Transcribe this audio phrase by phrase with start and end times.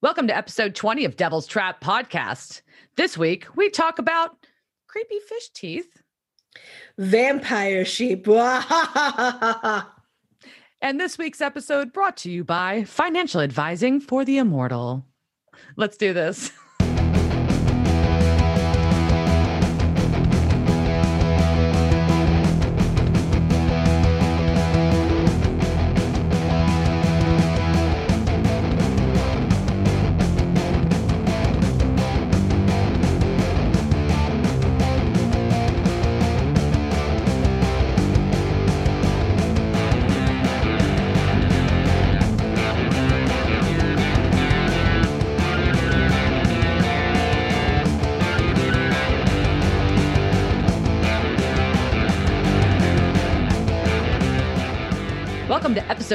[0.00, 2.62] Welcome to episode 20 of Devil's Trap Podcast.
[2.96, 4.36] This week, we talk about
[4.86, 5.88] creepy fish teeth
[6.98, 8.28] Vampire sheep.
[10.80, 15.04] And this week's episode brought to you by Financial Advising for the Immortal.
[15.74, 16.52] Let's do this.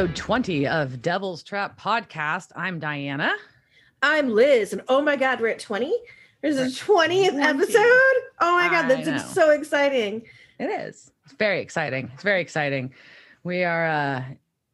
[0.03, 2.49] episode 20 of Devil's Trap Podcast.
[2.57, 3.33] I'm Diana.
[4.01, 5.95] I'm Liz, and oh my god, we're at 20.
[6.41, 7.41] There's a 20th 20.
[7.41, 8.13] episode.
[8.41, 10.23] Oh my god, that's so exciting.
[10.59, 11.09] It is.
[11.23, 12.11] It's very exciting.
[12.13, 12.93] It's very exciting.
[13.45, 14.23] We are uh,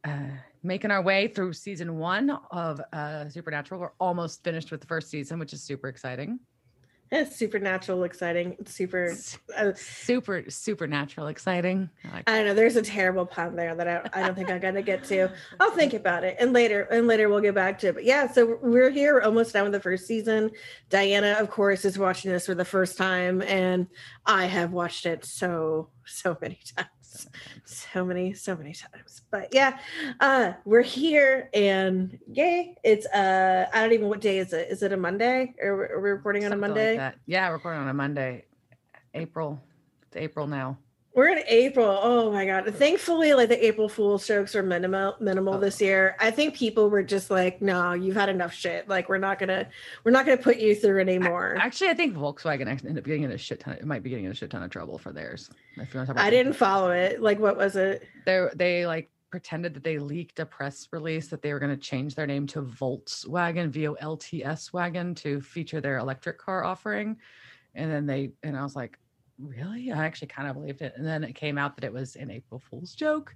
[0.04, 0.30] uh,
[0.64, 3.82] making our way through season one of uh, Supernatural.
[3.82, 6.40] We're almost finished with the first season, which is super exciting.
[7.12, 8.56] It's supernatural exciting.
[8.60, 9.16] It's super.
[9.56, 11.90] Uh, Super, supernatural exciting.
[12.06, 12.54] I like I don't know.
[12.54, 15.30] There's a terrible pun there that I, I don't think I'm gonna get to.
[15.60, 17.96] I'll think about it, and later, and later we'll get back to it.
[17.96, 20.52] But yeah, so we're here, we're almost done with the first season.
[20.90, 23.88] Diana, of course, is watching this for the first time, and
[24.26, 26.90] I have watched it so so many times,
[27.66, 29.22] so many so many times.
[29.32, 29.80] But yeah,
[30.20, 32.76] uh, we're here, and yay!
[32.84, 34.68] It's uh, I don't even what day is it?
[34.70, 35.54] Is it a Monday?
[35.62, 36.98] Or we're- we recording on a Something like Monday?
[36.98, 37.16] that.
[37.26, 38.46] yeah, we're recording on a Monday.
[39.14, 39.60] April.
[40.08, 40.78] It's April now.
[41.20, 42.00] We're in April.
[42.02, 42.74] Oh my god!
[42.76, 45.60] Thankfully, like the April Fool's jokes are minimal, minimal Oh.
[45.60, 46.16] this year.
[46.18, 48.88] I think people were just like, "No, you've had enough shit.
[48.88, 49.68] Like, we're not gonna,
[50.06, 53.24] we're not gonna put you through anymore." Actually, I think Volkswagen actually ended up getting
[53.24, 53.74] in a shit ton.
[53.74, 55.50] Of, it might be getting in a shit ton of trouble for theirs.
[55.76, 57.22] If you want to talk about I didn't follow it.
[57.22, 58.08] Like, what was it?
[58.26, 61.82] they they like pretended that they leaked a press release that they were going to
[61.82, 66.38] change their name to Volkswagen V O L T S wagon to feature their electric
[66.38, 67.18] car offering,
[67.76, 68.98] and then they and I was like,
[69.42, 69.92] really?
[69.92, 72.30] I actually kind of believed it, and then it came out that it was an
[72.32, 73.36] April Fool's joke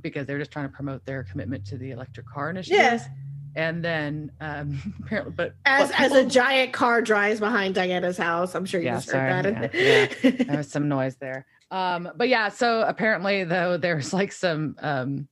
[0.00, 2.78] because they're just trying to promote their commitment to the electric car initiative.
[2.78, 3.06] Yes.
[3.54, 8.54] And then um apparently, but As but as a giant car drives behind Diana's house.
[8.54, 9.74] I'm sure you Yeah, just sorry, heard that.
[10.22, 11.46] yeah, there was some noise there.
[11.70, 15.28] Um, but yeah, so apparently though there's like some um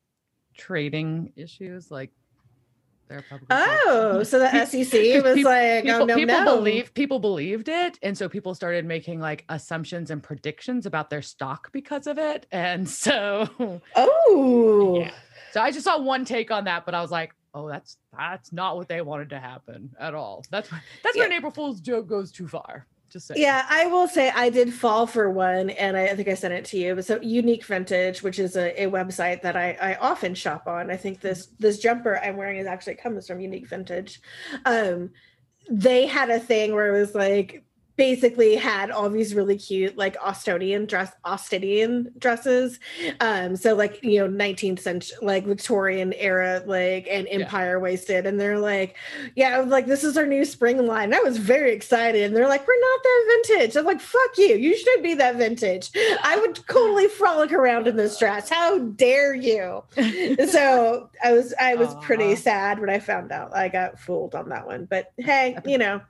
[0.57, 2.11] trading issues, like
[3.15, 3.79] they're publicly traded.
[3.87, 7.69] oh, so the SEC was people- like, people, "Oh no, people no." believe people believed
[7.69, 12.19] it, and so people started making like assumptions and predictions about their stock because of
[12.19, 15.11] it, and so Oh, yeah.
[15.53, 18.53] So I just saw one take on that, but I was like, oh, that's that's
[18.53, 20.45] not what they wanted to happen at all.
[20.51, 22.87] That's why that's where an April Fool's joke goes too far.
[23.15, 23.41] Just saying.
[23.41, 26.65] Yeah, I will say I did fall for one, and I, think I sent it
[26.67, 26.97] to you.
[26.97, 30.91] But so Unique Vintage, which is a, a website that I, I often shop on.
[30.91, 34.21] I think this this jumper I'm wearing is actually comes from Unique Vintage.
[34.65, 35.11] Um,
[35.71, 37.64] they had a thing where it was like
[37.97, 42.79] basically had all these really cute like Austonian dress Austinian dresses.
[43.21, 47.41] Um, so like you know 19th century like Victorian era like and Yeah.
[47.41, 48.97] empire waisted, and they're like
[49.37, 51.05] yeah, like, this is our new spring line.
[51.05, 52.23] And I was very excited.
[52.25, 53.77] And they're like, we're not that vintage.
[53.77, 54.57] I'm like, fuck you.
[54.57, 55.91] You should be that vintage.
[56.23, 58.49] I would totally frolic around in this dress.
[58.49, 59.83] How dare you?
[60.49, 64.49] So I was I was pretty sad when I found out I got fooled on
[64.51, 64.87] that one.
[64.87, 66.01] But hey, you know,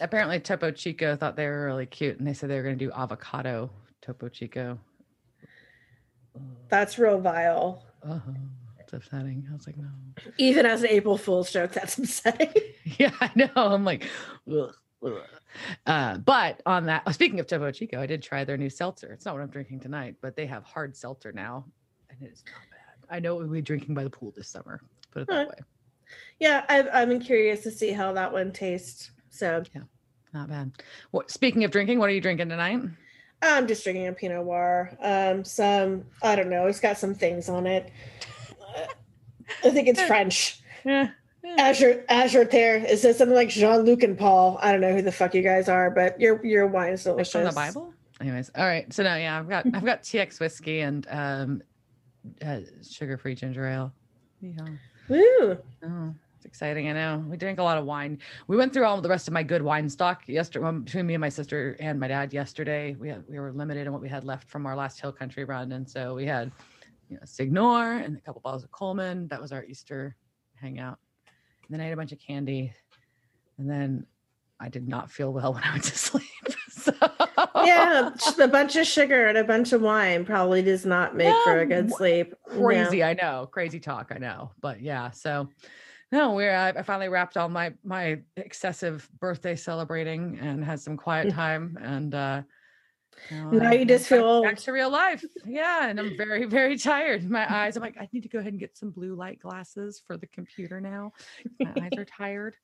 [0.00, 2.84] Apparently, Topo Chico thought they were really cute, and they said they were going to
[2.84, 3.70] do avocado
[4.02, 4.78] Topo Chico.
[6.68, 7.84] that's real vile.
[8.06, 8.20] Oh,
[8.80, 9.46] it's upsetting.
[9.50, 9.88] I was like, no.
[10.38, 12.52] Even as an April Fool's joke, that's upsetting.
[12.98, 13.48] Yeah, I know.
[13.56, 14.08] I'm like,
[14.50, 14.74] ugh,
[15.04, 15.12] ugh.
[15.86, 19.12] Uh, but on that, speaking of Topo Chico, I did try their new seltzer.
[19.12, 21.64] It's not what I'm drinking tonight, but they have hard seltzer now,
[22.10, 23.16] and it is not bad.
[23.16, 24.80] I know we'll be drinking by the pool this summer.
[25.12, 25.54] Put it that way.
[26.40, 29.12] yeah, I, I'm curious to see how that one tastes.
[29.34, 29.82] So yeah,
[30.32, 30.70] Not bad.
[31.10, 31.30] What?
[31.30, 32.80] Speaking of drinking, what are you drinking tonight?
[33.42, 34.96] I'm just drinking a Pinot Noir.
[35.02, 36.66] Um, some I don't know.
[36.66, 37.90] It's got some things on it.
[39.64, 40.60] I think it's French.
[40.84, 41.10] Yeah.
[41.58, 42.76] Azure Azure there.
[42.76, 44.58] It says something like Jean Luc and Paul.
[44.62, 47.32] I don't know who the fuck you guys are, but your your wine is delicious.
[47.32, 47.92] From the Bible.
[48.20, 48.90] Anyways, all right.
[48.92, 51.62] So now, yeah, I've got I've got TX whiskey and um,
[52.44, 53.92] uh, sugar-free ginger ale.
[54.40, 54.64] Yeah.
[55.08, 55.58] Woo.
[55.84, 56.90] Oh, it's exciting.
[56.90, 57.24] I know.
[57.26, 58.18] We drank a lot of wine.
[58.48, 61.20] We went through all the rest of my good wine stock yesterday between me and
[61.20, 62.96] my sister and my dad yesterday.
[62.98, 65.44] We had, we were limited in what we had left from our last hill country
[65.44, 66.52] run, and so we had
[67.08, 69.26] you know Signor and a couple bottles of Coleman.
[69.28, 70.16] That was our Easter
[70.60, 70.98] hangout.
[71.66, 72.72] And then I ate a bunch of candy.
[73.58, 74.06] and then
[74.60, 76.24] I did not feel well when I went to sleep.
[76.68, 76.92] so
[77.64, 78.10] yeah,
[78.40, 81.66] a bunch of sugar and a bunch of wine probably does not make for a
[81.66, 82.34] good sleep.
[82.46, 83.02] crazy.
[83.02, 84.12] I know, crazy talk.
[84.14, 85.10] I know, but yeah.
[85.10, 85.48] So
[86.14, 90.96] no, we're I, I finally wrapped all my my excessive birthday celebrating and had some
[90.96, 92.14] quiet time and.
[92.14, 92.42] uh
[93.30, 95.24] now, Now you just back- feel back to real life.
[95.46, 97.30] Yeah, and I'm very, very tired.
[97.30, 97.76] My eyes.
[97.76, 100.26] I'm like, I need to go ahead and get some blue light glasses for the
[100.26, 101.12] computer now.
[101.60, 102.56] My eyes are tired.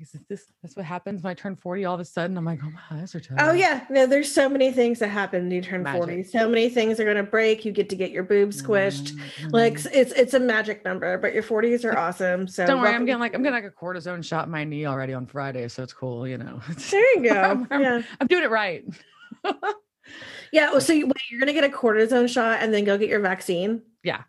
[0.00, 2.36] Like, is this that's what happens when I turn 40 all of a sudden?
[2.36, 3.38] I'm like, oh my eyes are tired.
[3.40, 5.98] Oh yeah, no, there's so many things that happen when you turn Magic.
[6.00, 6.22] 40.
[6.24, 7.64] So many things are gonna break.
[7.64, 9.12] You get to get your boobs squished.
[9.12, 12.48] Mm, Like it's it's a magic number, but your 40s are awesome.
[12.48, 14.64] So don't worry, I'm welcome getting like I'm getting like a cortisone shot in my
[14.64, 16.60] knee already on Friday, so it's cool, you know.
[16.90, 17.34] There you go.
[17.40, 18.02] I'm- I'm- Yeah.
[18.20, 18.84] I'm doing it right.
[20.52, 20.70] Yeah.
[20.70, 23.20] Well, so you, wait, you're gonna get a cortisone shot and then go get your
[23.20, 23.82] vaccine.
[24.02, 24.22] Yeah.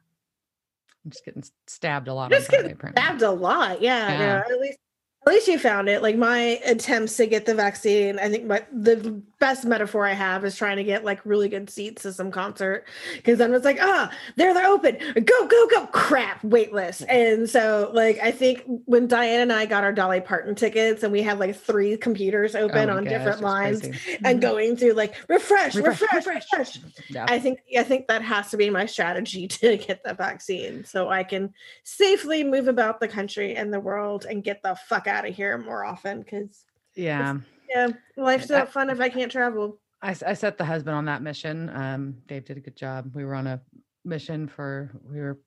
[1.04, 2.32] I'm just getting stabbed a lot.
[2.32, 3.02] Just Friday, getting apparently.
[3.04, 3.82] stabbed a lot.
[3.82, 4.08] Yeah.
[4.08, 4.44] no, Yeah.
[4.50, 4.80] at least
[5.28, 6.02] at least you found it.
[6.02, 10.46] Like my attempts to get the vaccine, I think my the best metaphor I have
[10.46, 12.86] is trying to get like really good seats to some concert
[13.16, 14.98] because then it's like, ah, there they're open.
[15.14, 15.88] Go, go, go.
[15.88, 17.06] Crap, waitlist.
[17.10, 21.12] And so like I think when Diane and I got our Dolly Parton tickets and
[21.12, 24.18] we had like three computers Oh open my on gosh, different lines crazy.
[24.24, 24.42] and Mhm.
[24.42, 26.80] going through like refresh, refresh, refresh.
[27.10, 27.26] Yeah.
[27.28, 31.10] I think I think that has to be my strategy to get the vaccine so
[31.10, 31.54] I can
[31.84, 35.58] safely move about the country and the world and get the fuck out of here
[35.58, 36.64] more often because
[36.96, 37.38] yeah.
[37.70, 39.80] Yeah, life's not fun if I can't travel.
[40.02, 41.70] I set the husband on that mission.
[41.74, 43.12] Um, Dave did a good job.
[43.16, 43.60] We were on a
[44.04, 45.40] mission for we were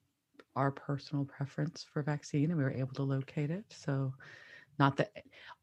[0.57, 3.65] our personal preference for vaccine, and we were able to locate it.
[3.69, 4.13] So,
[4.79, 5.13] not that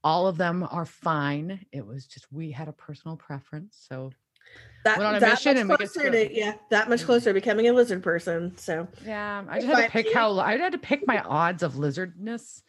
[0.04, 1.66] all of them are fine.
[1.74, 3.86] It was just we had a personal preference.
[3.90, 4.12] So,
[4.86, 7.04] That, Went on a that mission much and we get to to, yeah, that much
[7.04, 8.58] closer to becoming a lizard person.
[8.58, 11.74] So yeah, I just had to pick how I had to pick my odds of
[11.74, 12.62] lizardness,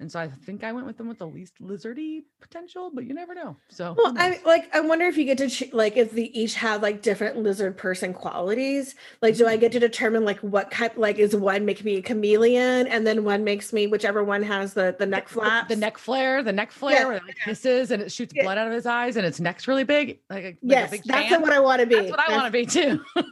[0.00, 2.90] and so I think I went with them with the least lizardy potential.
[2.92, 3.56] But you never know.
[3.68, 4.14] So, well.
[4.16, 7.02] I like I wonder if you get to ch- like if they each have like
[7.02, 8.94] different lizard person qualities.
[9.20, 9.60] Like, do I mm-hmm.
[9.60, 10.90] get to determine like what kind?
[10.96, 14.74] Like, is one make me a chameleon, and then one makes me whichever one has
[14.74, 18.02] the the neck the- The neck flare, the neck flare where it like hisses and
[18.02, 18.44] it shoots Yeah.
[18.44, 20.20] blood out of his eyes and its neck's really big.
[20.30, 21.42] Like, like Yes, big that's fan.
[21.42, 21.96] what I want to be.
[21.96, 23.04] That's what I want to be too.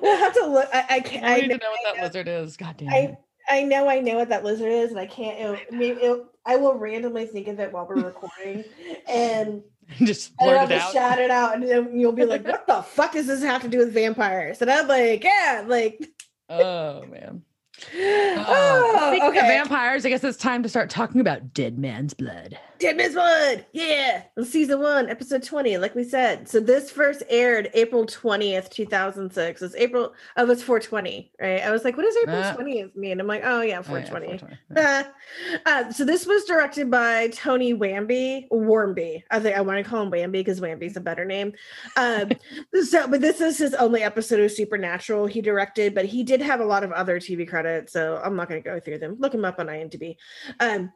[0.00, 0.68] We'll have to look.
[0.72, 1.24] I, I can't.
[1.24, 2.02] I I, need know, to know what that know.
[2.04, 2.56] lizard is.
[2.56, 3.16] God damn I it.
[3.48, 5.38] I know I know what that lizard is, and I can't.
[5.40, 8.64] It'll, maybe it'll, I will randomly think of it while we're recording,
[9.08, 9.62] and
[9.98, 10.92] Just blurt I'll it just out.
[10.92, 13.68] shout it out, and then you'll be like, "What the fuck does this have to
[13.68, 16.00] do with vampires?" And I'm like, "Yeah, like."
[16.50, 17.42] Oh man.
[17.96, 19.48] Oh, Oh, speaking of okay.
[19.48, 22.58] vampires, I guess it's time to start talking about dead man's blood.
[22.84, 23.64] Dead Man's Blood.
[23.72, 24.24] Yeah.
[24.42, 26.46] Season one, episode 20, like we said.
[26.46, 29.62] So this first aired April 20th, 2006.
[29.62, 31.62] It's April, oh, it's 420, right?
[31.62, 33.20] I was like, what does April Uh, 20th mean?
[33.20, 34.38] I'm like, oh, yeah, Oh, yeah, 420.
[34.38, 34.58] 420.
[34.76, 35.06] Yeah.
[35.66, 39.22] uh, so this was directed by Tony Wamby, Warmby.
[39.30, 41.54] I think I want to call him Wamby because Wamby's a better name.
[41.96, 42.32] Um,
[42.84, 46.60] so, but this is his only episode of Supernatural he directed, but he did have
[46.60, 49.16] a lot of other TV credits, so I'm not going to go through them.
[49.18, 50.16] Look him up on IMDb.
[50.60, 50.92] Um,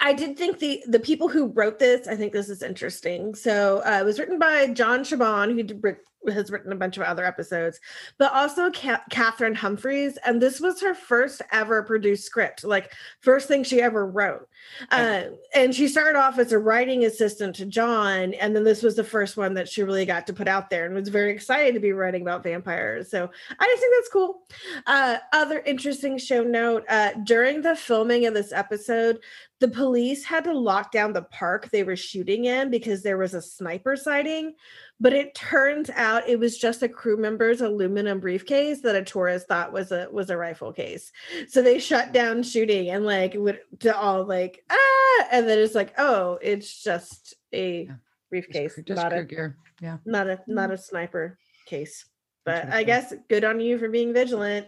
[0.00, 3.34] I did think the the people who wrote this, I think this is interesting.
[3.34, 5.84] So uh, it was written by John Shiban, who did,
[6.32, 7.78] has written a bunch of other episodes,
[8.18, 13.46] but also Ca- Cathryn Humphris, and this was her first ever produced script, like first
[13.46, 14.48] thing she ever wrote.
[14.90, 15.24] Uh,
[15.54, 19.04] and she started off as a writing assistant to John, and then this was the
[19.04, 21.80] first one that she really got to put out there, and was very excited to
[21.80, 23.10] be writing about vampires.
[23.10, 24.42] So I just think that's cool.
[24.86, 29.20] Uh, other interesting show note: uh, during the filming of this episode
[29.60, 33.34] the police had to lock down the park they were shooting in because there was
[33.34, 34.54] a sniper sighting.
[35.00, 39.46] But it turns out it was just a crew member's aluminum briefcase that a tourist
[39.46, 41.12] thought was a was a rifle case.
[41.48, 45.74] So they shut down shooting and like would to all like ah, and then it's
[45.74, 47.92] like oh, it's just a Yeah.
[48.30, 49.56] briefcase, Just, just not a gear.
[49.80, 49.98] Yeah.
[50.04, 52.04] not a not a sniper case.
[52.44, 54.66] But I guess good on you for being vigilant.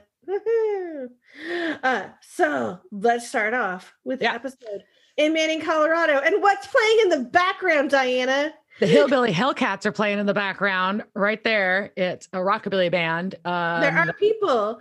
[1.82, 4.30] Uh, so let's start off with Yeah.
[4.32, 4.84] the episode
[5.16, 6.18] in Manning, Colorado.
[6.18, 8.52] And what's playing in the background, Diana?
[8.80, 11.92] The Hillbilly Hellcats are playing in the background right there.
[11.96, 13.34] It's a rockabilly band.
[13.44, 14.80] Um, there are people.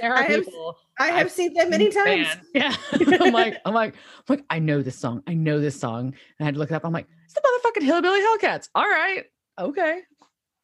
[0.00, 0.76] there are I people.
[0.98, 2.26] I have seen that many times.
[2.26, 2.40] band.
[2.54, 2.74] Yeah.
[3.20, 5.22] I'm like, I'm like, I'm like, I know this song.
[5.26, 6.06] I know this song.
[6.06, 6.84] And I had to look it up.
[6.84, 8.68] I'm like, it's the motherfucking Hillbilly Hellcats.
[8.74, 9.24] All right.
[9.60, 10.00] Okay.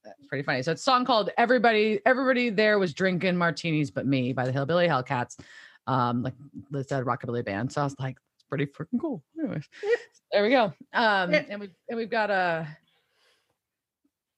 [0.04, 0.62] That's pretty funny.
[0.62, 4.52] So it's a song called Everybody, Everybody There Was Drinking Martinis But Me by the
[4.52, 5.38] Hillbilly Hellcats.
[5.86, 6.34] Um, like
[6.70, 7.70] Liz said, rockabilly band.
[7.72, 9.22] So I was like, it's pretty freaking cool.
[9.38, 9.98] Anyways, Yep.
[10.32, 10.72] there we go.
[10.94, 11.46] Um, Yep.
[11.50, 12.66] and we and we've got a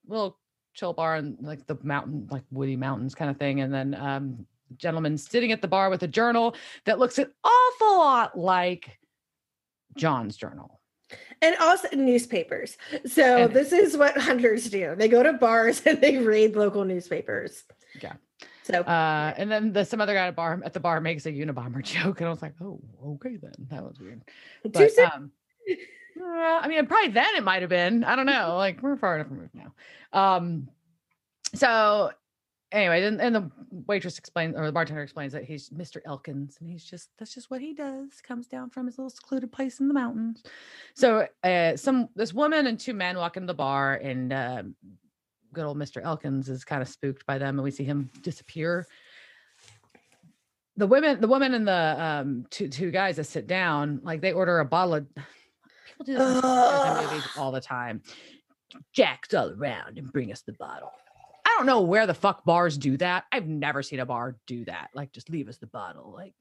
[0.07, 0.37] little
[0.73, 3.61] chill bar and like the mountain, like woody mountains kind of thing.
[3.61, 4.45] And then um
[4.77, 6.55] gentleman sitting at the bar with a journal
[6.85, 8.99] that looks an awful lot like
[9.97, 10.79] John's journal.
[11.41, 12.77] and also newspapers.
[13.05, 14.95] So And- this is what hunters do.
[14.95, 17.63] They go to bars and they raid local newspapers.
[18.01, 18.13] Yeah.
[18.63, 21.31] So Uh, and then the some other guy at bar at the bar makes a
[21.31, 24.23] Unabomber joke, and I was like, "Oh, okay, then that was weird."
[24.63, 25.31] But um,
[26.19, 28.03] uh, I mean, probably then it might have been.
[28.03, 28.55] I don't know.
[28.57, 29.73] Like we're far enough removed now.
[30.11, 30.67] Um,
[31.53, 32.09] so
[32.75, 33.51] anyway, and, and the
[33.87, 35.97] waitress explains, or the bartender explains that he's Mr.
[36.05, 38.21] Elkins, and he's just that's just what he does.
[38.21, 40.43] Comes down from his little secluded place in the mountains.
[40.93, 44.75] So uh, some this woman and two men walk into the bar, and um,
[45.53, 46.03] good old Mr.
[46.03, 48.85] Elkins is kind of spooked by them, and we see him disappear.
[50.77, 54.33] The women, the woman and the um, two two guys that sit down, like they
[54.33, 55.07] order a bottle of.
[55.87, 58.01] People do this in movies all the time.
[58.91, 60.91] Jack's all around and bring us the bottle.
[61.55, 63.25] I don't know where the fuck bars do that.
[63.31, 64.89] I've never seen a bar do that.
[64.93, 66.11] Like, just leave us the bottle.
[66.13, 66.33] Like,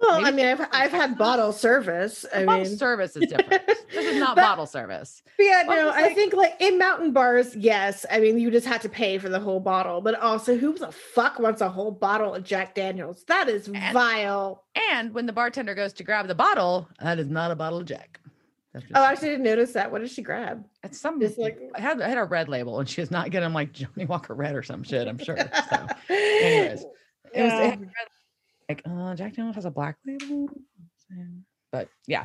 [0.00, 2.24] well, maybe I mean, I've I've had bottle service.
[2.34, 3.66] I bottle mean, service is different.
[3.66, 5.22] this is not But- bottle service.
[5.38, 8.04] But yeah, Well, no, I like- think like in mountain bars, yes.
[8.10, 10.92] I mean, you just had to pay for the whole bottle, but also, who the
[10.92, 13.24] fuck wants a whole bottle of Jack Daniels?
[13.26, 14.64] That is And- vile.
[14.92, 17.86] And when the bartender goes to grab the bottle, that is not a bottle of
[17.86, 18.20] Jack.
[18.94, 19.90] Oh, I actually didn't notice that.
[19.90, 20.64] What did she grab?
[20.82, 23.30] it's some Just like I had I had a red label, and she was not
[23.30, 25.08] getting like Johnnie Walker Red or some shit.
[25.08, 25.36] I'm sure.
[25.70, 26.84] So anyways,
[27.34, 27.68] it was Yeah.
[27.70, 27.88] red-
[28.68, 30.48] like uh, Jack Daniels has a black label,
[31.72, 32.24] but yeah.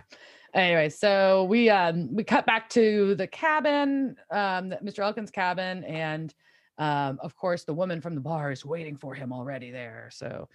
[0.54, 5.00] Anyway, so we um we cut back to the cabin, um, Mr.
[5.00, 6.34] Elkins' cabin, and
[6.78, 10.10] um, of course the woman from the bar is waiting for him already there.
[10.12, 10.50] So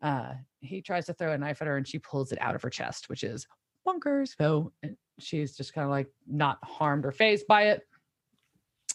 [0.00, 2.62] uh, he tries to throw a knife at her, and she pulls it out of
[2.62, 3.46] her chest, which is
[3.86, 4.34] bonkers.
[4.38, 4.72] So
[5.18, 7.82] she's just kind of like not harmed or phased by it.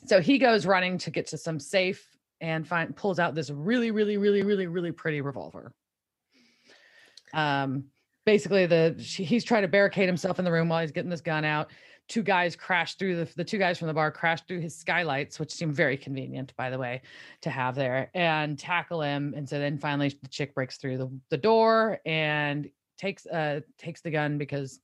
[0.06, 2.08] So he goes running to get to some safe
[2.40, 5.74] and find pulls out this really, really, really, really, really pretty revolver.
[7.34, 7.86] Um,
[8.26, 11.22] basically, the she, he's trying to barricade himself in the room while he's getting this
[11.22, 11.72] gun out.
[12.08, 15.40] Two guys crash through the the two guys from the bar crash through his skylights,
[15.40, 17.02] which seem very convenient, by the way,
[17.42, 19.34] to have there and tackle him.
[19.36, 24.02] And so then finally, the chick breaks through the, the door and takes uh takes
[24.02, 24.80] the gun because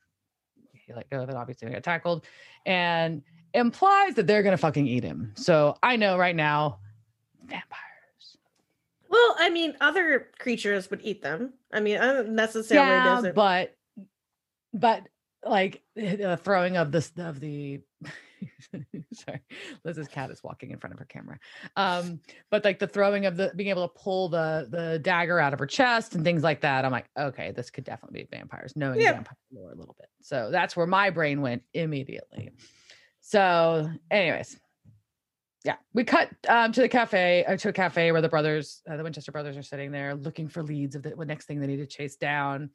[0.86, 1.36] he let go of it.
[1.36, 2.26] Obviously, he got tackled,
[2.66, 3.22] and
[3.54, 5.32] implies that they're gonna fucking eat him.
[5.36, 6.80] So I know right now,
[7.46, 8.38] vampires.
[9.10, 11.54] Well, I mean, other creatures would eat them.
[11.72, 13.36] I mean, I don't necessarily Yeah, doesn't.
[13.36, 13.76] but
[14.74, 15.04] but
[15.46, 17.82] like the throwing of this of the
[19.14, 19.42] sorry.
[19.84, 21.40] Liz's cat is walking in front of her camera.
[21.76, 22.20] Um
[22.52, 25.60] but like the throwing of the being able to pull the the dagger out of
[25.60, 29.00] her chest and things like that i'm like okay this could definitely be vampires knowing
[29.02, 29.14] Yeah.
[29.14, 30.10] vampire lore a little bit.
[30.22, 32.52] So that's where my brain went immediately.
[33.22, 34.60] So anyways.
[35.66, 38.98] Yeah we cut um to the cafe uh, to a cafe where the brothers uh,
[38.98, 41.78] the winchester brothers are sitting there looking for leads of the next thing they need
[41.78, 42.70] to chase down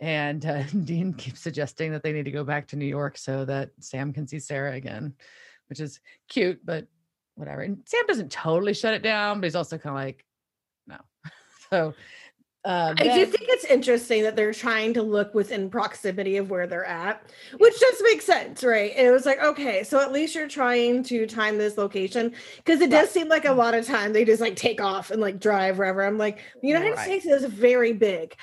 [0.00, 3.44] and uh, dean keeps suggesting that they need to go back to new york so
[3.44, 5.14] that sam can see sarah again
[5.68, 6.86] which is cute but
[7.34, 10.24] whatever and sam doesn't totally shut it down but he's also kind of like
[10.86, 10.98] no
[11.70, 11.94] so
[12.64, 16.66] uh, I do think it's interesting that they're trying to look within proximity of where
[16.66, 17.22] they're at,
[17.56, 18.92] which does make sense, right?
[18.96, 22.80] And it was like, okay, so at least you're trying to time this location because
[22.80, 23.10] it does Right.
[23.10, 26.04] seem like a lot of time they just like take off and like drive wherever.
[26.04, 27.04] I'm like, the United Right.
[27.04, 28.36] States is very big.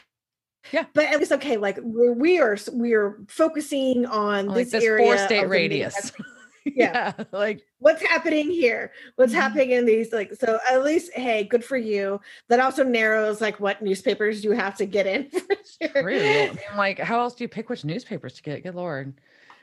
[0.71, 0.85] Yeah.
[0.93, 4.83] But at least okay, like we're, we are we are focusing on like this, this
[4.83, 6.15] area four state radius Midwest.
[6.65, 9.35] yeah like what's happening here what's Mhm.
[9.35, 12.19] happening in these like so at least hey good for you
[12.49, 15.55] that also narrows like what newspapers you have to get in for
[15.93, 18.73] sure really I mean, like how else do you pick which newspapers to get good
[18.73, 19.13] lord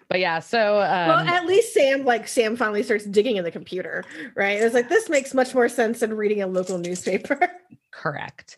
[0.09, 3.50] but yeah so um well at least sam like sam finally starts digging in the
[3.50, 4.04] computer
[4.37, 7.37] right it's like this makes much more sense than reading a local newspaper
[7.90, 8.56] Correct.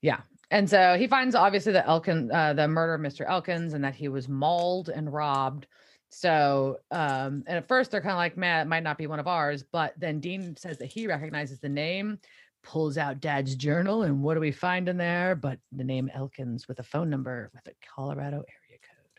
[0.00, 0.20] Yeah.
[0.54, 3.28] And so he finds obviously the Elkin, uh, the murder of Mr.
[3.28, 5.66] Elkins, and that he was mauled and robbed.
[6.10, 9.18] So, um, and at first they're kind of like, man, it might not be one
[9.18, 9.64] of ours.
[9.64, 12.20] But then Dean says that he recognizes the name,
[12.62, 15.34] pulls out dad's journal, and what do we find in there?
[15.34, 19.18] But the name Elkins with a phone number with a Colorado area code.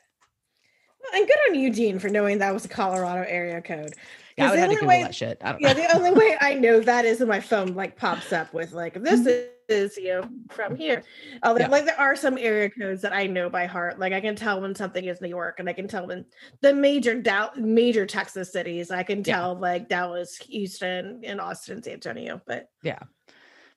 [1.01, 3.93] Well, and good on you dean for knowing that was a colorado area code
[4.37, 5.37] Yeah, I would the have to only Google way- that shit.
[5.41, 5.81] I don't yeah know.
[5.87, 8.93] the only way i know that is when my phone like pops up with like
[9.01, 9.47] this Mhm.
[9.69, 11.03] is you know from here
[11.43, 11.67] although Yeah.
[11.69, 14.61] like there are some area codes that i know by heart like i can tell
[14.61, 16.25] when something is new york and i can tell when
[16.61, 19.23] the major Dow- major texas cities i can Yeah.
[19.37, 22.99] tell like dallas houston and austin san antonio but yeah,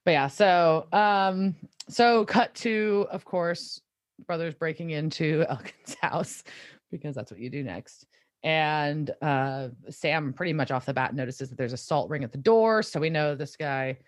[0.05, 1.55] but yeah so um
[1.89, 3.81] so cut to of course
[4.27, 6.43] brothers breaking into elkin's house
[6.91, 8.05] because that's what you do next
[8.45, 12.31] and uh sam pretty much off the bat notices that there's a salt ring at
[12.31, 13.99] the door so we know this guy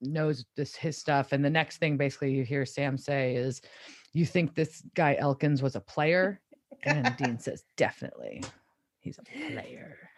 [0.00, 3.60] knows this his stuff and the next thing basically you hear sam say is
[4.14, 6.40] you think this guy elkins was a player
[6.84, 8.42] and Dean says, definitely.
[9.00, 10.09] He's a player.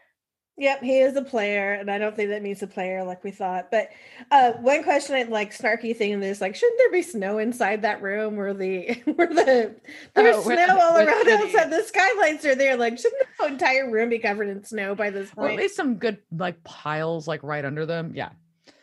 [0.59, 3.31] Yep, he is a player, and I don't think that means a player like we
[3.31, 3.71] thought.
[3.71, 3.89] But
[4.31, 7.83] uh, one question I like snarky thing in this, like, shouldn't there be snow inside
[7.83, 9.75] that room where the where the
[10.15, 11.71] there's Oh, snow all around outside?
[11.71, 12.77] The skylights are there.
[12.77, 15.61] Like, shouldn't the entire room be covered in snow by this Or at point?
[15.63, 18.13] least some good like piles like right under them.
[18.15, 18.31] Yeah.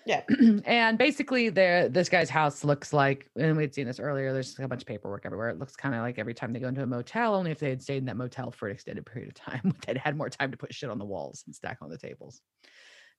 [0.09, 0.23] Yeah.
[0.65, 4.67] and basically there this guy's house looks like and we'd seen this earlier, there's a
[4.67, 5.49] bunch of paperwork everywhere.
[5.49, 7.69] It looks kind of like every time they go into a motel, only if they
[7.69, 10.49] had stayed in that motel for an extended period of time, they'd had more time
[10.49, 12.41] to put shit on the walls and stack on the tables.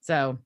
[0.01, 0.39] So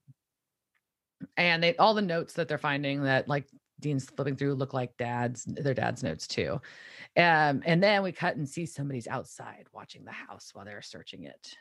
[1.39, 3.49] and they all the notes that they're finding that like
[3.81, 6.61] Dean's flipping through look like dad's their dad's notes too.
[7.17, 11.23] Um, and then we cut and see somebody's outside watching the house while they're searching
[11.25, 11.57] it.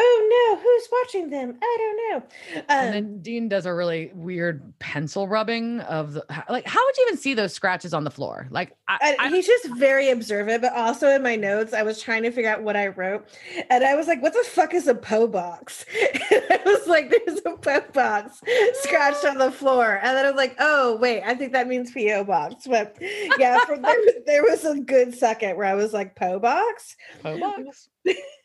[0.00, 1.58] Oh no, who's watching them?
[1.60, 2.62] I don't know.
[2.68, 6.66] and Um, then Dean does a really weird pencil rubbing of the like.
[6.66, 8.46] How would you even see those scratches on the floor?
[8.50, 12.22] Like, I, I, he's just very observant, but also in my notes, I was trying
[12.22, 13.26] to figure out what I wrote,
[13.70, 15.84] and I was like, "What the fuck is a PO box?"
[16.30, 18.40] And I was like, "There's a PO box
[18.74, 21.90] scratched on the floor," and then I was like, "Oh wait, I think that means
[21.92, 26.38] PO box." But yeah, there, there was a good second where I was like, "PO
[26.40, 27.88] box." Po box.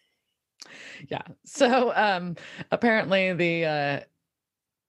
[1.10, 1.22] yeah.
[1.46, 2.36] So um
[2.72, 4.00] apparently the uh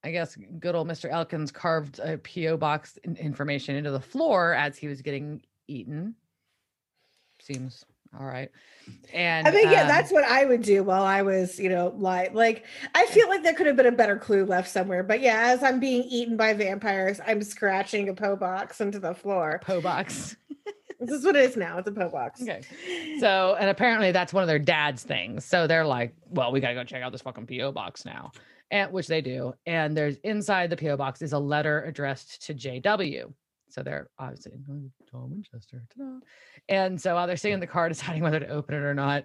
[0.05, 1.11] I guess good old Mr.
[1.11, 6.14] Elkins carved a PO box in- information into the floor as he was getting eaten.
[7.41, 7.85] Seems
[8.19, 8.50] all right.
[9.12, 11.95] And I mean, yeah, um, that's what I would do while I was, you know,
[11.97, 12.64] like, like
[12.95, 15.03] I feel like there could have been a better clue left somewhere.
[15.03, 19.14] But yeah, as I'm being eaten by vampires, I'm scratching a PO box into the
[19.14, 19.61] floor.
[19.64, 20.37] Po box.
[21.06, 21.78] This is what it is now.
[21.78, 22.42] It's a PO box.
[22.42, 22.62] Okay.
[23.20, 25.44] So, and apparently that's one of their dad's things.
[25.44, 27.73] So they're like, well, we got to go check out this fucking P.O.
[27.73, 28.32] box now.
[28.70, 29.54] And which they do.
[29.66, 30.96] And there's inside the P.O.
[30.96, 33.32] box is a letter addressed to J.W.
[33.68, 34.80] So they're obviously "Oh,
[35.11, 35.82] John Winchester.
[35.96, 36.18] ta-da."
[36.68, 39.25] And so while they're sitting in the car deciding whether to open it or not,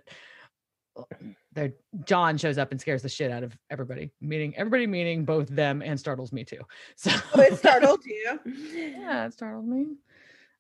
[1.54, 1.74] there
[2.06, 5.82] John shows up and scares the shit out of everybody, meaning everybody, meaning both them
[5.82, 6.60] and startles me too.
[6.96, 8.40] So Oh, it startled you.
[9.00, 9.86] yeah, it startled me.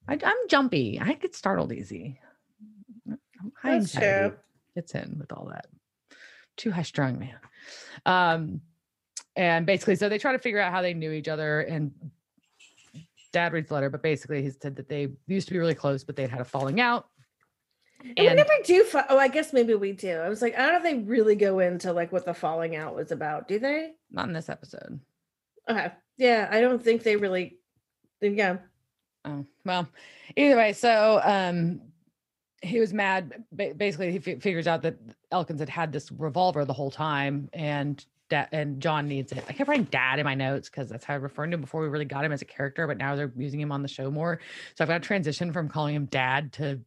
[0.10, 1.00] I, I'm jumpy.
[1.00, 2.20] I get startled easy.
[3.08, 4.38] High That's anxiety true.
[4.74, 5.68] Fits in with all that.
[6.58, 7.36] Too high strung, man.
[8.06, 8.62] Um,
[9.36, 11.62] and basically, so they try to figure out how they knew each other.
[11.62, 11.92] And
[13.32, 16.04] dad reads the letter, but basically, he said that they used to be really close,
[16.04, 17.08] but they'd had a falling out.
[18.02, 18.84] And we never do.
[18.86, 20.18] Fi- oh, I guess maybe we do.
[20.18, 22.76] I was like, I don't know if they really go into like what the falling
[22.76, 23.48] out was about.
[23.48, 23.92] Do they?
[24.10, 25.00] not in this episode.
[25.70, 25.92] Okay.
[26.18, 27.60] Yeah, I don't think they really.
[28.22, 28.58] Yeah.
[29.26, 29.88] Oh, well,
[30.36, 31.82] either way, so um
[32.62, 33.44] he was mad.
[33.56, 34.98] Basically, he fi- figures out that
[35.32, 39.44] Elkins had had this revolver the whole time, and da- and John needs it.
[39.48, 41.82] I kept writing "dad" in my notes because that's how I referred to him before
[41.82, 42.86] we really got him as a character.
[42.88, 44.40] But now they're using him on the show more,
[44.76, 46.80] so I've got to transition from calling him "dad" to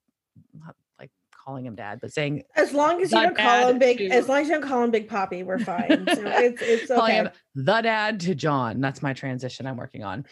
[0.58, 3.98] not like calling him "dad," but saying As long as you don't call him big,
[3.98, 6.06] to- as long as you don't call him Big Poppy, we're fine.
[6.06, 7.16] So it's it's calling okay.
[7.16, 8.80] him the dad to John.
[8.80, 10.26] That's my transition I'm working on.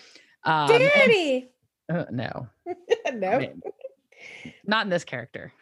[0.44, 1.50] Um, Daddy.
[1.90, 2.48] Uh, no,
[3.06, 3.62] I no, mean,
[4.64, 5.52] not in this character.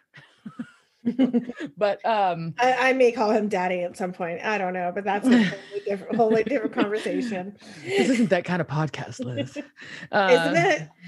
[1.78, 4.44] but um I, I may call him Daddy at some point.
[4.44, 7.56] I don't know, but that's a wholly different, wholly different conversation.
[7.84, 9.50] this isn't that kind of podcast, Liz.
[9.56, 9.64] Isn't
[10.12, 10.52] Uh,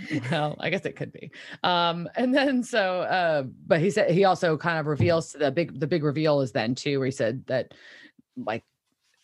[0.09, 0.23] it?
[0.31, 1.33] Well, I guess it could be.
[1.65, 5.79] Um, and then so, uh, but he said he also kind of reveals the big
[5.79, 7.75] the big reveal is then too, where he said that
[8.37, 8.65] like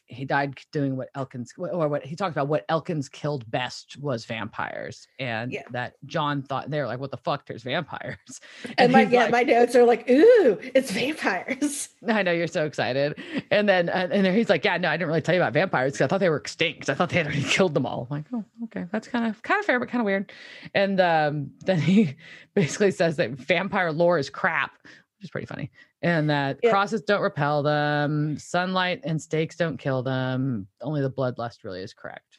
[0.08, 4.24] he died doing what Elkins or what he talked about what Elkins killed best was
[4.24, 5.62] vampires, and Yeah.
[5.72, 7.46] that John thought they're like, what the fuck?
[7.46, 8.16] There's vampires,
[8.78, 11.88] And my yeah, like- my notes are like, ooh, it's vampires.
[12.08, 13.18] I know you're so excited.
[13.50, 15.52] And then and, and then he's like, Yeah, no, I didn't really tell you about
[15.52, 16.88] vampires because I thought they were extinct.
[16.88, 18.06] I thought they had already killed them all.
[18.10, 20.30] I'm like, oh, okay, that's kind of kind of fair, but kind of weird.
[20.74, 22.14] And um, then he
[22.54, 25.70] basically says that vampire lore is crap, which is pretty funny.
[26.02, 26.70] And that Yeah.
[26.70, 30.68] crosses don't repel them, sunlight and stakes don't kill them.
[30.80, 32.38] Only the bloodlust really is correct.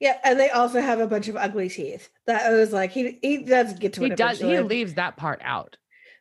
[0.00, 2.10] Yeah, and they also have a bunch of ugly teeth.
[2.26, 4.16] That was like, he he does get to He it.
[4.16, 5.76] does he leaves that part out.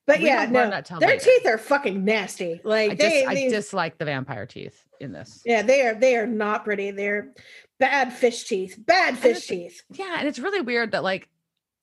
[0.06, 1.24] but we yeah, no, their later.
[1.24, 2.62] teeth are fucking nasty.
[2.64, 5.42] Like I, they, dis- I dislike the vampire teeth in this.
[5.46, 6.92] yeah, they are they are not pretty.
[6.92, 7.34] They're
[7.80, 8.76] bad fish teeth.
[8.80, 9.82] Bad fish teeth.
[9.94, 11.28] yeah and it's really weird that like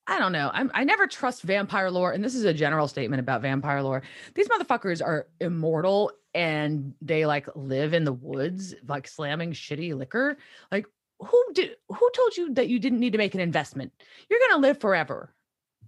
[0.07, 0.51] i don't know.
[0.53, 4.03] I'm, i never trust vampire lore and this is a general statement about vampire lore.
[4.35, 10.37] These motherfuckers are immortal and they like live in the woods like slamming shitty liquor.
[10.71, 10.87] Like
[11.19, 13.92] who did who told you that you didn't need to make an investment?
[14.29, 15.35] You're gonna live forever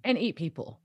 [0.05, 0.81] and eat people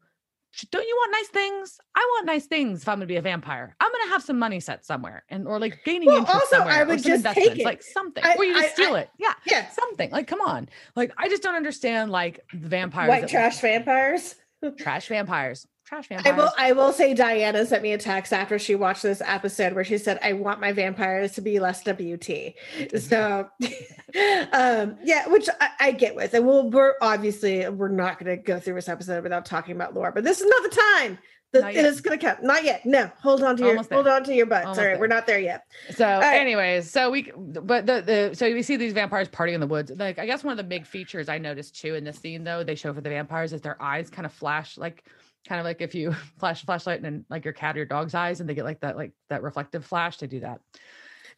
[0.72, 1.80] don't you want nice things?
[1.96, 3.76] I want nice things if i'm gonna be a vampire.
[3.80, 6.74] I'm gonna have some money set somewhere and or like gaining Well, interest also, somewhere
[6.76, 7.66] I would just take it.
[7.66, 9.10] like something I- or you just I- steal I- it.
[9.20, 10.70] Yeah Yeah, something like come on.
[10.96, 14.36] Like i just don't understand like the vampires white trash vampires.
[14.78, 15.68] trash vampires
[16.02, 16.52] trash I will.
[16.58, 19.98] I will say Diana sent me a text after she watched this episode where she
[19.98, 22.56] said, "I want my vampires to be less WT."
[23.00, 23.50] So,
[24.54, 26.70] um, yeah, which I, I get with, and we'll.
[26.70, 30.24] We're obviously we're not going to go through this episode without talking about lore, but
[30.24, 31.20] this is not the time.
[31.62, 32.38] Not is going to come.
[32.46, 32.86] Not yet.
[32.86, 33.98] No, hold on to your Almost there.
[33.98, 34.66] hold on to your butts.
[34.66, 35.00] Almost All right, there.
[35.00, 35.66] we're not there yet.
[35.92, 36.40] So, right.
[36.40, 39.92] anyways, so we, but the the so we see these vampires partying in the woods.
[39.96, 42.64] Like, I guess one of the big features I noticed too in this scene, though,
[42.64, 45.04] they show for the vampires is their eyes kind of flash, like
[45.48, 48.16] kind of like if you flash a flashlight and like your cat or your dog's
[48.16, 50.18] eyes, and they get like that, like that reflective flash.
[50.18, 50.62] They do that.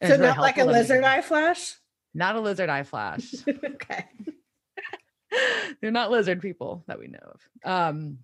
[0.00, 1.76] And so it's really not like a lizard eye flash.
[2.14, 3.34] Not a lizard eye flash.
[3.48, 4.06] okay.
[5.80, 7.40] They're not lizard people that we know of.
[7.70, 8.18] Um,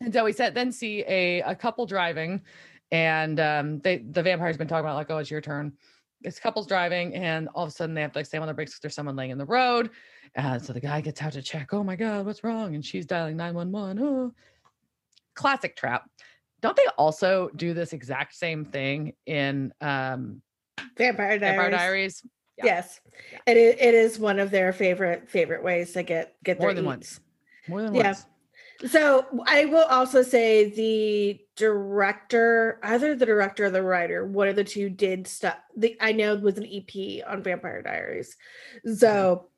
[0.00, 2.42] and so we said then see a a couple driving,
[2.90, 5.72] and um, they the vampire's been talking about like, oh, it's your turn.
[6.20, 8.54] This couple's driving, and all of a sudden they have to like slam on the
[8.54, 9.90] brakes because there's someone laying in the road.
[10.34, 11.72] And so the guy gets out to check.
[11.72, 12.74] Oh my god, what's wrong?
[12.74, 13.98] And she's dialing nine one one.
[13.98, 14.32] Oh,
[15.36, 16.08] classic trap.
[16.62, 20.42] Don't they also do this exact same thing in um,
[20.96, 21.40] Vampire Diaries.
[21.40, 22.22] Vampire Diaries?
[22.58, 22.64] Yeah.
[22.64, 23.00] Yes,
[23.32, 23.38] Yeah.
[23.46, 23.74] it is.
[23.78, 26.88] It is one of their favorite favorite ways to get get More their than eats.
[26.88, 27.20] once.
[27.68, 28.06] More than Yeah.
[28.06, 28.26] once.
[28.86, 34.56] So I will also say the director, either the director or the writer, one of
[34.56, 35.56] the two did stuff.
[35.76, 38.36] The I know it was an EP on Vampire Diaries.
[38.96, 39.48] So,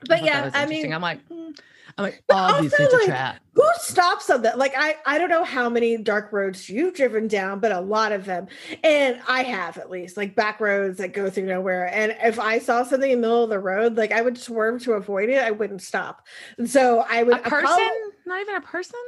[0.00, 1.58] but thought that yeah, I mean, I'm like, mm,
[1.98, 3.40] I'm like, But obviously also, it's a like, trap.
[3.54, 4.58] who stops on that?
[4.58, 8.12] Like I, I don't know how many dark roads you've driven down, but a lot
[8.12, 8.46] of them,
[8.82, 11.86] and I have at least like back roads that go through nowhere.
[11.92, 14.82] And if I saw something in the middle of the road, like I would swerve
[14.84, 15.42] to avoid it.
[15.42, 16.26] I wouldn't stop.
[16.58, 17.68] And so I would A person?
[17.78, 18.98] apolo- Not even a person?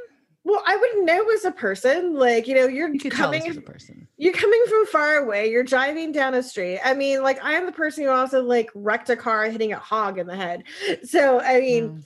[0.47, 2.13] Well, I wouldn't know as a person.
[2.13, 4.07] Like, you know, you're You coming a person.
[4.17, 6.79] you're coming from far away, you're driving down a street.
[6.85, 9.79] I mean, like I am the person who also like wrecked a car hitting a
[9.79, 10.63] hog in the head.
[11.03, 12.03] So I mean, Mm.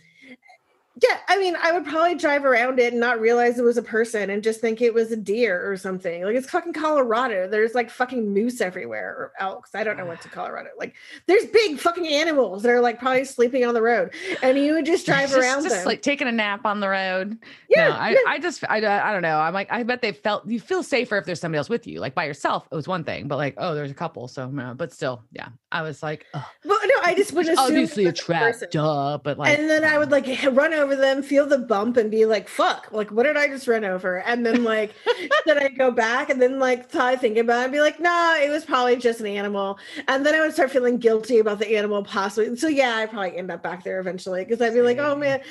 [1.01, 3.83] Yeah, I mean, I would probably drive around it and not realize it was a
[3.83, 6.23] person and just think it was a deer or something.
[6.23, 7.47] Like it's fucking Colorado.
[7.47, 9.75] There's like fucking moose everywhere or elks.
[9.75, 10.69] I don't know what's in Colorado.
[10.77, 10.95] Like
[11.27, 14.85] there's big fucking animals that are like probably sleeping on the road, and you would
[14.85, 15.85] just drive just, around just them.
[15.85, 17.37] like taking a nap on the road.
[17.69, 18.17] yeah, no, I, yeah.
[18.27, 19.39] I just, I, I don't know.
[19.39, 21.99] I'm like, I bet they felt you feel safer if there's somebody else with you.
[21.99, 24.27] Like by yourself, it was one thing, but like, oh, there's a couple.
[24.27, 27.59] So, no, but still, yeah, I was like, oh, Well, no, I just would assume
[27.59, 29.19] obviously a trap, duh.
[29.23, 32.25] But like, and then I would like run over them, feel the bump, and be
[32.25, 32.89] like, "Fuck!
[32.91, 34.93] Like, what did I just run over?" And then like,
[35.45, 38.35] then I go back, and then like, try thinking about it, and be like, "Nah,
[38.35, 41.75] it was probably just an animal." And then I would start feeling guilty about the
[41.75, 42.55] animal possibly.
[42.57, 45.41] So yeah, I probably end up back there eventually because I'd be like, "Oh man,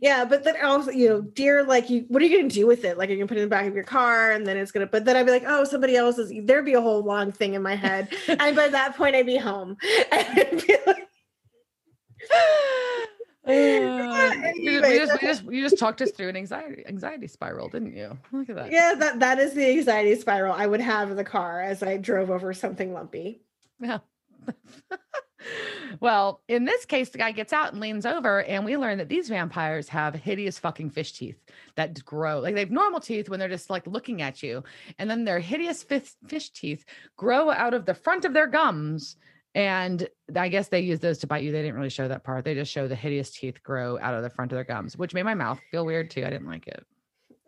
[0.00, 2.84] yeah." But then also, you know, deer, like, you, what are you gonna do with
[2.84, 2.98] it?
[2.98, 4.72] Like, are you gonna put it in the back of your car, and then it's
[4.72, 4.86] gonna?
[4.86, 7.54] But then I'd be like, "Oh, somebody else is." There'd be a whole long thing
[7.54, 9.76] in my head, and by that point, I'd be home.
[13.46, 16.02] And I'd be like, Uh, you, just, Anyway, we just, we just, you just talked
[16.02, 18.18] us through an anxiety anxiety spiral, didn't you?
[18.32, 18.72] Look at that.
[18.72, 21.96] Yeah, that that is the anxiety spiral I would have in the car as I
[21.96, 23.42] drove over something lumpy.
[23.80, 23.98] Yeah.
[26.00, 29.08] well, in this case, the guy gets out and leans over, and we learn that
[29.08, 31.38] these vampires have hideous fucking fish teeth
[31.76, 32.40] that grow.
[32.40, 34.64] Like they have normal teeth when they're just like looking at you,
[34.98, 36.84] and then their hideous fish, fish teeth
[37.16, 39.16] grow out of the front of their gums.
[39.56, 41.50] And I guess they use those to bite you.
[41.50, 42.44] They didn't really show that part.
[42.44, 45.14] They just show the hideous teeth grow out of the front of their gums, which
[45.14, 46.26] made my mouth feel weird too.
[46.26, 46.84] I didn't like it.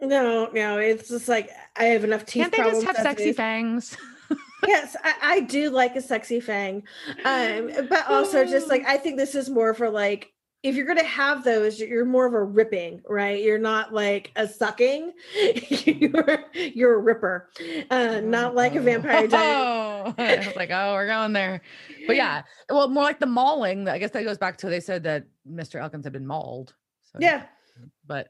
[0.00, 3.36] No, no, it's just like I have enough teeth Can't they just have sexy is.
[3.36, 3.94] fangs?
[4.66, 6.84] yes, I, I do like a sexy fang,
[7.26, 11.04] um, but also just like I think this is more for like if you're gonna
[11.04, 13.42] have those, you're more of a ripping, right?
[13.42, 15.12] You're not like a sucking.
[15.84, 17.48] you're you're a ripper,
[17.90, 19.28] uh, not like a vampire.
[19.32, 21.60] Oh, I was like, oh, we're going there.
[22.06, 23.88] But yeah, well, more like the mauling.
[23.88, 25.80] I guess that goes back to they said that Mr.
[25.80, 26.74] Elkins had been mauled.
[27.12, 27.44] So, yeah.
[28.06, 28.28] but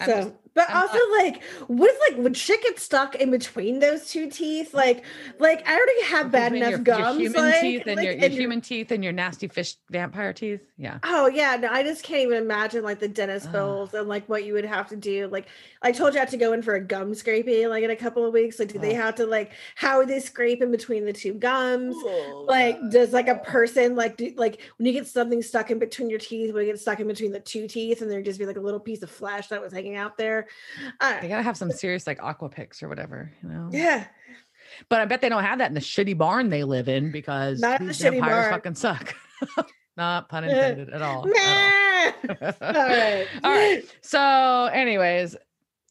[0.00, 3.30] I'm So, just- but I'm- also like, what if like would shit get stuck in
[3.30, 4.72] between those two teeth?
[4.72, 5.04] Like,
[5.38, 7.20] like I already have bad between enough your, gums.
[7.20, 9.76] your human like, teeth and like, your, your and human teeth and your nasty fish
[9.90, 10.60] vampire teeth.
[10.76, 10.98] Yeah.
[11.02, 14.44] Oh yeah, no, I just can't even imagine like the dentist bills and like what
[14.44, 15.28] you would have to do.
[15.28, 15.46] Like
[15.82, 17.96] I told you I had to go in for a gum scraping like in a
[17.96, 18.58] couple of weeks.
[18.58, 21.94] Like, do they have to like how would they scrape in between the two gums?
[21.98, 25.78] Oh, Like, does like a person like do like when you get something stuck in
[25.78, 28.38] between your teeth, when it gets stuck in between the two teeth, and there'd just
[28.38, 30.43] be like a little piece of flesh that was hanging out there?
[31.00, 33.68] Uh, They gotta have some serious like aqua picks or whatever, you know.
[33.72, 34.06] yeah.
[34.88, 37.60] But I bet they don't have that in the shitty barn they live in because
[37.60, 38.52] Not the shitty vampires barn.
[38.54, 39.14] fucking suck.
[39.96, 41.26] Not pun intended at all.
[41.28, 42.68] at all.
[42.68, 43.26] All right.
[43.44, 43.82] All right.
[44.00, 45.36] So, anyways,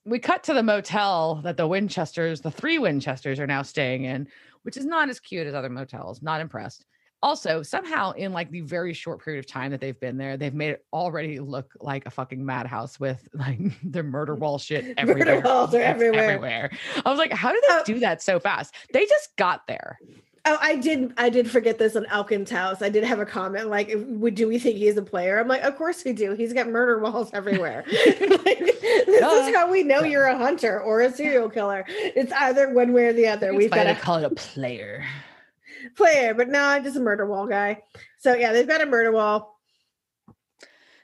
[0.05, 4.27] we cut to the motel that the Winchesters, the three Winchesters, are now staying in,
[4.63, 6.21] which is not as cute as other motels.
[6.21, 6.85] Not impressed.
[7.23, 10.53] Also, somehow in like the very short period of time that they've been there, they've
[10.53, 13.59] made it already look like a fucking madhouse with like
[13.89, 15.35] the murder wall shit everywhere.
[15.35, 16.23] Murder walls are everywhere.
[16.23, 16.71] everywhere.
[17.05, 17.83] I was like, how did they Oh.
[17.85, 18.75] do that so fast?
[18.91, 19.99] They just got there.
[20.45, 21.13] Oh, I did.
[21.15, 22.81] I did forget this on Elkin's house.
[22.81, 25.61] I did have a comment like, "Would do we think he's a player?" I'm like,
[25.63, 26.33] "Of course we do.
[26.33, 27.85] He's got murder walls everywhere.
[27.87, 29.45] like, this Duh.
[29.47, 31.85] is how we know you're a hunter or a serial killer.
[31.87, 33.53] It's either one way or the other.
[33.53, 35.05] We've got to call it a player.
[35.95, 37.81] Player, but no, just a murder wall guy.
[38.19, 39.59] So yeah, they've got a murder wall.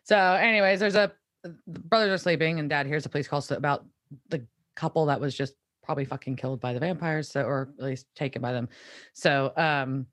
[0.03, 1.11] So, anyways, there's a
[1.43, 3.85] the brothers are sleeping, and dad hears a police call about
[4.29, 8.07] the couple that was just probably fucking killed by the vampires, so or at least
[8.15, 8.69] taken by them.
[9.13, 10.07] So, um,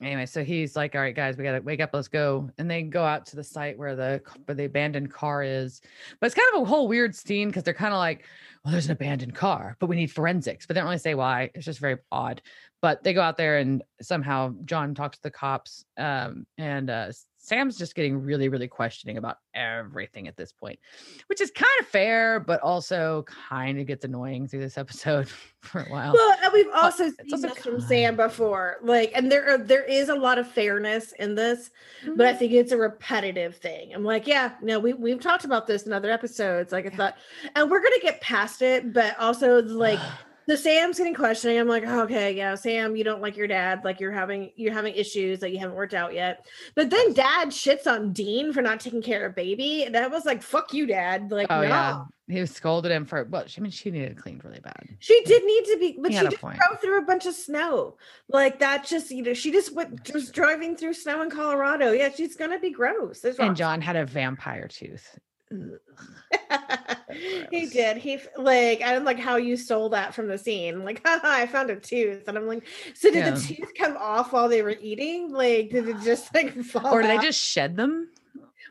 [0.00, 2.82] anyway, so he's like, "All right, guys, we gotta wake up, let's go." And they
[2.82, 5.80] go out to the site where the where the abandoned car is.
[6.20, 8.24] But it's kind of a whole weird scene because they're kind of like,
[8.64, 11.50] "Well, there's an abandoned car, but we need forensics." But they don't really say why.
[11.54, 12.42] It's just very odd.
[12.82, 17.12] But they go out there, and somehow John talks to the cops, um, and uh,
[17.46, 20.80] Sam's just getting really, really questioning about everything at this point,
[21.28, 25.28] which is kind of fair, but also kind of gets annoying through this episode
[25.60, 26.12] for a while.
[26.12, 28.78] Well, and we've also it's seen also this from Sam before.
[28.82, 31.70] Like, and there are, there is a lot of fairness in this,
[32.16, 32.38] but I Mm-hmm.
[32.38, 33.94] think it's a repetitive thing.
[33.94, 36.72] I'm like, yeah, no, we we've talked about this in other episodes.
[36.72, 37.16] Like, I thought,
[37.54, 40.00] and we're gonna get past it, but also like
[40.46, 41.58] the Sam's getting questioning.
[41.58, 44.72] I'm like, oh, okay, yeah, Sam, you don't like your dad, like you're having you're
[44.72, 46.46] having issues that you haven't worked out yet.
[46.74, 50.24] But then Dad shits on Dean for not taking care of baby, and I was
[50.24, 51.30] like, fuck you, Dad.
[51.30, 51.66] Like, oh no.
[51.66, 53.24] yeah, he was scolded him for.
[53.24, 54.88] Well, I mean, she needed cleaned really bad.
[55.00, 56.58] She did need to be, but He she point.
[56.58, 57.96] drove through a bunch of snow.
[58.28, 61.92] Like that, just you know, she just went just driving through snow in Colorado.
[61.92, 63.24] Yeah, she's gonna be gross.
[63.24, 63.56] And.
[63.56, 65.18] John had a vampire tooth.
[67.50, 67.96] he did.
[67.96, 70.84] He like I don't like how you stole that from the scene.
[70.84, 73.30] Like, haha, I found a tooth, and I'm like, so did Yeah.
[73.30, 75.32] the tooth come off while they were eating?
[75.32, 76.92] Like, did it just like fall?
[76.92, 77.22] Or did they out?
[77.22, 78.08] just shed them?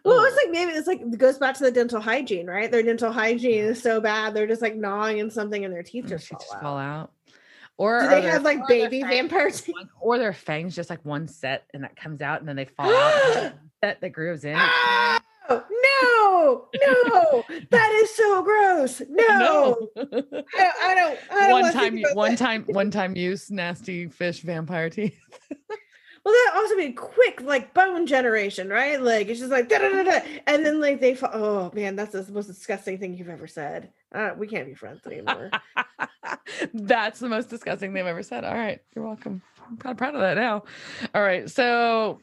[0.03, 2.71] Well, it's like maybe it's like it goes back to the dental hygiene, right?
[2.71, 6.05] Their dental hygiene is so bad they're just like gnawing in something and their teeth
[6.07, 6.61] just fall just out.
[6.61, 7.11] fall out.
[7.77, 9.75] Or Do they have like baby fangs vampire teeth?
[9.99, 12.93] or their fangs just like one set and that comes out and then they fall
[12.93, 13.53] out.
[13.81, 14.55] That that grooves in.
[14.55, 15.17] Oh,
[15.49, 19.01] no, no, that is so gross.
[19.09, 21.19] No, I, don't- I don't.
[21.31, 22.37] I don't one time, one that.
[22.37, 25.17] time, one time use nasty fish vampire teeth.
[26.23, 28.99] Well, that also mean quick, like bone generation, right?
[28.99, 31.13] Like it's just like da da da da, and then like they.
[31.13, 31.29] Fall.
[31.31, 33.91] Oh man, that's the most disgusting thing you've ever said.
[34.11, 35.51] Uh, we can't be friends anymore.
[36.73, 38.43] That's the most disgusting they've ever said.
[38.43, 39.43] All right, you're welcome.
[39.69, 40.63] I'm kind of proud of that now.
[41.13, 42.19] All right, so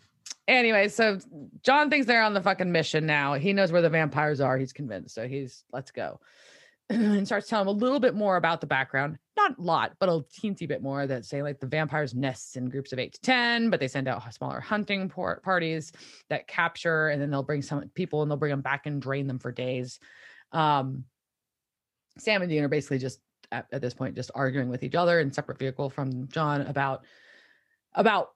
[0.48, 1.18] anyway, so
[1.62, 3.34] John thinks they're on the fucking mission now.
[3.34, 4.58] He knows where the vampires are.
[4.58, 6.20] He's convinced, so he's let's go.
[6.90, 9.18] and starts telling him a little bit more about the background.
[9.36, 12.68] Not a lot, but a teensy bit more that say like the vampires nests in
[12.68, 15.92] groups of eight to 10, but they send out smaller hunting por- parties
[16.28, 19.26] that capture and then they'll bring some people and they'll bring them back and drain
[19.26, 20.00] them for days.
[20.52, 21.04] Um,
[22.18, 25.18] Sam and Dean are basically just at, at this point just arguing with each other
[25.18, 27.04] in separate vehicle from John about
[27.94, 28.30] about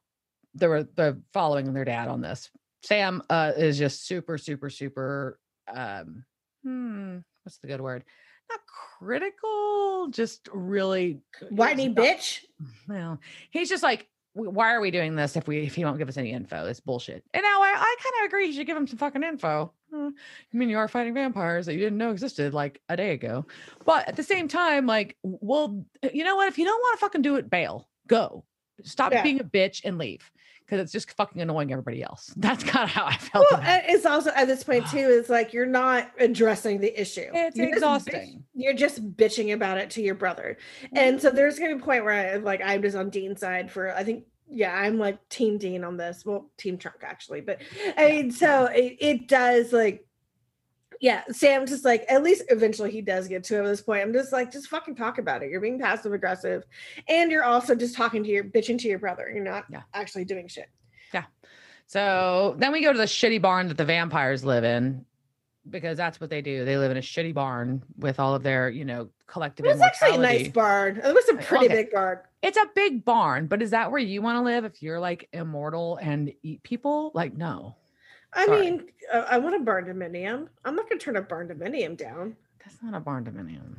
[0.56, 2.50] the re- the following their dad on this.
[2.82, 5.38] Sam uh, is just super super super
[5.72, 6.24] um
[6.62, 8.04] hmm, what's the good word?
[8.48, 8.60] Not
[8.98, 12.40] critical, just really Whiny bitch.
[12.88, 16.08] well, he's just like, why are we doing this if we if he won't give
[16.08, 16.66] us any info?
[16.66, 17.24] It's bullshit.
[17.34, 18.46] And now I, I kind of agree.
[18.46, 19.72] You should give him some fucking info.
[19.92, 20.08] Hmm,
[20.52, 23.46] I mean, you are fighting vampires that you didn't know existed like a day ago.
[23.84, 26.48] But at the same time, like, well, you know what?
[26.48, 27.88] If you don't want to fucking do it, bail.
[28.06, 28.44] Go.
[28.84, 29.22] Stop Yeah.
[29.22, 30.30] being a bitch and leave.
[30.64, 32.34] Because it's just fucking annoying everybody else.
[32.36, 33.46] That's kind of how I felt.
[33.52, 34.98] Well, it's also at this point too.
[34.98, 37.28] It's like you're not addressing the issue.
[37.32, 38.42] It's You're just exhausting.
[38.52, 40.96] you're just bitching about it to your brother, Mm-hmm.
[40.96, 43.70] and so there's gonna be a point where I like I'm just on Dean's side
[43.70, 46.24] for I think yeah I'm like Team Dean on this.
[46.26, 47.60] Well, Team Trunk actually, but
[47.96, 50.05] I mean so it, it does like
[51.00, 54.02] yeah Sam just like at least eventually he does get to it at this point.
[54.02, 55.50] I'm just like just fucking talk about it.
[55.50, 56.64] You're being passive aggressive,
[57.08, 59.30] and you're also just talking to your bitching to your brother.
[59.32, 59.82] You're not Yeah.
[59.94, 60.68] actually doing shit.
[61.12, 61.24] Yeah.
[61.86, 65.04] So then we go to the shitty barn that the vampires live in
[65.68, 66.64] because that's what they do.
[66.64, 69.80] They live in a shitty barn with all of their, you know, collective It was
[69.80, 70.98] actually a nice barn.
[70.98, 71.74] It was a pretty Okay.
[71.74, 72.18] big barn.
[72.42, 75.28] It's a big barn, but is that where you want to live if you're like
[75.32, 77.10] immortal and eat people?
[77.14, 77.74] Like, no,
[78.36, 78.60] I Sorry.
[78.70, 80.48] mean, uh, I want a barn dominium.
[80.64, 82.36] I'm not going to turn a barn dominium down.
[82.62, 83.76] that's not a barn dominium.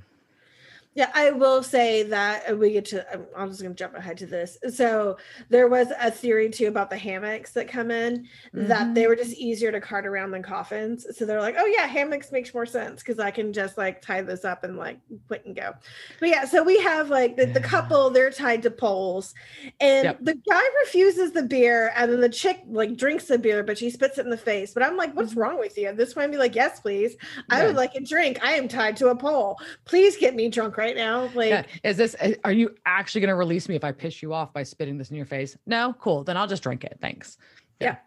[0.97, 3.05] Yeah, I will say that uh, we get to.
[3.37, 4.57] I'm, just going to jump ahead to this.
[4.73, 8.65] So there was a theory too about the hammocks that come in mm-hmm.
[8.65, 9.09] that they mm-hmm.
[9.09, 11.05] were just easier to cart around than coffins.
[11.15, 14.23] So they're like, oh yeah, hammocks makes more sense because I can just like tie
[14.23, 15.75] this up and like quit and go.
[16.19, 19.35] But yeah, so we have like the, the couple they're tied to poles,
[19.79, 20.17] and yep.
[20.19, 23.91] the guy refuses the beer, and then the chick like drinks the beer, but she
[23.91, 24.73] spits it in the face.
[24.73, 25.41] But I'm like, what's mm-hmm.
[25.41, 25.93] wrong with you?
[25.93, 27.15] This one be like, yes, please.
[27.51, 28.43] I would like a drink.
[28.43, 29.59] I am tied to a pole.
[29.85, 31.29] Please get me drunk right right now?
[31.33, 31.63] Like, yeah.
[31.83, 34.53] is this, eh, are you actually going to release me if I piss you off
[34.53, 35.57] by spitting this in your face?
[35.65, 36.23] No, cool.
[36.23, 36.97] Then I'll just drink it.
[37.01, 37.37] Thanks.
[37.79, 37.87] Yeah.
[37.87, 37.97] yeah.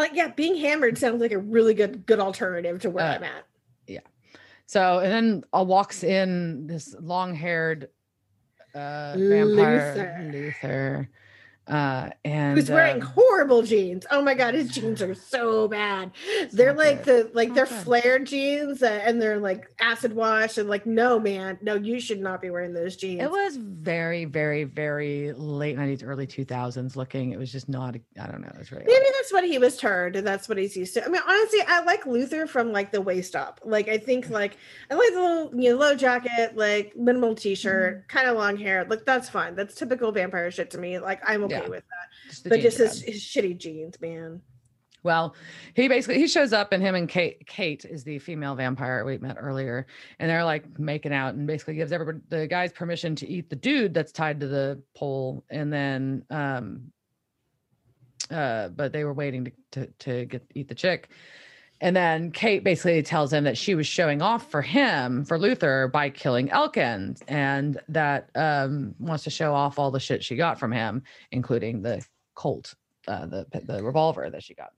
[0.00, 3.24] Like, yeah, being hammered sounds like a really good, good alternative to where uh, I'm
[3.24, 3.44] at.
[3.86, 4.00] Yeah.
[4.66, 7.88] So, and then uh, walks in this long haired
[8.74, 10.30] uh, vampire Luther.
[10.32, 11.10] Luther
[11.68, 14.06] uh and who's wearing um, horrible jeans.
[14.12, 16.12] Oh my god his jeans are so bad.
[16.52, 17.32] They're like good.
[17.32, 17.82] the like they're good.
[17.82, 22.20] flared jeans uh, and they're like acid wash and like no man no you should
[22.20, 23.20] not be wearing those jeans.
[23.20, 27.32] it was very very very late 90s early 2000s looking.
[27.32, 29.76] It was just not i don't know it was really maybe that's what he was
[29.76, 31.04] turned and that's what he's used to.
[31.04, 33.60] I mean honestly i like luther from like the waist up.
[33.64, 34.56] Like i think like
[34.88, 38.06] i like the little you know low jacket like minimal t-shirt mm-hmm.
[38.06, 38.86] kind of long hair.
[38.88, 39.56] Like that's fine.
[39.56, 41.00] That's typical vampire shit to me.
[41.00, 41.55] Like i'm okay yeah.
[41.62, 42.30] With that.
[42.30, 44.40] Just but just his, his shitty jeans, man.
[45.02, 45.36] Well,
[45.74, 49.18] he basically he shows up and him and Kate Kate is the female vampire we
[49.18, 49.86] met earlier,
[50.18, 53.56] and they're like making out and basically gives everybody the guys permission to eat the
[53.56, 56.90] dude that's tied to the pole, and then um
[58.32, 61.10] uh but they were waiting to to, to get eat the chick.
[61.80, 65.88] And then Kate basically tells him that she was showing off for him, for Luther,
[65.88, 70.58] by killing Elkins, and that um, wants to show off all the shit she got
[70.58, 72.74] from him, including the Colt,
[73.08, 74.70] uh, the the revolver that she got.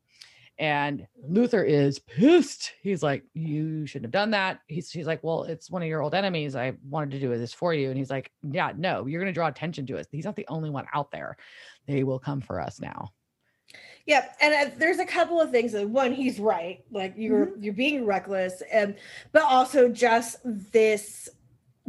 [0.58, 2.72] And Luther is pissed.
[2.82, 6.02] He's like, "You shouldn't have done that." He's he's like, "Well, it's one of your
[6.02, 6.56] old enemies.
[6.56, 9.34] I wanted to do this for you." And he's like, "Yeah, no, you're going to
[9.34, 10.06] draw attention to us.
[10.11, 11.37] He's not the only one out there.
[11.87, 13.12] They will come for us now."
[14.09, 15.75] Yeah, and uh, there's a couple of things.
[15.75, 16.83] One, he's right.
[16.90, 17.62] Like you're mm-hmm.
[17.62, 18.97] you're being reckless, and
[19.33, 21.29] but also just this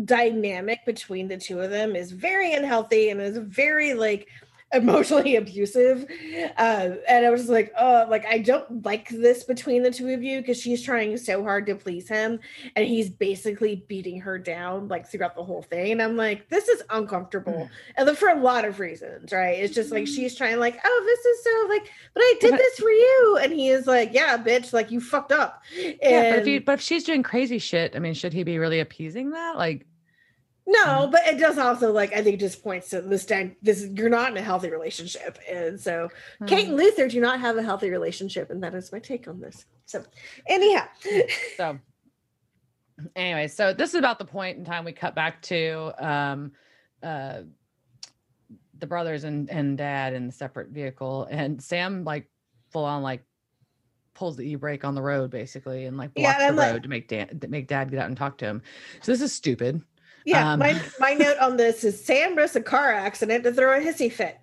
[0.03, 4.27] dynamic between the two of them is very unhealthy and is very like
[4.73, 6.05] emotionally abusive.
[6.57, 10.23] Uh, and I was like, oh, like I don't like this between the two of
[10.23, 12.39] you because she's trying so hard to please him,
[12.75, 15.91] and he's basically beating her down like throughout the whole thing.
[15.91, 17.69] And I'm like, this is uncomfortable, mm.
[17.97, 19.59] and for a lot of reasons, right?
[19.59, 22.79] It's just like she's trying like, oh, this is so like, but I did this
[22.79, 25.63] for you, and he is like, yeah, bitch, like you fucked up.
[25.77, 28.43] And, yeah, but if you, but if she's doing crazy shit, I mean, should he
[28.43, 29.57] be really appeasing that?
[29.57, 29.85] Like
[30.69, 31.11] no, mm-hmm.
[31.11, 33.25] but it does also like I think just points to this
[33.61, 35.39] this you're not in a healthy relationship.
[35.49, 36.47] And so mm.
[36.47, 39.39] Kate and Luther do not have a healthy relationship, and that is my take on
[39.39, 39.65] this.
[39.85, 40.05] So
[40.45, 40.85] anyhow.
[41.57, 41.79] so
[43.15, 46.51] anyway, so this is about the point in time we cut back to um
[47.01, 47.41] uh
[48.77, 52.29] the brothers and and dad in the separate vehicle and Sam like
[52.69, 53.23] full on like
[54.13, 57.07] pulls the e-brake on the road basically and like blocks yeah, the road to make
[57.07, 58.61] dad make dad get out and talk to him.
[59.01, 59.81] So this is stupid.
[60.29, 63.75] Yeah, um, my my note on this is Sam risked a car accident to throw
[63.75, 64.37] a hissy fit.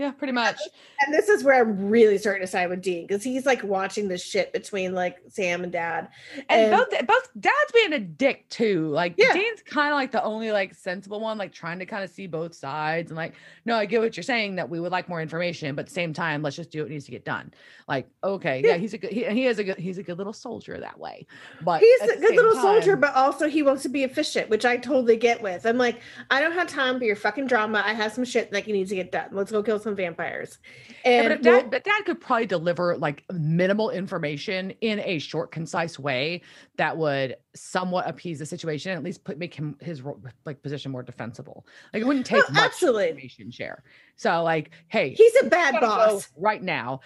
[0.00, 0.58] Yeah, pretty much.
[1.04, 4.08] And this is where I'm really starting to side with Dean because he's like watching
[4.08, 6.08] the shit between like Sam and Dad.
[6.48, 8.88] And, and both both Dad's being a dick too.
[8.88, 9.34] Like yeah.
[9.34, 12.26] Dean's kind of like the only like sensible one, like trying to kind of see
[12.26, 13.34] both sides and like,
[13.66, 15.92] no, I get what you're saying that we would like more information, but at the
[15.92, 17.52] same time, let's just do what needs to get done.
[17.86, 20.16] Like, okay, yeah, yeah he's a good he, he is a good he's a good
[20.16, 21.26] little soldier that way.
[21.60, 24.64] But he's a good little time, soldier, but also he wants to be efficient, which
[24.64, 25.66] I totally get with.
[25.66, 27.82] I'm like, I don't have time for your fucking drama.
[27.84, 29.28] I have some shit that you need to get done.
[29.32, 30.58] Let's go kill some vampires.
[31.04, 35.18] And yeah, but, dad, well, but dad could probably deliver like minimal information in a
[35.18, 36.42] short, concise way
[36.76, 40.02] that would somewhat appease the situation, at least put make him his
[40.44, 41.66] like position more defensible.
[41.92, 43.08] Like it wouldn't oh, take oh, much absolutely.
[43.08, 43.82] information share.
[44.16, 47.00] So like, hey, he's a bad boss right now.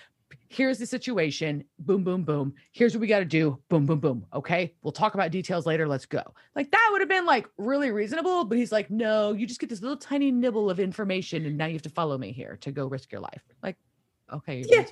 [0.49, 1.65] Here's the situation.
[1.79, 2.55] Boom, boom, boom.
[2.73, 3.59] Here's what we got to do.
[3.69, 4.27] Boom, boom, boom.
[4.33, 4.75] Okay.
[4.83, 5.87] We'll talk about details later.
[5.89, 6.23] Let's go.
[6.55, 8.45] Like that would have been like really reasonable.
[8.45, 11.67] But he's like, no, you just get this little tiny nibble of information and now
[11.67, 13.43] you have to follow me here to go risk your life.
[13.63, 13.77] Like,
[14.33, 14.85] okay yeah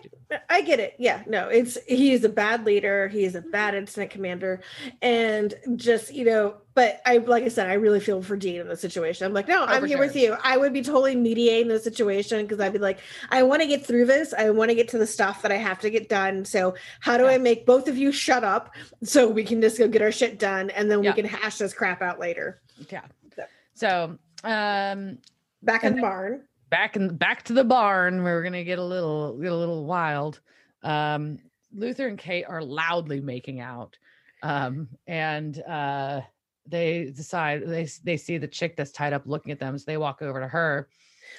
[0.50, 0.94] i get it.
[0.98, 4.60] Yeah no it's he's a bad leader he is a bad incident commander
[5.00, 8.68] and just you know but i like i said i really feel for dean in
[8.68, 9.26] the situation.
[9.26, 10.06] I'm like no oh, i'm here sure.
[10.06, 10.36] with you.
[10.42, 12.98] I would be totally mediating the situation because i'd be like
[13.30, 14.34] i want to get through this.
[14.36, 16.44] I want to get to the stuff that i have to get done.
[16.44, 17.30] So how do yeah.
[17.30, 20.38] i make both of you shut up so we can just go get our shit
[20.38, 21.10] done and then yeah.
[21.10, 22.60] we can hash this crap out later?
[22.90, 23.04] Yeah.
[23.34, 25.18] So, so um
[25.62, 26.42] back in the barn
[26.72, 28.24] back in back to the barn.
[28.24, 30.40] where We're gonna get a little get a little wild.
[30.82, 31.38] Um,
[31.72, 33.96] Luther and Kate are loudly making out,
[34.42, 36.22] um, and uh,
[36.66, 39.96] they decide they they see the chick that's tied up looking at them, so they
[39.98, 40.88] walk over to her.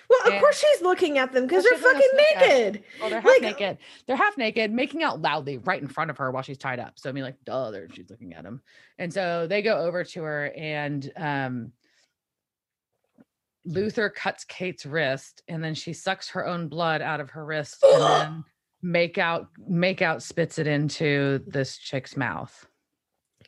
[0.10, 2.10] Well, of And- course she's looking at them because they're fucking
[2.40, 2.84] naked.
[3.00, 3.78] Well, they're half Like- naked.
[4.08, 6.94] They're half naked, making out loudly right in front of her while she's tied up.
[6.96, 8.62] So I mean, like, duh, there she's looking at him.
[8.98, 11.72] And so they go over to her, and um,
[13.68, 13.76] Mm.
[13.76, 17.84] Luther cuts Kate's wrist, and then she sucks her own blood out of her wrist,
[17.84, 18.44] and then
[18.82, 22.68] make out make out spits it into this chick's mouth.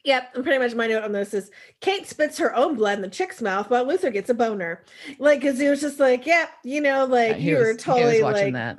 [0.03, 1.49] Yep, and pretty much my note on this is
[1.81, 4.83] Kate spits her own blood in the chick's mouth while Luther gets a boner.
[5.17, 7.67] Like, because he was just like, yep, you know, uh, like he you was, were
[7.69, 8.77] he was totally watching like, that.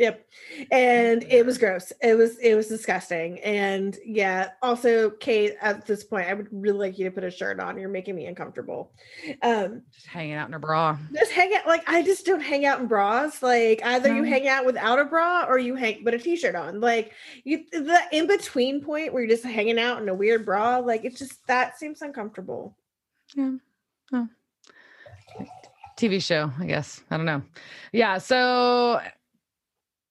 [0.00, 0.26] Yep.
[0.70, 1.92] And it was gross.
[2.00, 3.38] It was it was disgusting.
[3.40, 7.30] And yeah, also Kate, at this point, I would really like you to put a
[7.30, 7.78] shirt on.
[7.78, 8.94] You're making me uncomfortable.
[9.42, 10.96] Um, Just hanging out in a bra.
[11.14, 13.42] just hang out like I just don't hang out in bras.
[13.42, 16.80] Like either you hang out without a bra or you hang but a t-shirt on.
[16.80, 17.12] Like
[17.44, 21.18] you the in-between point where you're just hanging out in a weird bra, like it's
[21.18, 22.74] just that seems uncomfortable.
[23.36, 23.52] Yeah.
[24.14, 24.28] Oh.
[25.98, 27.02] TV show, I guess.
[27.10, 27.42] I don't know.
[27.92, 28.16] Yeah.
[28.16, 29.00] So,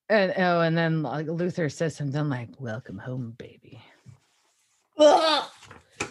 [0.09, 3.81] and oh, and then like Luther says something like, "Welcome home, baby."
[4.97, 5.49] Ugh.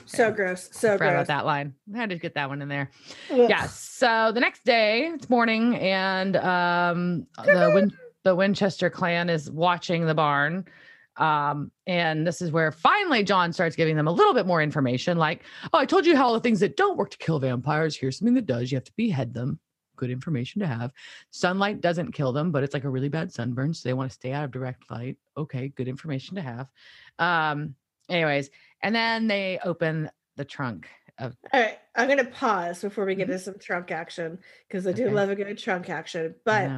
[0.07, 0.71] So gross.
[0.73, 1.75] So Forgot about that line.
[1.95, 2.91] I had to get that one in there.
[3.31, 3.51] Ugh.
[3.51, 3.67] Yeah.
[3.67, 7.93] So the next day, it's morning, and um, the Win-
[8.25, 10.65] the Winchester clan is watching the barn.
[11.17, 15.19] Um, and this is where finally John starts giving them a little bit more information,
[15.19, 15.43] like,
[15.73, 17.97] "Oh, I told you how all the things that don't work to kill vampires.
[17.97, 18.71] Here's something that does.
[18.71, 19.59] You have to behead them."
[19.99, 20.93] Good information to have.
[21.31, 24.15] Sunlight doesn't kill them, but it's like a really bad sunburn, so they want to
[24.15, 25.19] stay out of direct light.
[25.37, 26.69] Okay, good information to have.
[27.19, 27.75] Um,
[28.09, 28.49] anyways,
[28.81, 30.89] and then they open the trunk
[31.19, 34.39] of All right, I'm gonna pause before we get into some trunk action
[34.69, 35.09] because I do Mm-hmm.
[35.09, 35.15] Okay.
[35.17, 36.37] love a good trunk action.
[36.45, 36.71] But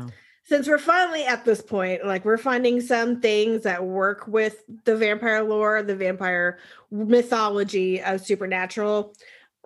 [0.44, 4.96] since we're finally at this point, like we're finding some things that work with the
[4.96, 6.58] vampire lore, the vampire
[6.90, 9.14] mythology of supernatural,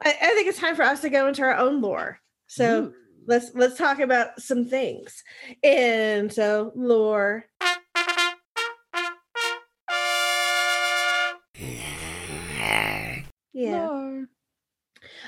[0.03, 2.19] I, I think it's time for us to go into our own lore.
[2.49, 2.95] So Ooh.
[3.27, 5.23] Let's let's talk about some things.
[5.63, 7.47] And so lore.
[13.53, 13.94] Yeah.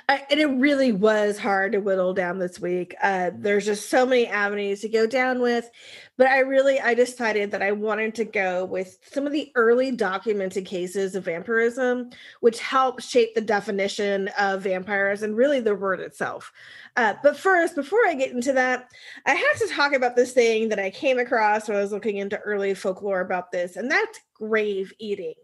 [0.08, 2.94] I, and it really was hard to whittle down this week.
[3.02, 5.68] Uh, there's just so many avenues to go down with,
[6.16, 9.90] but I really I decided that I wanted to go with some of the early
[9.90, 15.98] documented cases of vampirism, which help shape the definition of vampires and really the word
[15.98, 16.52] itself.
[16.96, 18.88] Uh, but first, before I get into that,
[19.26, 22.18] I have to talk about this thing that I came across when I was looking
[22.18, 25.34] into early folklore about this, and that's grave eating,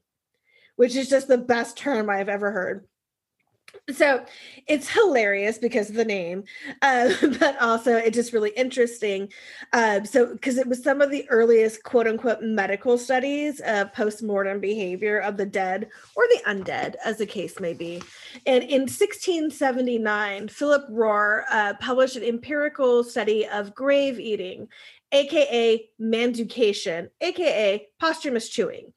[0.76, 2.86] which is just the best term I've ever heard
[3.90, 4.24] so
[4.66, 6.44] it's hilarious because of the name
[6.82, 9.28] uh, but also it's just really interesting
[9.72, 14.60] uh, so because it was some of the earliest quote unquote medical studies of post-mortem
[14.60, 18.02] behavior of the dead or the undead as the case may be.
[18.46, 24.68] And in 1679 philip rohr uh, published an empirical study of grave eating
[25.12, 28.92] aka manducation aka posthumous chewing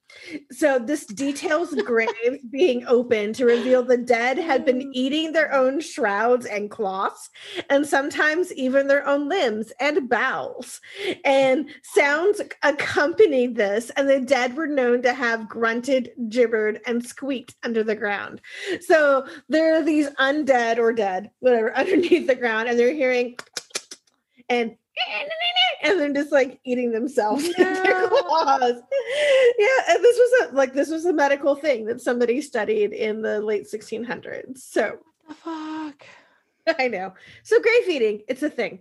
[0.51, 4.89] so this details graves being open to reveal the dead had been mm.
[4.93, 7.29] eating their own shrouds and cloths,
[7.69, 10.81] and sometimes even their own limbs and bowels.
[11.23, 17.55] And sounds accompanied this, and the dead were known to have grunted, gibbered, and squeaked
[17.63, 18.41] under the ground.
[18.81, 23.37] So there are these undead or dead, whatever, underneath the ground, and they're hearing
[24.49, 24.75] and
[25.83, 28.07] and then just like eating themselves with their No.
[28.09, 28.81] claws.
[29.57, 33.21] Yeah, and this was a like this was a medical thing that somebody studied in
[33.21, 34.57] the late 1600s.
[34.59, 36.05] So The fuck.
[36.79, 37.13] I know.
[37.43, 38.79] So grave eating, it's a thing.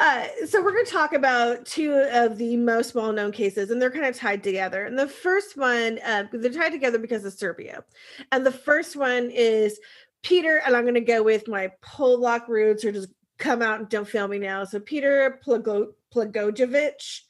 [0.00, 3.92] Uh, so we're going to talk about two of the most well-known cases, and they're
[3.92, 4.84] kind of tied together.
[4.84, 7.84] And the first one, uh, they're tied together because of Serbia.
[8.32, 9.78] And the first one is
[10.24, 13.10] Peter, and I'm going to go with my Polak roots, or just
[13.40, 14.64] come out and don't fail me now.
[14.64, 17.20] So Peter Plago- Plagojevic,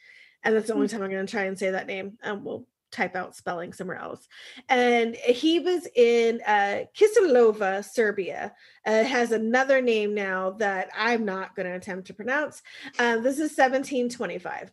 [0.42, 2.18] and that's the only time I'm going to try and say that name.
[2.22, 4.26] And we'll type out spelling somewhere else.
[4.68, 8.52] And he was in uh, Kisilova, Serbia.
[8.86, 12.62] Uh, it has another name now that I'm not going to attempt to pronounce.
[12.98, 14.72] Uh, this is 1725.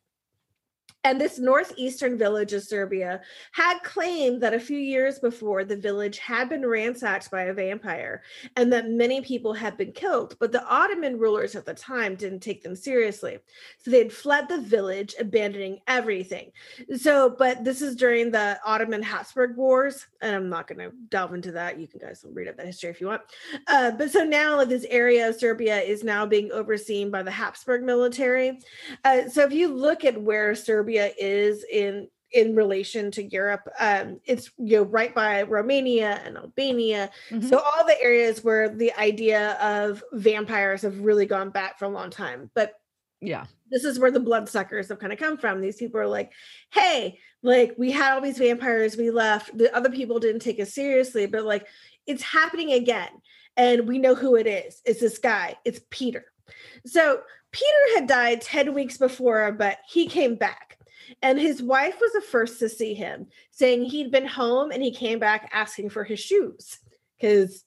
[1.03, 3.21] And this northeastern village of Serbia
[3.53, 8.23] had claimed that a few years before the village had been ransacked by a vampire
[8.57, 10.35] and that many people had been killed.
[10.39, 13.37] But the Ottoman rulers at the time didn't take them seriously.
[13.79, 16.51] So they had fled the village, abandoning everything.
[16.97, 20.05] So, but this is during the Ottoman Habsburg Wars.
[20.21, 21.79] And I'm not going to delve into that.
[21.79, 23.21] You can guys read up that history if you want.
[23.67, 27.83] Uh, but so now this area of Serbia is now being overseen by the Habsburg
[27.83, 28.59] military.
[29.05, 33.67] Uh, so if you look at where Serbia is in in relation to Europe.
[33.79, 37.47] Um, it's you know right by Romania and Albania, mm-hmm.
[37.47, 41.89] so all the areas where the idea of vampires have really gone back for a
[41.89, 42.49] long time.
[42.53, 42.73] But
[43.21, 45.61] yeah, this is where the bloodsuckers have kind of come from.
[45.61, 46.31] These people are like,
[46.71, 49.57] hey, like we had all these vampires, we left.
[49.57, 51.67] The other people didn't take us seriously, but like
[52.05, 53.09] it's happening again,
[53.55, 54.81] and we know who it is.
[54.85, 55.55] It's this guy.
[55.65, 56.25] It's Peter.
[56.85, 57.21] So
[57.51, 60.76] Peter had died 10 weeks before, but he came back
[61.21, 64.91] and his wife was the first to see him, saying he'd been home and he
[64.91, 66.79] came back asking for his shoes
[67.19, 67.63] because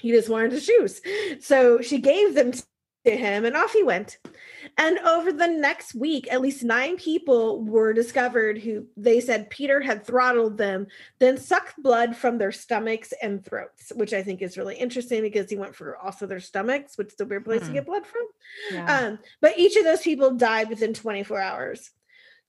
[0.00, 1.00] he just wanted his shoes.
[1.40, 4.18] So she gave them to him and off he went.
[4.76, 9.80] And over the next week, at least nine people were discovered who they said Peter
[9.80, 10.86] had throttled them,
[11.18, 15.48] then sucked blood from their stomachs and throats, which I think is really interesting because
[15.48, 17.68] he went for also their stomachs, which is a weird place hmm.
[17.68, 18.26] to get blood from.
[18.72, 18.98] Yeah.
[18.98, 21.90] Um, but each of those people died within 24 hours.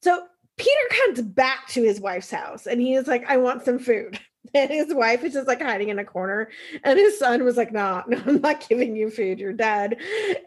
[0.02, 0.26] So
[0.58, 4.20] Peter comes back to his wife's house and he is like, I want some food.
[4.52, 6.50] And his wife is just like hiding in a corner.
[6.84, 9.38] And his son was like, nah, no, I'm not giving you food.
[9.38, 9.98] You're dead.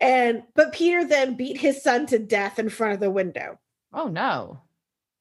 [0.00, 3.61] And but Peter then beat his son to death in front of the window.
[3.92, 4.62] Oh no.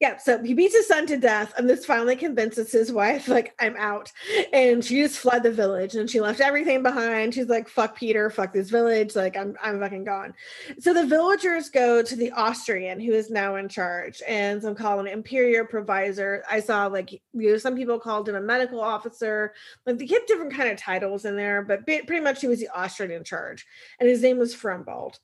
[0.02, 3.54] Yeah, so he beats his son to death, and this finally convinces his wife, like,
[3.60, 4.10] I'm out.
[4.52, 7.34] And she just fled the village and she left everything behind.
[7.34, 10.34] She's like, fuck Peter, fuck this village, like I'm I'm fucking gone.
[10.80, 14.98] So the villagers go to the Austrian who is now in charge, and some call
[14.98, 16.40] him Imperial Provisor.
[16.50, 19.54] I saw like you know, some people called him a medical officer,
[19.86, 22.70] like they kept different kind of titles in there, but pretty much he was the
[22.74, 23.64] Austrian in charge,
[24.00, 25.20] and his name was Frumbald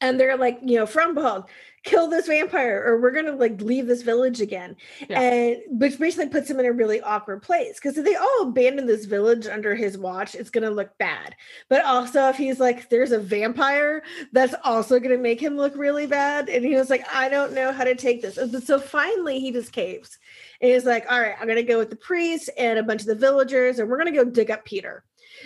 [0.00, 1.46] and they're like, you know, Frumbald,
[1.84, 4.76] kill this vampire or we're gonna like leave this village again.
[5.08, 5.20] Yeah.
[5.20, 8.86] and which basically puts him in a really awkward place because if they all abandon
[8.86, 11.34] this village under his watch it's gonna look bad.
[11.68, 16.06] But also if he's like there's a vampire that's also gonna make him look really
[16.06, 16.48] bad.
[16.48, 18.38] And he was like i don't know how to take this.
[18.64, 20.18] So finally he just caves.
[20.60, 23.08] And he's like all right i'm gonna go with the priest and a bunch of
[23.08, 25.04] the villagers and we're gonna go dig up peter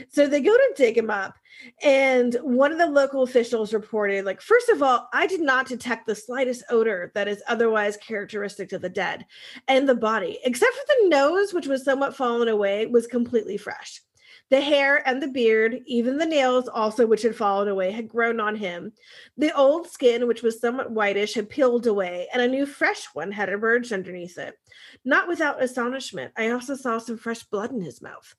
[0.08, 1.34] so they go to dig him up,
[1.82, 6.06] and one of the local officials reported, like, first of all, I did not detect
[6.06, 9.26] the slightest odor that is otherwise characteristic of the dead
[9.66, 14.02] and the body, except for the nose, which was somewhat fallen away, was completely fresh.
[14.50, 18.40] The hair and the beard, even the nails also, which had fallen away, had grown
[18.40, 18.92] on him.
[19.36, 23.30] The old skin, which was somewhat whitish, had peeled away, and a new fresh one
[23.30, 24.54] had emerged underneath it.
[25.04, 28.34] Not without astonishment, I also saw some fresh blood in his mouth.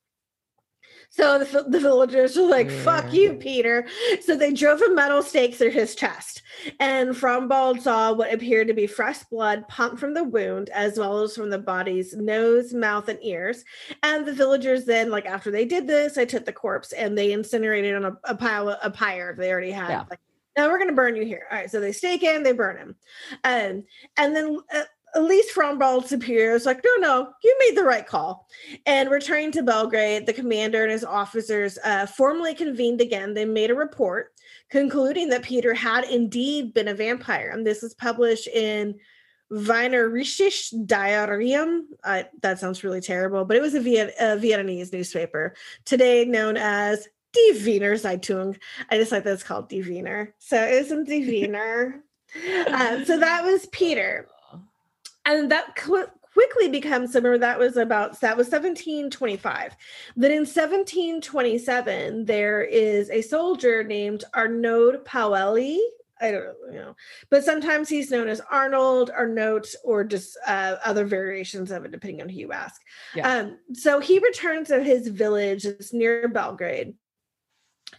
[1.11, 3.87] So the, the villagers were like, fuck you, Peter.
[4.21, 6.43] So they drove a metal stake through his chest.
[6.79, 11.19] And Frumbald saw what appeared to be fresh blood pumped from the wound, as well
[11.21, 13.65] as from the body's nose, mouth, and ears.
[14.03, 17.31] And the villagers then, like after they did this, they took the corpse and they
[17.31, 19.89] incinerated on a, a pile of a pyre they already had.
[19.89, 20.05] Yeah.
[20.09, 20.19] Like,
[20.57, 21.47] now we're going to burn you here.
[21.49, 21.71] All right.
[21.71, 22.95] So they stake him, they burn him.
[23.43, 23.83] Um,
[24.17, 24.83] and then uh,
[25.15, 28.47] at least Frumbald Superior is like, no, no, you made the right call.
[28.85, 33.33] And returning to Belgrade, the commander and his officers uh, formally convened again.
[33.33, 34.33] They made a report
[34.69, 37.49] concluding that Peter had indeed been a vampire.
[37.49, 38.95] And this was published in
[39.51, 41.81] Wienerisches Diarium.
[42.03, 45.55] Uh, that sounds really terrible, but it was a, Viet- a Vietnamese newspaper,
[45.85, 48.57] today known as Die Wiener Zeitung.
[48.89, 50.35] I just like that it's called Die Wiener.
[50.37, 52.03] So it was in Die Wiener.
[52.67, 54.27] uh, so that was Peter
[55.37, 59.75] and that cl- quickly becomes remember that was about that was 1725
[60.15, 65.79] then in 1727 there is a soldier named arnaud paueli
[66.21, 66.95] I don't know, you know,
[67.29, 72.21] but sometimes he's known as Arnold, Arnaud, or just uh, other variations of it, depending
[72.21, 72.81] on who you ask.
[73.15, 73.31] Yeah.
[73.31, 75.65] Um, so he returns to his village.
[75.65, 76.95] It's near Belgrade.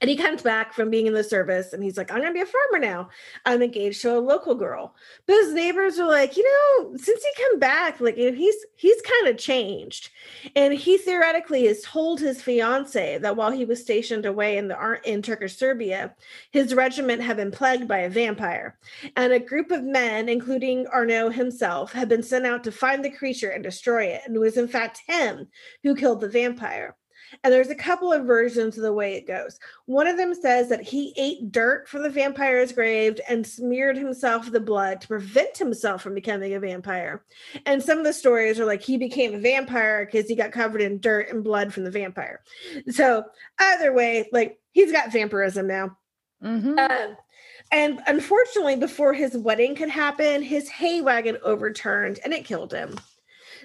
[0.01, 2.35] And he comes back from being in the service and he's like, I'm going to
[2.35, 3.09] be a farmer now.
[3.45, 4.95] I'm engaged to a local girl.
[5.27, 8.55] But his neighbors are like, you know, since he come back, like you know, he's
[8.77, 10.11] he's kind of changed.
[10.57, 15.01] And he theoretically has told his fiance that while he was stationed away in the
[15.05, 16.15] in Turkish Serbia,
[16.51, 18.79] his regiment had been plagued by a vampire.
[19.17, 23.11] And a group of men, including Arnaud himself, had been sent out to find the
[23.11, 24.23] creature and destroy it.
[24.25, 25.49] And it was in fact him
[25.83, 26.97] who killed the vampire.
[27.43, 29.59] And there's a couple of versions of the way it goes.
[29.87, 34.45] One of them says that he ate dirt from the vampire's grave and smeared himself
[34.45, 37.25] with the blood to prevent himself from becoming a vampire.
[37.67, 40.83] And some of the stories are like he became a vampire because he got covered
[40.83, 42.43] in dirt and blood from the vampire.
[42.91, 43.25] So
[43.59, 45.97] either way, like he's got vampirism now.
[46.43, 46.79] Mm-hmm.
[46.79, 47.15] Uh,
[47.73, 52.99] and unfortunately, before his wedding could happen, his hay wagon overturned and it killed him.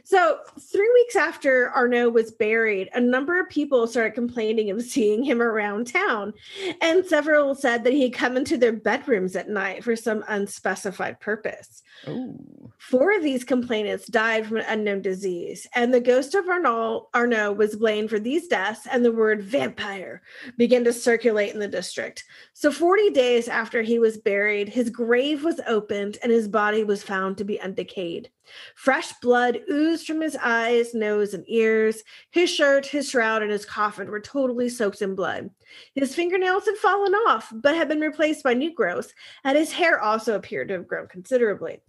[0.08, 5.24] So, three weeks after Arnaud was buried, a number of people started complaining of seeing
[5.24, 6.36] him around town.
[6.80, 11.20] And several said that he had come into their bedrooms at night for some unspecified
[11.20, 11.82] purpose.
[12.08, 12.72] Ooh.
[12.78, 17.54] Four of these complainants died from an unknown disease, and the ghost of Arnaud, Arnaud
[17.54, 20.22] was blamed for these deaths, and the word vampire
[20.58, 22.26] began to circulate in the district.
[22.54, 27.02] So, 40 days after he was buried, his grave was opened and his body was
[27.02, 28.28] found to be undecayed.
[28.76, 32.04] Fresh blood oozed from his eyes, nose, and ears.
[32.30, 35.50] His shirt, his shroud, and his coffin were totally soaked in blood.
[35.94, 39.14] His fingernails had fallen off, but had been replaced by new growth,
[39.44, 41.82] and his hair also appeared to have grown considerably.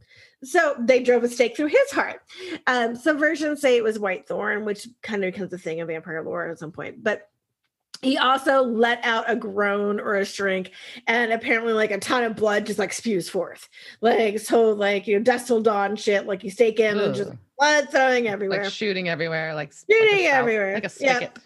[0.45, 2.21] So they drove a stake through his heart.
[2.67, 5.89] Um, some versions say it was white thorn, which kind of becomes a thing of
[5.89, 7.03] vampire lore at some point.
[7.03, 7.29] But
[8.03, 10.73] he also let out a groan or a shrink,
[11.07, 13.69] and apparently, like a ton of blood just like spews forth.
[14.01, 17.33] Like, so, like, you know, Dusk Till Dawn shit, like you stake in and just
[17.59, 18.65] blood throwing everywhere.
[18.65, 20.75] Like shooting everywhere, like Shooting like a everywhere.
[20.75, 21.39] like a spigot.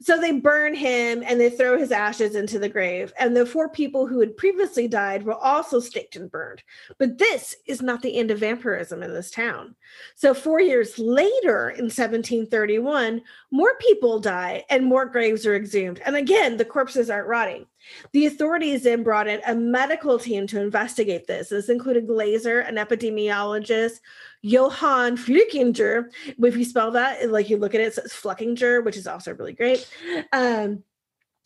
[0.00, 3.12] So they burn him and they throw his ashes into the grave.
[3.18, 6.62] And the four people who had previously died were also staked and burned.
[6.98, 9.74] But this is not the end of vampirism in this town.
[10.14, 16.00] So, four years later, in 1731, more people die and more graves are exhumed.
[16.04, 17.66] And again, the corpses aren't rotting.
[18.12, 21.48] The authorities then brought in a medical team to investigate this.
[21.48, 24.00] This included Glaser, an epidemiologist,
[24.42, 26.10] Johann Flukinger.
[26.38, 29.34] If you spell that, like you look at it, it says Fluckinger, which is also
[29.34, 29.88] really great.
[30.32, 30.84] Um,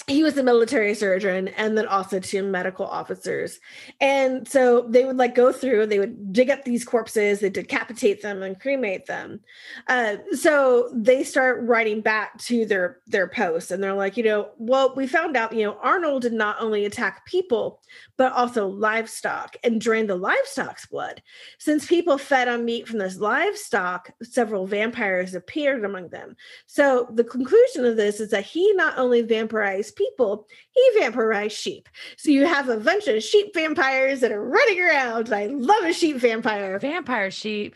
[0.09, 3.61] he was a military surgeon and then also two medical officers.
[4.01, 8.23] And so they would like go through, they would dig up these corpses, they decapitate
[8.23, 9.41] them and cremate them.
[9.87, 14.49] Uh, so they start writing back to their their posts and they're like, you know,
[14.57, 17.83] well, we found out, you know, Arnold did not only attack people,
[18.17, 21.23] but also livestock and drained the livestock's blood.
[21.59, 26.35] Since people fed on meat from this livestock, several vampires appeared among them.
[26.67, 31.89] So the conclusion of this is that he not only vampirized people, he vampirized sheep.
[32.17, 35.33] So you have a bunch of sheep vampires that are running around.
[35.33, 36.79] I love a sheep vampire.
[36.79, 37.75] Vampire sheep.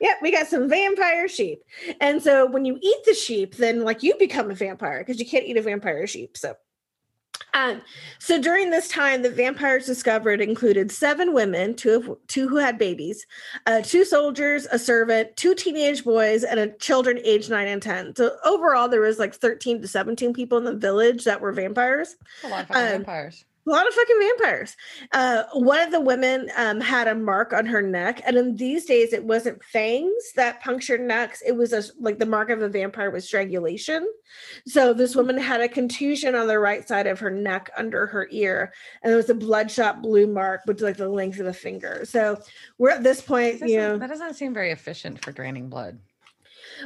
[0.00, 1.62] Yep, we got some vampire sheep.
[2.00, 5.26] And so when you eat the sheep, then like you become a vampire because you
[5.26, 6.36] can't eat a vampire sheep.
[6.36, 6.54] So
[7.54, 7.82] um,
[8.18, 12.78] so during this time, the vampires discovered included seven women, two of two who had
[12.78, 13.26] babies,
[13.66, 18.14] uh, two soldiers, a servant, two teenage boys, and a children aged nine and ten.
[18.14, 22.16] So overall, there was like thirteen to seventeen people in the village that were vampires
[22.44, 23.44] A lot of Um, vampires.
[23.66, 24.76] A lot of fucking vampires.
[25.12, 28.86] Uh, one of the women um, had a mark on her neck, and in these
[28.86, 31.42] days, it wasn't fangs that punctured necks.
[31.46, 34.06] It was a, like the mark of a vampire was strangulation.
[34.66, 38.28] So this woman had a contusion on the right side of her neck under her
[38.30, 42.02] ear, and it was a bloodshot blue mark, which like the length of a finger.
[42.04, 42.40] So
[42.78, 43.98] we're at this point, you know.
[43.98, 45.98] that doesn't seem very efficient for draining blood.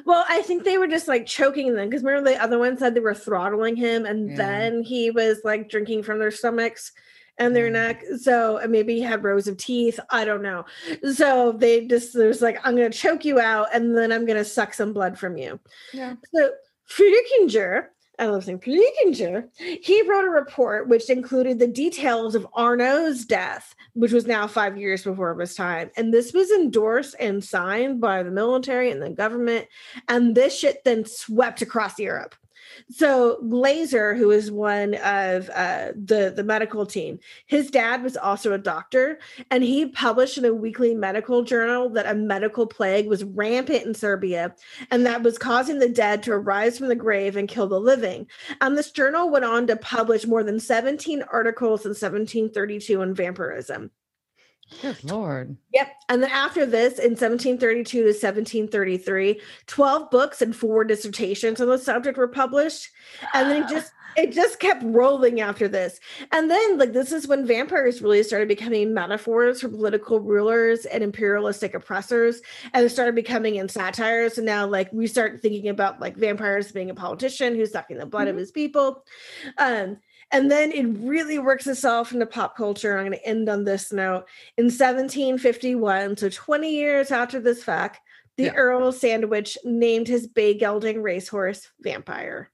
[0.04, 2.94] Well, I think they were just like choking them because remember the other one said
[2.94, 4.36] they were throttling him, and Yeah.
[4.36, 6.92] then he was like drinking from their stomachs
[7.38, 8.04] and their neck.
[8.20, 9.98] So and maybe he had rows of teeth.
[10.10, 10.64] I don't know.
[11.12, 14.74] So they just there's like I'm gonna choke you out, and then I'm gonna suck
[14.74, 15.58] some blood from you.
[15.92, 16.14] Yeah.
[16.34, 16.50] So
[16.88, 17.86] Friedrichinger,
[18.18, 23.74] I love saying Friedrichinger, he wrote a report which included the details of Arno's death,
[23.94, 25.90] which was now five years before his time.
[25.96, 29.66] And this was endorsed and signed by the military and the government.
[30.08, 32.36] And this shit then swept across Europe.
[32.90, 38.52] So Glaser, who is one of uh, the the medical team, his dad was also
[38.52, 39.18] a doctor,
[39.50, 43.94] and he published in a weekly medical journal that a medical plague was rampant in
[43.94, 44.54] Serbia,
[44.90, 48.26] and that was causing the dead to arise from the grave and kill the living.
[48.60, 53.90] And this journal went on to publish more than 17 articles in 1732 on vampirism.
[54.82, 55.56] Good lord.
[55.72, 55.88] Yep.
[56.08, 61.78] And then after this, in 1732 to 1733, 12 books and four dissertations on the
[61.78, 62.88] subject were published.
[63.32, 65.98] And then it just it just kept rolling after this.
[66.32, 71.02] And then like this is when vampires really started becoming metaphors for political rulers and
[71.02, 72.40] imperialistic oppressors.
[72.72, 74.38] And it started becoming in satires.
[74.38, 78.06] And now like we start thinking about like vampires being a politician who's sucking the
[78.06, 78.40] blood of Mhm.
[78.40, 79.04] his people.
[79.58, 79.98] Um
[80.34, 82.98] and then it really works itself into pop culture.
[82.98, 84.26] I'm going to end on this note.
[84.58, 88.00] In 1751, so 20 years after this fact,
[88.36, 88.54] the Yeah.
[88.54, 92.50] Earl Sandwich named his bay gelding racehorse Vampire.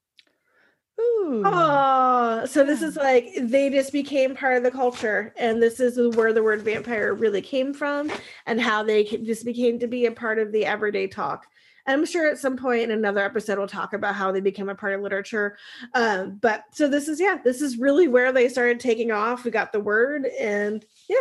[1.01, 1.43] Ooh.
[1.47, 6.14] Oh, so this is like they just became part of the culture, and this is
[6.14, 8.12] where the word vampire really came from,
[8.45, 11.47] and how they just became to be a part of the everyday talk.
[11.91, 14.74] I'm sure at some point in another episode we'll talk about how they became a
[14.74, 15.57] part of literature.
[15.95, 19.45] Um, but so this is yeah, this is really where they started taking off.
[19.45, 21.16] We got the word, and yeah,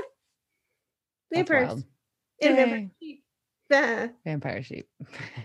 [1.33, 1.83] vampires.
[2.41, 3.23] And vampire sheep.
[4.25, 4.87] Vampire sheep.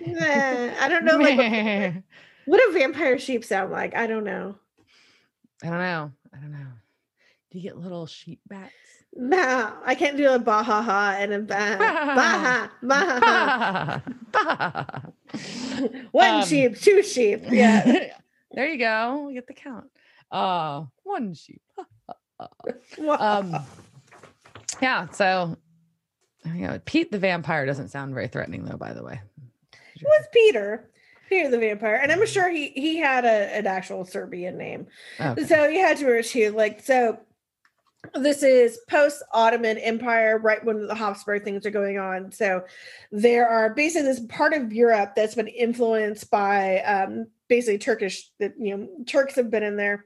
[0.00, 2.02] I don't know like what,
[2.46, 3.94] what do vampire sheep sound like.
[3.94, 4.56] I don't know.
[5.62, 6.12] I don't know.
[6.34, 6.66] I don't know.
[7.50, 8.72] Do you get little sheep bats?
[9.16, 11.76] No, I can't do a bahaha and a ba
[12.82, 14.02] baha
[14.32, 15.12] baha.
[16.12, 17.42] One Um, sheep, two sheep.
[17.50, 18.08] Yeah.
[18.52, 19.28] there you go.
[19.28, 19.86] You get the count.
[20.30, 21.62] Uh, one sheep.
[23.08, 23.54] um,
[24.82, 25.08] yeah.
[25.10, 25.56] So,
[26.46, 28.76] you know, Pete the vampire doesn't sound very threatening, though.
[28.76, 29.20] By the way,
[29.94, 30.90] It was Peter,
[31.28, 34.86] Peter the vampire, and I'm sure he he had a, an actual Serbian name.
[35.20, 35.44] Okay.
[35.44, 37.18] So you had to issue like so.
[38.14, 42.32] This is post Ottoman Empire, right when the Habsburg things are going on.
[42.32, 42.64] So
[43.10, 48.30] there are basically this part of Europe that's been influenced by um, basically Turkish.
[48.40, 50.04] That you know Turks have been in there,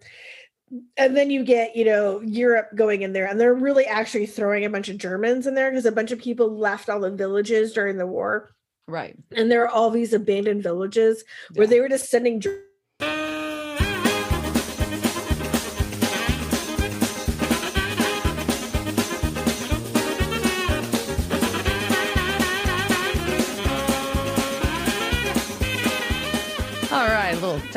[0.96, 4.64] and then you get you know Europe going in there, and they're really actually throwing
[4.64, 7.72] a bunch of Germans in there because a bunch of people left all the villages
[7.72, 8.50] during the war
[8.88, 9.16] right.
[9.36, 11.22] and there are all these abandoned villages
[11.54, 12.62] where they were just sending dr-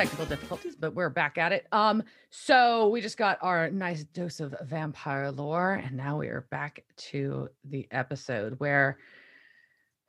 [0.02, 1.68] technical difficulties, but we're back at it.
[1.72, 6.48] Um, so we just got our nice dose of vampire lore, and now we are
[6.50, 8.98] back to the episode where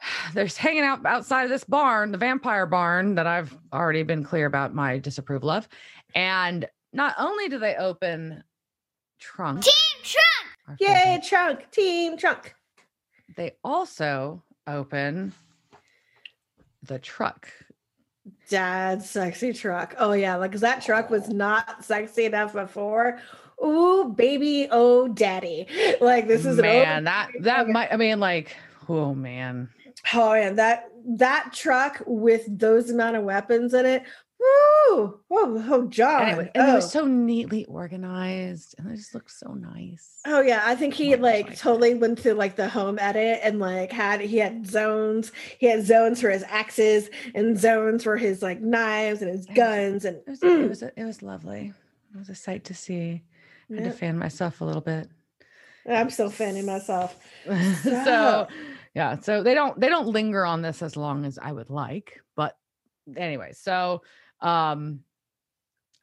[0.34, 4.46] there's hanging out outside of this barn, the vampire barn that I've already been clear
[4.46, 5.68] about my disapproval of.
[6.14, 8.42] And not only do they open
[9.18, 10.80] trunk, Team Trunk!
[10.80, 12.54] yay favorite, trunk team trunk
[13.36, 15.32] they also open
[16.82, 17.48] the truck.
[18.52, 23.18] Dad's sexy truck oh yeah like that truck was not sexy enough before
[23.64, 25.66] Ooh, baby oh daddy
[26.02, 27.72] like this is oh, man, old- that that oh, okay.
[27.72, 28.54] might I mean, like,
[28.90, 29.70] oh man.
[30.12, 34.02] oh man, that that truck with those amount of weapons in it
[34.42, 35.20] Woo!
[35.30, 36.28] Oh, oh, John.
[36.28, 36.74] And, it, and it oh.
[36.76, 40.20] was so neatly organized and it just looked so nice.
[40.26, 41.56] Oh yeah, I think he Oh like God.
[41.56, 45.32] totally went to like the home edit and like had he had zones.
[45.58, 50.04] He had zones for his axes and zones for his like knives and his guns
[50.04, 50.64] and It was Mm.
[50.64, 51.72] it was a, it was lovely.
[52.14, 53.22] It was a sight to see.
[53.70, 55.08] I had to fan myself a little bit.
[55.88, 57.16] I'm still fanning myself.
[57.46, 58.48] so So-
[58.94, 62.20] yeah, so they don't they don't linger on this as long as I would like,
[62.36, 62.58] but
[63.16, 64.02] anyway, so
[64.42, 65.00] um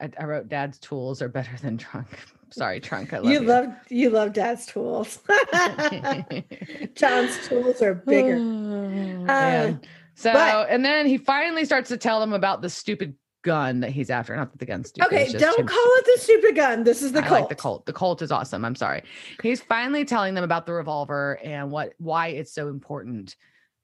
[0.01, 2.07] I, I wrote dad's tools are better than trunk.
[2.51, 3.13] Sorry, trunk.
[3.13, 5.19] I love you love you love dad's tools.
[6.95, 8.35] John's tools are bigger.
[8.35, 8.39] Oh,
[9.25, 9.81] man.
[10.15, 13.91] so, but- and then he finally starts to tell them about the stupid gun that
[13.91, 14.35] he's after.
[14.35, 15.07] Not that the gun's stupid.
[15.07, 16.83] Okay, don't him call it the stupid gun.
[16.83, 17.41] This is the I Colt.
[17.41, 17.85] like the Colt.
[17.85, 18.65] The Colt is awesome.
[18.65, 19.03] I'm sorry.
[19.43, 23.35] He's finally telling them about the revolver and what why it's so important.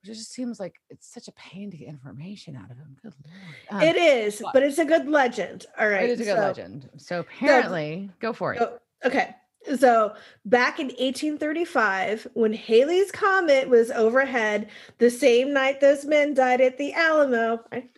[0.07, 2.95] Which just seems like it's such a pain to get information out of him.
[3.01, 3.83] Good lord.
[3.83, 5.65] Um, it is, but- it's a good legend.
[5.79, 6.03] All right.
[6.03, 6.89] it is a good so- legend.
[6.97, 8.59] So apparently, go for it.
[8.59, 9.35] so- okay.
[9.79, 10.13] So
[10.45, 16.77] back in 1835, when Halley's Comet was overhead, the same night those men died at
[16.77, 17.89] the Alamo, right?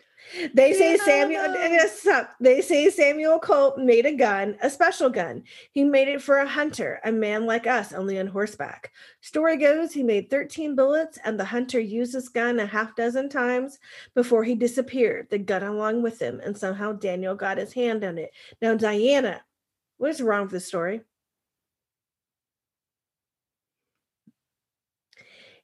[0.54, 1.42] They say Samuel.
[1.42, 1.60] Alamo.
[1.60, 2.36] yes, stop.
[2.40, 5.44] They say Samuel Colt made a gun, a special gun.
[5.72, 8.92] He made it for a hunter, a man like us, only on horseback.
[9.22, 13.30] Story goes he made 13 bullets, and the hunter used this gun a half dozen
[13.30, 13.80] times
[14.16, 15.28] before he disappeared.
[15.30, 18.32] The gun along with him, and somehow Daniel got his hand on it.
[18.62, 19.42] Now, Diana,
[19.98, 21.02] what is wrong with the story?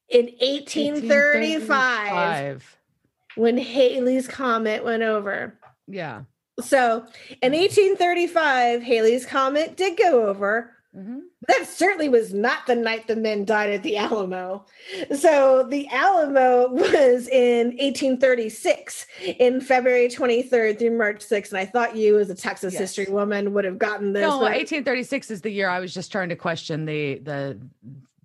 [0.10, 2.78] In 1835, 1835.
[3.36, 5.58] When Halley's Comet went over.
[5.88, 6.24] Yeah.
[6.62, 7.06] So
[7.42, 10.72] in 1835, Halley's Comet did go over.
[10.96, 11.22] Mhm.
[11.48, 14.64] That certainly was not the night the men died at the Alamo.
[15.18, 19.08] So the Alamo was in 1836,
[19.40, 21.52] in February 23rd through March 6th.
[21.52, 22.82] And I thought you, as a Texas Yes.
[22.82, 24.22] history woman, would have gotten this.
[24.22, 27.58] No, but- 1836 is the year I was just trying to question the the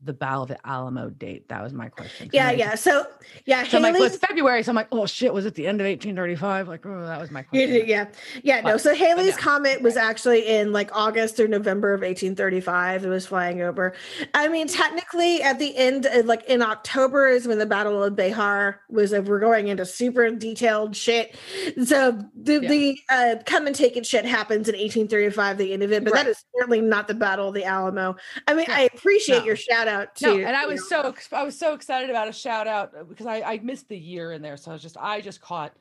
[0.08, 1.48] the Battle of the Alamo date.
[1.50, 2.30] That was my question.
[2.32, 2.74] yeah, yeah.
[2.74, 3.06] So
[3.46, 4.62] yeah, So I'm like, well, it's February.
[4.64, 6.66] So I'm like, oh shit, was it the end of 1835?
[6.66, 7.86] Like, oh, that was my question.
[7.86, 8.06] yeah,
[8.42, 8.72] yeah, no.
[8.72, 13.04] But- So Halley's yeah, comet was actually in like August or November of 1835.
[13.04, 13.94] It was flying over.
[14.34, 18.14] I mean, technically, at the end, uh, like in October, is when the Battle of
[18.14, 19.12] Béxar was.
[19.12, 21.36] Uh, we're going into super detailed shit.
[21.84, 22.68] So the Yeah.
[22.68, 26.02] the uh, come and take it shit happens in 1835, the end of it.
[26.04, 26.28] But that Right.
[26.28, 28.16] is certainly not the Battle of the Alamo.
[28.46, 28.66] I mean.
[28.68, 29.44] I appreciate No.
[29.44, 30.26] your shout out to.
[30.26, 33.04] No, and I was know, so I was so excited about a shout out uh,
[33.04, 34.56] because I, I missed the year in there.
[34.56, 35.72] So I was just I just caught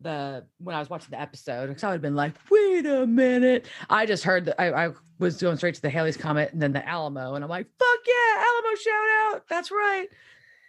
[0.00, 3.06] the when I was watching the episode because I would have been like, wait a
[3.06, 3.66] minute.
[3.90, 6.72] I just heard that I, I was going straight to the Halley's Comet and then
[6.72, 9.42] the Alamo, and I'm like, fuck yeah, Alamo shout out.
[9.48, 10.06] That's right.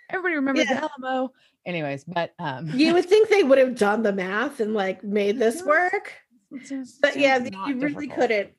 [0.10, 0.82] Everybody remembers Yeah.
[0.82, 1.34] the Alamo.
[1.66, 5.40] Anyways, but um you would think they would have done the math and like made
[5.40, 6.14] this work.
[6.52, 8.14] It's just- But yeah, you really difficult.
[8.20, 8.50] couldn't.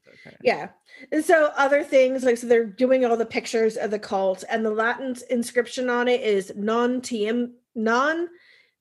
[0.42, 0.68] Yeah.
[1.12, 4.64] And so other things like so they're doing all the pictures of the Colt and
[4.64, 8.28] the Latin inscription on it is non tiem non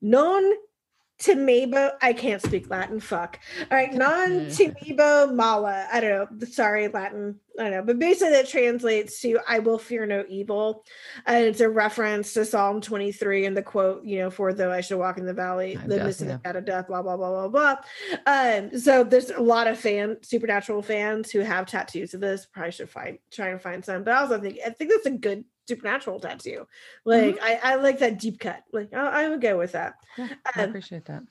[0.00, 0.52] non
[1.18, 3.38] timebo I can't speak Latin fuck.
[3.70, 4.46] All right, non mm.
[4.46, 5.86] timebo mala.
[5.92, 6.46] I don't know.
[6.46, 7.40] Sorry, Latin.
[7.58, 7.82] I don't know.
[7.82, 10.84] But basically that translates to I will fear no evil.
[11.26, 14.80] And it's a reference to Psalm 23 and the quote, you know, for though I
[14.80, 16.38] should walk in the valley, the of yeah.
[16.44, 17.76] shadow of death, blah, blah, blah, blah, blah.
[18.26, 22.46] Um, so there's a lot of fan supernatural fans who have tattoos of this.
[22.46, 25.10] Probably should find try and find some, but I also think I think that's a
[25.10, 26.66] good supernatural tattoo.
[27.04, 28.62] Like I, I like that deep cut.
[28.72, 29.94] Like I, I would go with that.
[30.16, 31.22] Yeah, I Um, appreciate that.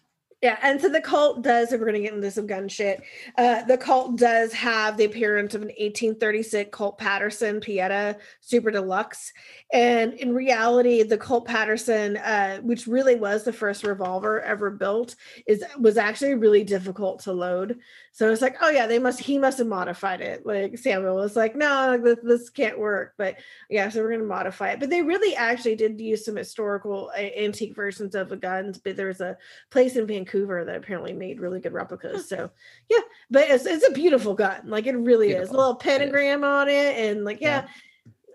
[0.45, 3.01] Yeah, and so the Colt does, if we're gonna get into some gun shit,
[3.35, 9.33] uh, the Colt does have the appearance of an 1836 Colt Paterson Pieta Super Deluxe.
[9.73, 15.15] And in reality, the Colt Paterson, uh, which really was the first revolver ever built,
[15.47, 17.79] is was actually really difficult to load.
[18.15, 20.45] So it's like, oh yeah, they must he must have modified it.
[20.45, 23.13] Like Samuel was like, no, this, this can't work.
[23.17, 23.35] But
[23.69, 24.79] yeah, so we're gonna modify it.
[24.79, 28.77] But they really actually did use some historical antique versions of the guns.
[28.77, 29.35] But there's a
[29.69, 32.29] place in Vancouver that apparently made really good replicas.
[32.29, 32.49] So
[32.89, 34.61] yeah, but it's, it's a beautiful gun.
[34.63, 35.49] Like it really is.
[35.49, 37.65] A little It pentagram on it, and like yeah,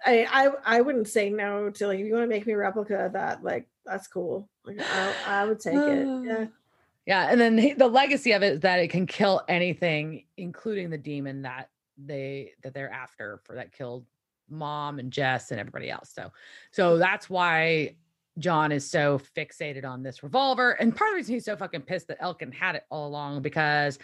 [0.05, 0.27] Yeah.
[0.31, 2.59] I, I I wouldn't say no to like if you want to make me a
[2.59, 4.47] replica of that, like that's cool.
[4.67, 6.07] Like I I would take it.
[6.27, 6.47] Yeah.
[7.11, 10.97] Yeah, and then the legacy of it is that it can kill anything, including the
[10.97, 14.07] demon that they that they're after for that killed
[14.49, 16.13] mom and Jess and everybody else.
[16.15, 16.31] So,
[16.71, 17.97] so that's why
[18.39, 21.83] John is so fixated on this revolver, and part of the reason he's so fucking
[21.83, 23.99] pissed that Elkin had it all along because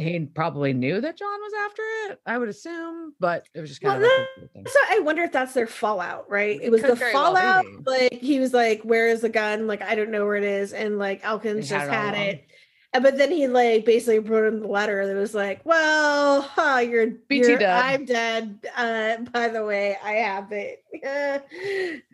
[0.00, 1.82] he probably knew that John was after
[2.12, 2.20] it.
[2.26, 4.66] I would assume, but it was just Well, kind of like weird thing.
[4.66, 6.56] So I wonder if that's their fallout, right?
[6.60, 7.64] It It was could the well fallout.
[7.64, 7.78] be.
[7.86, 10.72] Like he was like, "Where is the gun?" Like I don't know where it is,
[10.72, 12.44] and like Elkins He had just it had it.
[12.92, 16.78] And- But then he like basically wrote him the letter that was like, "Well, huh,
[16.78, 17.70] you're, BT you're dead.
[17.84, 18.58] I'm dead.
[18.76, 20.82] Uh, by the way, I have it."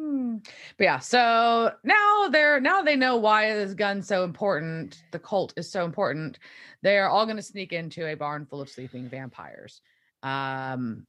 [0.00, 0.36] Hmm.
[0.78, 5.02] But yeah, so now they're now they know why this gun's so important.
[5.12, 6.38] The Colt is so important.
[6.82, 9.82] They are all going to sneak into a barn full of sleeping vampires.
[10.22, 11.06] Um,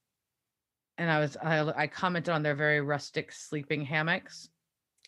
[0.97, 4.49] and I was I, I commented on their very rustic sleeping hammocks.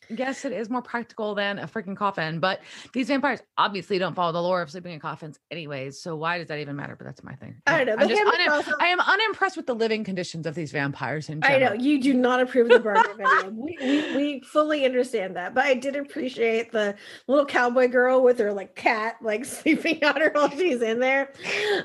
[0.09, 2.61] Yes, it is more practical than a freaking coffin, but
[2.93, 6.01] these vampires obviously don't follow the lore of sleeping in coffins, anyways.
[6.01, 6.95] So why does that even matter?
[6.95, 7.55] But that's my thing.
[7.67, 8.03] I don't know.
[8.03, 11.43] I'm just unim- also- I am unimpressed with the living conditions of these vampires in
[11.43, 11.77] I general.
[11.77, 13.57] know you do not approve of the burger of any of them.
[13.61, 16.95] We, we we fully understand that, but I did appreciate the
[17.27, 21.31] little cowboy girl with her like cat like sleeping on her while she's in there.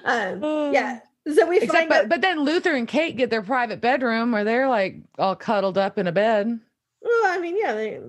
[0.05, 1.01] Um, yeah.
[1.35, 2.09] So we Except, find but, out.
[2.09, 5.99] but then Luther and Kate get their private bedroom where they're like all cuddled up
[5.99, 6.59] in a bed.
[7.03, 8.01] Well, I mean, yeah, they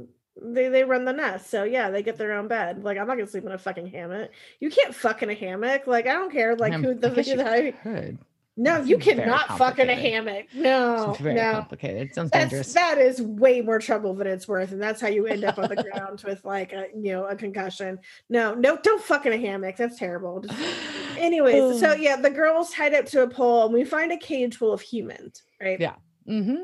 [0.41, 2.83] they they run the nest, so yeah, they get their own bed.
[2.83, 4.31] Like I'm not gonna sleep in a fucking hammock.
[4.59, 5.85] You can't fuck in a hammock.
[5.87, 6.55] Like I don't care.
[6.55, 8.17] Like who the I you the could.
[8.57, 10.45] no, you cannot fuck in a hammock.
[10.53, 11.51] No, It's very no.
[11.53, 12.09] complicated.
[12.09, 12.73] It sounds That's dangerous.
[12.73, 15.69] that is way more trouble than it's worth, and that's how you end up on
[15.69, 17.99] the ground with like a you know a concussion.
[18.29, 19.75] No, no, don't fuck in a hammock.
[19.75, 20.39] That's terrible.
[20.41, 20.59] Just-
[21.17, 24.55] anyways, so yeah, the girl's tied up to a pole, and we find a cage
[24.57, 25.79] full of humans, right?
[25.79, 25.95] Yeah.
[26.25, 26.55] hmm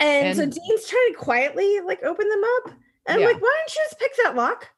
[0.00, 2.72] And, so Dean's trying to quietly like open them up,
[3.06, 3.26] and Yeah.
[3.26, 4.68] I'm like, why don't you just pick that lock?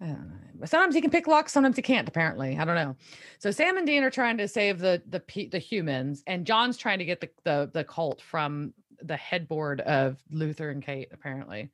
[0.00, 0.36] I don't know.
[0.54, 2.08] But Sometimes he can pick locks, sometimes he can't.
[2.08, 2.94] Apparently, I don't know.
[3.38, 6.98] So Sam and Dean are trying to save the the the humans, and John's trying
[6.98, 11.08] to get the the the Colt from the headboard of Luther and Kate.
[11.12, 11.70] Apparently,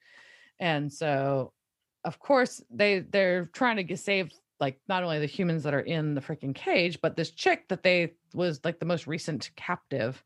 [0.61, 1.53] and so
[2.05, 4.31] of course they they're trying to get save
[4.61, 7.83] like not only the humans that are in the freaking cage, but this chick that
[7.83, 10.23] they was like the most recent captive.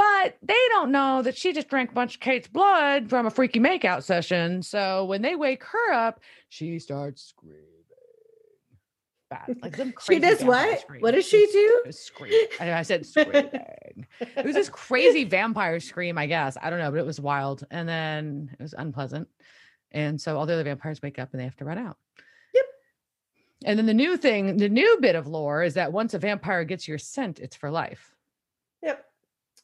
[0.00, 3.30] But they don't know that she just drank a bunch of Kate's blood from a
[3.30, 4.62] freaky makeout session.
[4.62, 7.64] So when they wake her up, she starts screaming.
[9.28, 9.56] Bad.
[9.62, 10.80] Like some She does what?
[10.80, 11.02] scream.
[11.02, 11.92] What does she do?
[11.92, 12.32] Scream.
[12.58, 13.50] I I said screaming.
[14.20, 16.56] it was this crazy vampire scream, I guess.
[16.60, 17.64] I don't know, but it was wild.
[17.70, 19.28] And then it was unpleasant.
[19.92, 21.98] And so all the other vampires wake up and they have to run out.
[22.54, 22.64] Yep.
[23.66, 26.64] And then the new thing, the new bit of lore is that once a vampire
[26.64, 28.14] gets your scent, it's for life.
[28.82, 29.04] Yep.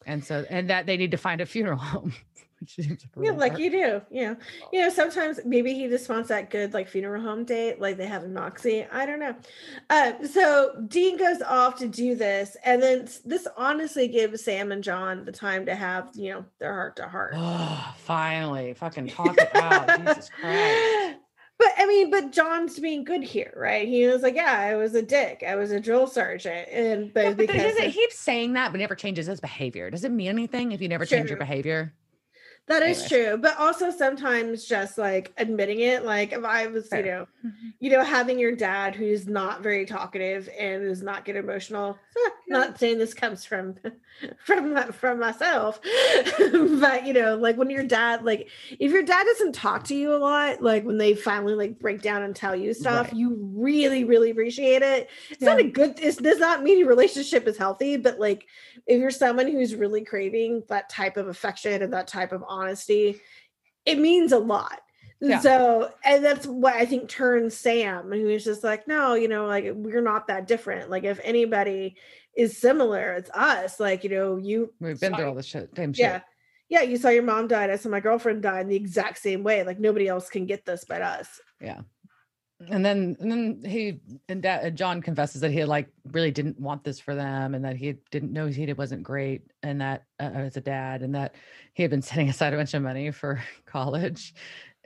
[0.07, 2.15] And so, and that they need to find a funeral home,
[2.61, 4.03] which seems like Yeah, like you do.
[4.11, 4.35] Yeah.
[4.73, 8.07] You know, sometimes maybe he just wants that good like funeral home date, like they
[8.07, 8.85] have in Moxie.
[8.85, 9.35] I don't know.
[9.91, 14.83] Uh, so Dean goes off to do this, and then this honestly gives Sam and
[14.83, 17.35] John the time to have, you know, their heart to heart.
[17.37, 19.99] Oh, finally, fucking talk it out.
[19.99, 21.19] Jesus Christ.
[21.59, 23.89] But I mean, but John's being good here, right?
[23.89, 25.43] He was like, "Yeah, I was a dick.
[25.47, 28.95] I was a drill sergeant," and but but because of- keep saying that, but never
[28.95, 29.91] changes his behavior.
[29.91, 31.95] Does it mean anything if you never change your behavior?
[32.69, 33.09] That is Anyways.
[33.09, 36.05] true, but also sometimes just like admitting it.
[36.05, 36.99] Like if I was, Fair.
[36.99, 37.27] you know,
[37.79, 41.97] you know, having your dad who's not very talkative and does not get emotional.
[42.27, 43.77] eh, Not saying this comes from
[44.45, 45.81] from from myself,
[46.39, 48.49] but you know, like when your dad, like
[48.79, 52.03] if your dad doesn't talk to you a lot, like when they finally like break
[52.03, 53.17] down and tell you stuff, Right.
[53.17, 55.11] you really really appreciate it.
[55.31, 55.99] It's not a good.
[56.01, 58.47] It does not mean your relationship is healthy, but like
[58.87, 63.21] if you're someone who's really craving that type of affection and that type of honesty,
[63.85, 64.81] it means a lot.
[65.21, 65.41] Yeah.
[65.41, 69.47] So, and that's what I think turns Sam, who is just like, no, you know,
[69.47, 70.91] like we're not that different.
[70.91, 71.97] Like, if anybody
[72.37, 73.81] is similar, it's us.
[73.81, 75.71] Like, you know, you, We've been saw- through all this shit.
[75.75, 76.01] Same shit.
[76.05, 76.21] yeah,
[76.69, 77.71] yeah, you saw your mom died.
[77.71, 79.62] I saw my girlfriend die in the exact same way.
[79.62, 81.41] Like, nobody else can get this but us.
[81.62, 81.81] Yeah.
[82.71, 84.01] And then and then he
[84.31, 87.77] and da- John confesses that he like really didn't want this for them and that
[87.77, 91.35] he didn't know he wasn't great and that uh, as a dad and that
[91.75, 94.33] he had been setting aside a bunch of money for college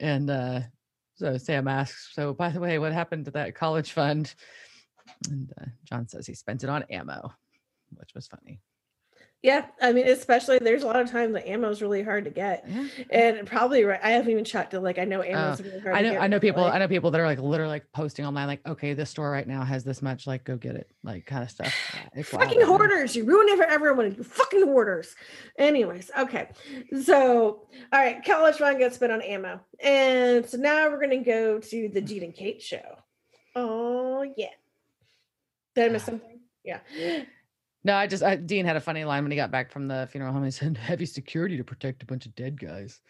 [0.00, 0.60] and uh
[1.14, 4.34] so Sam asks so by the way what happened to that college fund?
[5.28, 7.32] And uh, John says he spent it on ammo
[7.96, 8.60] which was funny
[9.42, 12.30] Yeah, I mean, especially there's a lot of times the ammo is really hard to
[12.30, 14.00] get, yeah and probably right.
[14.02, 14.80] I haven't even checked it.
[14.80, 15.94] Like, I know ammo Oh, is really hard.
[15.94, 16.76] I to know get I know people recently.
[16.76, 19.48] I know people that are like literally like posting online like okay this store right
[19.48, 22.60] now has this much like go get it like kind of stuff Yeah, wild fucking
[22.60, 25.14] out hoarders you ruin it for everyone you fucking hoarders
[25.58, 26.48] anyways okay
[27.02, 27.62] so
[27.92, 31.88] all right college fund gets spent on ammo and so now we're gonna go to
[31.88, 32.98] the Dean and Kate show
[33.56, 34.48] oh yeah
[35.74, 36.06] did I miss ah.
[36.06, 36.80] something yeah
[37.82, 40.08] No, I just I, Dean had a funny line when he got back from the
[40.10, 40.44] funeral home.
[40.44, 43.00] He said, "Heavy security to protect a bunch of dead guys."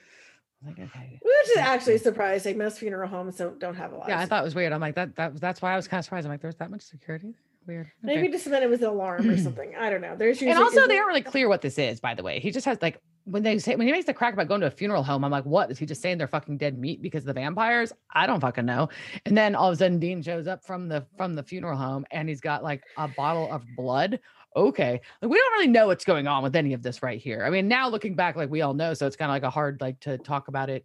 [0.62, 1.18] I was like, okay.
[1.23, 4.43] which is actually surprising most funeral homes don't, don't have a lot Yeah, I thought
[4.43, 4.75] it was weird.
[4.75, 5.16] I'm like that.
[5.16, 6.27] That that's why I was kind of surprised.
[6.27, 7.35] I'm like, there's that much security.
[7.66, 7.91] Weird.
[8.05, 8.16] Okay.
[8.16, 10.62] maybe just meant it was an alarm or something I don't know there's usually and
[10.62, 12.01] also, they aren't really clear what this is.
[12.01, 14.35] By the way, he just has like when they say when he makes the crack
[14.35, 15.25] about going to a funeral home.
[15.25, 16.18] I'm like, what is he just saying?
[16.18, 17.93] They're fucking dead meat because of the vampires?
[18.12, 18.89] I don't fucking know.
[19.27, 22.05] And then all of a sudden, Dean shows up from the from the funeral home
[22.11, 24.21] and he's got like a bottle of blood.
[24.57, 27.45] Okay, like we don't really know what's going on with any of this right here.
[27.45, 29.51] I mean, now looking back, like we all know, so it's kind of like a
[29.51, 30.85] hard like to talk about it,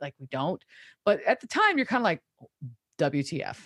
[0.00, 0.62] like we don't.
[1.04, 2.20] But at the time, you're kind of like,
[2.98, 3.56] WTF?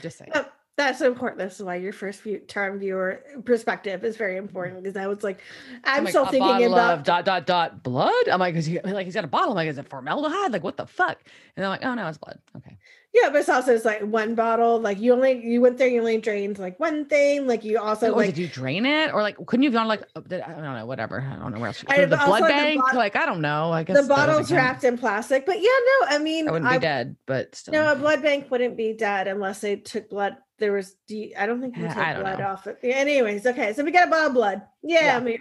[0.00, 0.30] Just saying.
[0.34, 0.46] Oh,
[0.76, 1.38] that's important.
[1.38, 4.46] This is why your first view, term viewer perspective is very mm-hmm.
[4.46, 5.40] important because I was like,
[5.84, 8.28] I'm like, still thinking about of dot dot dot blood.
[8.30, 9.50] I'm like, is he like he's got a bottle?
[9.50, 10.52] I'm like, is it formaldehyde?
[10.52, 11.18] Like, what the fuck?
[11.56, 12.38] And I'm like, oh no, it's blood.
[12.56, 12.78] Okay.
[13.14, 14.80] Yeah, but it's also it's like one bottle.
[14.80, 17.46] Like you only you went there, you only drained like one thing.
[17.46, 19.74] Like you also oh, Like, like did you drain it, or like couldn't you have
[19.74, 20.20] gone like I
[20.52, 21.20] don't know, whatever.
[21.20, 21.84] I don't know where else.
[21.88, 22.80] I- the blood like, the bank.
[22.80, 23.70] bot- like I don't know.
[23.70, 25.44] I guess the bottles wrapped in plastic.
[25.44, 27.72] But yeah, no, I mean, I wouldn't I, be dead, but still.
[27.74, 30.36] no, a blood bank wouldn't be dead unless they took blood.
[30.58, 32.46] There was, D, I don't think you Yeah, take blood know.
[32.46, 32.78] off it.
[32.84, 34.62] Yeah, anyways, okay, so we got a bottle of blood.
[34.82, 35.16] Yeah, Yeah.
[35.16, 35.38] I mean,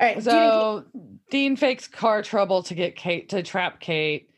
[0.00, 0.14] all right.
[0.14, 0.84] Dean So
[1.30, 4.30] Dean fakes car trouble to get Kate to trap Kate,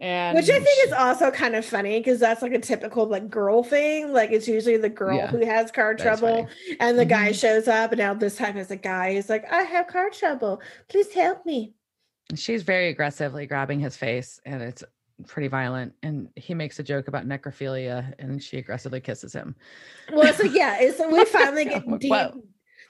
[0.00, 3.28] and Which I think is also kind of funny because that's like a typical like
[3.28, 4.12] girl thing.
[4.12, 6.48] Like it's usually the girl Yeah, who has car trouble,
[6.80, 7.40] and the guy Mhm.
[7.40, 10.60] shows up, and now this time it's a guy who's like, "I have car trouble.
[10.88, 11.74] Please help me."
[12.36, 14.84] she's very aggressively grabbing his face, and it's
[15.26, 15.92] pretty violent.
[16.04, 19.56] And he makes a joke about necrophilia, and she aggressively kisses him.
[20.12, 22.42] Well, so yeah, it's we finally get "Whoa."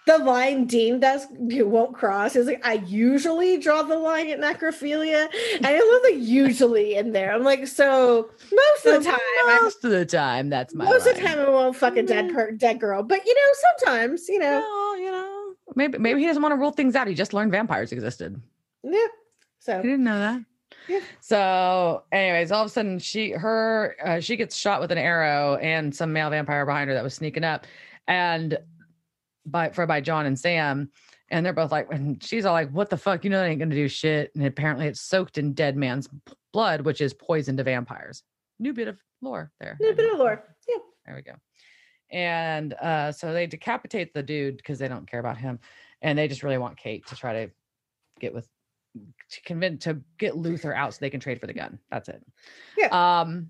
[0.06, 4.40] The line Dean does you won't cross is like I usually draw the line at
[4.40, 7.32] necrophilia, and I love the usually in there.
[7.32, 11.06] I'm like, so most of the time, I, most of the time, that's my most
[11.06, 14.28] of the time I won't fuck a dead per, dead girl, but you know, sometimes
[14.28, 17.06] you know, Well, you know, maybe maybe he doesn't want to rule things out.
[17.06, 18.40] He just learned vampires existed.
[18.82, 19.06] yeah.
[19.58, 20.44] So He didn't know that.
[20.88, 21.00] Yeah.
[21.20, 25.56] So, anyways, all of a sudden, she her uh, she gets shot with an arrow,
[25.56, 27.66] and some male vampire behind her that was sneaking up,
[28.08, 28.58] and
[29.50, 30.90] by for by John and Sam,
[31.28, 33.24] and they're both like, and she's all like, "What the fuck?
[33.24, 36.08] You know, they ain't gonna do shit." And apparently, it's soaked in dead man's
[36.52, 38.22] blood, which is poison to vampires.
[38.58, 39.78] New bit of lore there.
[39.80, 40.42] I bit of lore.
[40.68, 40.76] Yeah.
[41.06, 41.34] There we go.
[42.10, 45.60] And uh, so they decapitate the dude because they don't care about him,
[46.02, 47.52] and they just really want Kate to try to
[48.18, 48.48] get with
[49.30, 51.78] to convince to get Luther out so they can trade for the gun.
[51.90, 52.22] That's it.
[52.76, 52.88] Yeah.
[53.20, 53.48] Um.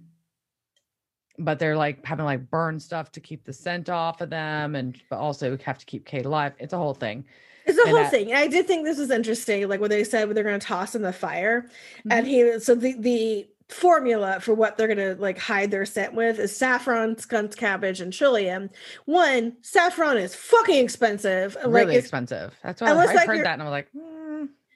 [1.43, 5.01] But they're like having like burn stuff to keep the scent off of them, and
[5.09, 6.53] but also have to keep Kate alive.
[6.59, 7.24] It's a whole thing.
[7.66, 8.28] It's a And whole that- thing.
[8.30, 10.66] And I did think this was interesting, like what they said when they're going to
[10.66, 11.66] toss in the fire.
[12.11, 12.55] And Mm-hmm.
[12.55, 16.38] he, so the the formula for what they're going to like hide their scent with
[16.41, 18.68] is saffron, skunk cabbage, and trillium.
[19.05, 21.57] One, saffron is fucking expensive.
[21.64, 22.53] Really it's, expensive.
[22.62, 24.30] That's why I like, heard that and I'm like, mm,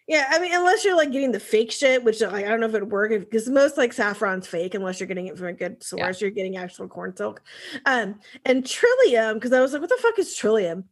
[0.06, 2.66] yeah, I mean, unless you're like getting the fake shit, which like I don't know
[2.66, 5.82] if it'd work because most like saffron's fake unless you're getting it from a good
[5.82, 6.20] source.
[6.20, 7.42] You're getting actual corn silk.
[7.86, 10.84] Um, and trillium, because I was like, what the fuck is trillium?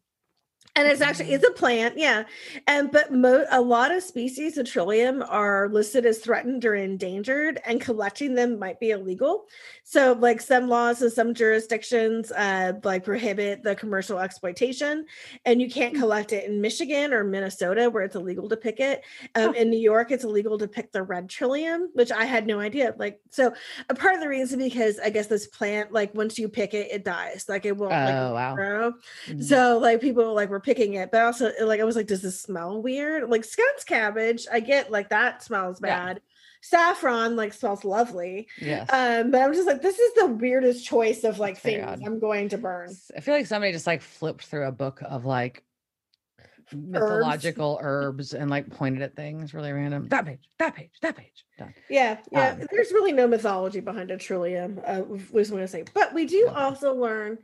[0.75, 2.25] and it's actually it's a plant yeah
[2.67, 7.61] and but mo- a lot of species of trillium are listed as threatened or endangered
[7.67, 9.45] and collecting them might be illegal
[9.93, 15.05] so like some laws in some jurisdictions uh like prohibit the commercial exploitation
[15.45, 19.03] and you can't collect it in michigan or minnesota where it's illegal to pick it
[19.35, 22.59] um, in new york it's illegal to pick the red trillium which i had no
[22.61, 23.53] idea like so
[23.89, 26.91] a part of the reason because i guess this plant like once you pick it
[26.91, 28.55] it dies like it won't like Oh wow.
[28.55, 28.93] grow
[29.27, 29.43] Mhm.
[29.43, 32.41] so like people like were picking it, but also like I was like, does this
[32.41, 33.29] smell weird?
[33.31, 36.11] Like skunk's cabbage, I get like that smells Yeah.
[36.63, 38.49] Saffron like smells lovely.
[38.61, 38.89] yes.
[38.91, 42.03] Um, but I'm just like, this is the weirdest choice of like That's things odd.
[42.07, 42.95] I'm going to burn.
[43.17, 45.65] I feel like somebody just like flipped through a book of like
[46.73, 50.09] mythological herbs and like pointed at things really random.
[50.09, 51.45] That page, that page, that page.
[51.59, 51.75] Done.
[51.91, 52.53] Yeah, yeah.
[52.53, 54.81] Um, there's really no mythology behind a trillium.
[54.87, 55.03] Uh,
[55.33, 57.39] was going to say, but we do also learn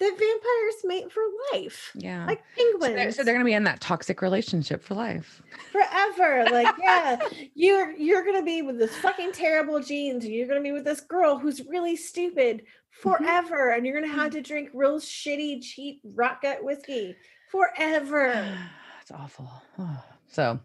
[0.00, 1.22] that vampires mate for
[1.52, 2.26] life, Yeah.
[2.26, 3.16] like so, they're, penguins.
[3.16, 5.40] so they're gonna be in that toxic relationship for life.
[5.70, 6.46] forever.
[6.50, 7.18] Like, yeah,
[7.54, 11.00] you're you're gonna be with this fucking terrible genes, and you're gonna be with this
[11.00, 16.42] girl who's really stupid forever, and you're gonna have to drink real shitty, cheap rock
[16.42, 17.14] gut whiskey
[17.50, 18.56] forever.
[19.00, 19.50] it's awful.
[20.26, 20.58] So,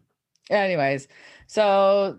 [0.50, 1.08] anyways,
[1.46, 2.18] so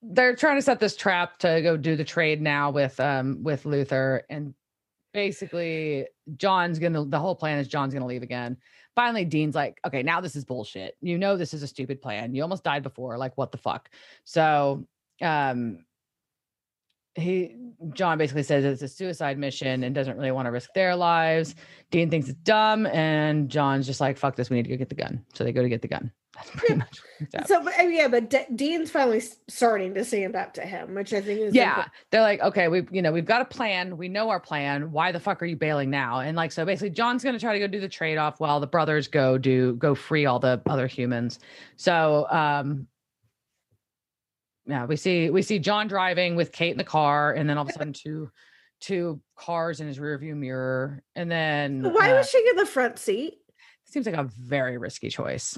[0.00, 3.66] they're trying to set this trap to go do the trade now with um with
[3.66, 4.54] Luther and
[5.14, 6.06] basically
[6.36, 8.58] John's gonna the whole plan is John's gonna leave again.
[8.94, 10.96] Finally, Dean's like, okay, now this is bullshit.
[11.00, 12.34] You know this is a stupid plan.
[12.34, 13.16] You almost died before.
[13.16, 13.88] Like, what the fuck?
[14.24, 14.86] So
[15.22, 15.84] um
[17.14, 17.54] he
[17.92, 21.54] John basically says it's a suicide mission and doesn't really want to risk their lives.
[21.92, 24.88] Dean thinks it's dumb, and John's just like, "Fuck this, we need to go get
[24.88, 26.10] the gun." So they go to get the gun.
[26.34, 27.48] That's pretty much what it's at.
[27.48, 31.20] So, but, yeah, but D- Dean's finally starting to stand up to him, which I
[31.20, 31.92] think is yeah, important.
[32.10, 33.96] they're like, "Okay, we, you know, we've got a plan.
[33.96, 34.90] We know our plan.
[34.92, 37.58] Why the fuck are you bailing now?" And like, so basically, John's gonna try to
[37.58, 40.86] go do the trade off while the brothers go do go free all the other
[40.86, 41.38] humans.
[41.76, 42.86] So, um,
[44.66, 47.64] yeah, we see we see John driving with Kate in the car, and then all
[47.64, 48.30] of a sudden, two
[48.80, 52.98] two cars in his rearview mirror, and then Why uh, was she in the front
[52.98, 53.38] seat?
[53.94, 55.56] seems like a very risky choice.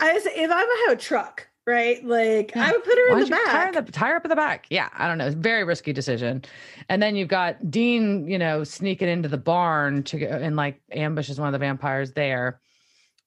[0.00, 2.04] I was, if I have a truck, right?
[2.04, 2.66] Like Yeah.
[2.66, 3.86] I would put her Why in the don't you tire, back.
[3.86, 4.66] the, tire up at the back?
[4.70, 5.26] Yeah, I don't know.
[5.26, 6.44] It's a very risky decision.
[6.88, 10.80] And then you've got Dean, you know, sneaking into the barn to go and like
[10.92, 12.60] ambushes one of the vampires there.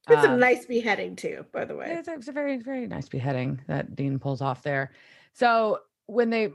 [0.10, 1.88] It's a Um, nice beheading too, by the way.
[2.00, 4.92] It's a, it's a very, very nice beheading that Dean pulls off there.
[5.34, 6.52] So when they,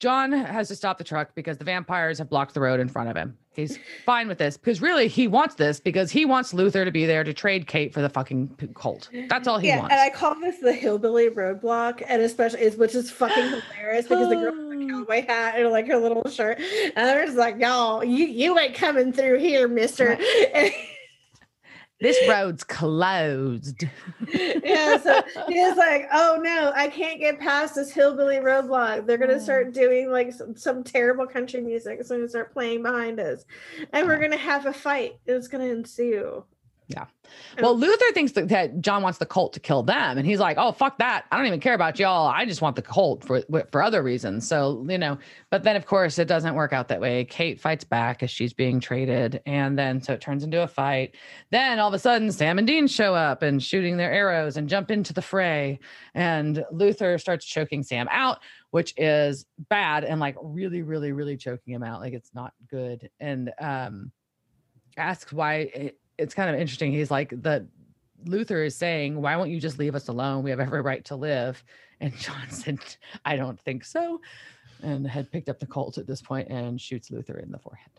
[0.00, 3.08] John has to stop the truck because the vampires have blocked the road in front
[3.08, 3.36] of him.
[3.58, 7.06] He's fine with this because really he wants this because he wants Luther to be
[7.06, 9.10] there to trade Kate for the fucking p- Colt.
[9.28, 9.92] That's all he yeah, wants.
[9.92, 14.28] and I call this the hillbilly roadblock, and especially is which is fucking hilarious because
[14.28, 17.58] the girl with the cowboy hat and like her little shirt, and they're just like,
[17.58, 20.16] "Y'all, you you ain't coming through here, Mister."
[22.00, 23.84] this road's closed.
[24.32, 29.06] yeah, so he's like, "Oh no, I can't get past this hillbilly roadblock.
[29.06, 31.98] They're gonna start doing like some, some terrible country music.
[31.98, 33.44] It's gonna start playing behind us,
[33.92, 35.18] and we're gonna have a fight.
[35.26, 36.44] It's gonna ensue."
[37.60, 40.56] Well, Luther thinks that, that John wants the Colt to kill them, and he's like,
[40.58, 41.26] "Oh, fuck that!
[41.30, 42.26] I don't even care about y'all.
[42.26, 45.18] I just want the Colt for for other reasons." So you know,
[45.50, 47.24] but then of course it doesn't work out that way.
[47.24, 51.14] Kate fights back as she's being traded, and then so it turns into a fight.
[51.50, 54.68] Then all of a sudden, Sam and Dean show up and shooting their arrows and
[54.68, 55.80] jump into the fray,
[56.14, 58.38] and Luther starts choking Sam out,
[58.70, 62.00] which is bad and like really, really, really choking him out.
[62.00, 64.12] Like it's not good, and um,
[64.96, 65.70] asks why.
[65.74, 66.92] It, it's kind of interesting.
[66.92, 67.66] He's like the
[68.24, 70.42] Luther is saying, "Why won't you just leave us alone?
[70.42, 71.62] We have every right to live."
[72.00, 72.78] And John said,
[73.24, 74.20] "I don't think so,"
[74.84, 77.90] and had picked up the Colt at this point and shoots Luther in the forehead.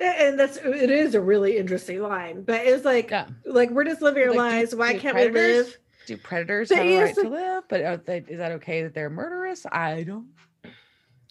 [0.00, 3.28] And that's it is a really interesting line, but it's like, Yeah.
[3.46, 4.74] like we're just living our Like, do- lives.
[4.74, 5.78] Why do can't we live?
[6.06, 7.64] Do predators But have a right to live?
[7.68, 9.64] But are they, is that okay that they're murderous?
[9.70, 10.26] I don't.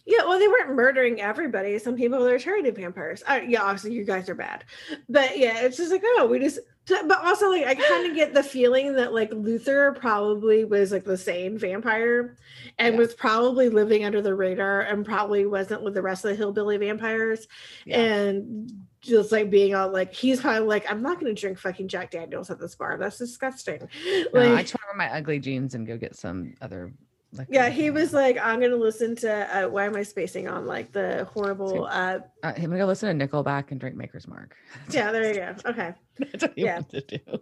[0.05, 1.77] Yeah, well, they weren't murdering everybody.
[1.77, 3.23] Some people are to vampires.
[3.27, 4.63] Uh, yeah, obviously you guys are bad,
[5.09, 6.59] but yeah, it's just like oh, we just.
[6.87, 11.03] But also, like I kind of get the feeling that like Luther probably was like
[11.03, 12.35] the sane vampire,
[12.79, 12.99] and Yeah.
[12.99, 16.77] was probably living under the radar, and probably wasn't with the rest of the hillbilly
[16.77, 17.47] vampires,
[17.85, 17.99] Yeah.
[18.01, 18.71] and
[19.01, 22.09] just like being all like he's probably like I'm not going to drink fucking Jack
[22.11, 22.97] Daniels at this bar.
[22.97, 23.87] That's disgusting.
[24.33, 26.91] No, I Like, just want to wear my ugly jeans and go get some other.
[27.33, 29.31] Like, yeah, he was like, I'm gonna listen to.
[29.65, 31.85] Uh, why am I spacing on like the horrible?
[31.85, 34.55] Uh, Uh, I'm gonna go listen to Nickelback and drink Maker's Mark.
[34.91, 35.55] yeah, there you go.
[35.69, 36.75] Okay, That's what he Yeah.
[36.81, 37.39] wanted to do.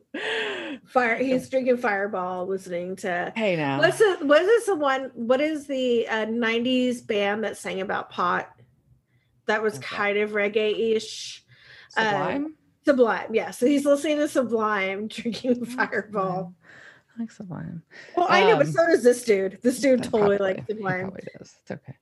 [0.85, 1.15] fire.
[1.23, 3.33] He's drinking Fireball, listening to.
[3.35, 3.79] Hey now.
[3.79, 4.17] What's the?
[4.21, 5.09] What is the one?
[5.15, 8.47] What is the uh, '90s band that sang about pot?
[9.47, 9.83] That was that?
[9.83, 11.43] kind of reggae-ish.
[11.89, 12.53] Sublime?
[12.85, 13.49] Sublime, yeah.
[13.49, 16.53] So he's listening to Sublime, drinking Fireball.
[17.19, 17.83] I like Sublime.
[18.15, 19.59] Well, I know, but Um, so does this dude.
[19.61, 21.01] This dude totally probably- likes Sublime.
[21.01, 21.53] Probably does.
[21.61, 21.95] It's okay.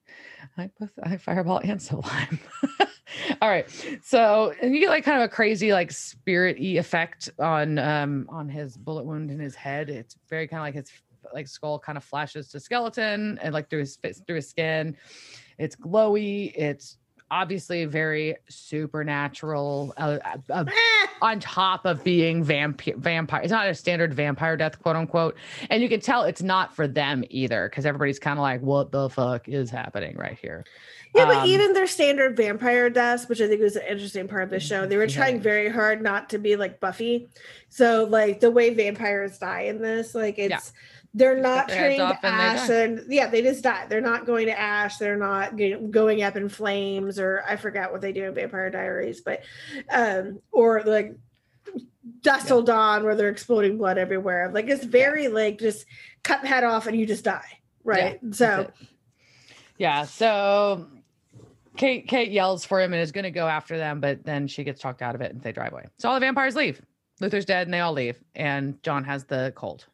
[0.57, 2.39] I like both I like Fireball and Sublime.
[3.41, 3.67] All right.
[4.03, 8.27] So and you get like kind of a crazy like spirit y effect on um
[8.29, 9.89] on his bullet wound in his head.
[9.89, 10.91] It's very kind of like his
[11.33, 14.95] like skull kind of flashes to skeleton and like through his face through his skin.
[15.57, 16.53] It's glowy.
[16.55, 16.97] It's
[17.29, 19.93] obviously very supernatural.
[19.97, 20.65] Uh, uh, uh,
[21.21, 25.35] on top of being vampire vampire it's not a standard vampire death quote unquote
[25.69, 28.91] and you can tell it's not for them either because everybody's kind of like what
[28.91, 30.63] the fuck is happening right here
[31.17, 34.43] yeah, but Um, even their standard vampire deaths, which I think was an interesting part
[34.43, 37.27] of the show, they were trying very hard not to be like Buffy.
[37.69, 40.59] So, like the way vampires die in this, like it's Yeah.
[41.13, 43.85] they're They not cut their heads turning to ash, and yeah, they just die.
[43.89, 44.97] They're not going to ash.
[44.97, 48.69] They're not g- going up in flames, or I forgot what they do in Vampire
[48.69, 49.41] Diaries, but
[49.91, 51.15] um, or like
[52.21, 54.51] Dusk Till Dawn, where they're exploding blood everywhere.
[54.53, 55.85] Like it's very like just
[56.23, 58.19] cut the head off and you just die, right?
[58.31, 58.69] So.
[59.79, 60.87] yeah so
[61.77, 64.63] kate kate yells for him and is going to go after them but then she
[64.63, 66.81] gets talked out of it and they drive away so all the vampires leave
[67.21, 69.87] luther's dead and they all leave and john has the Colt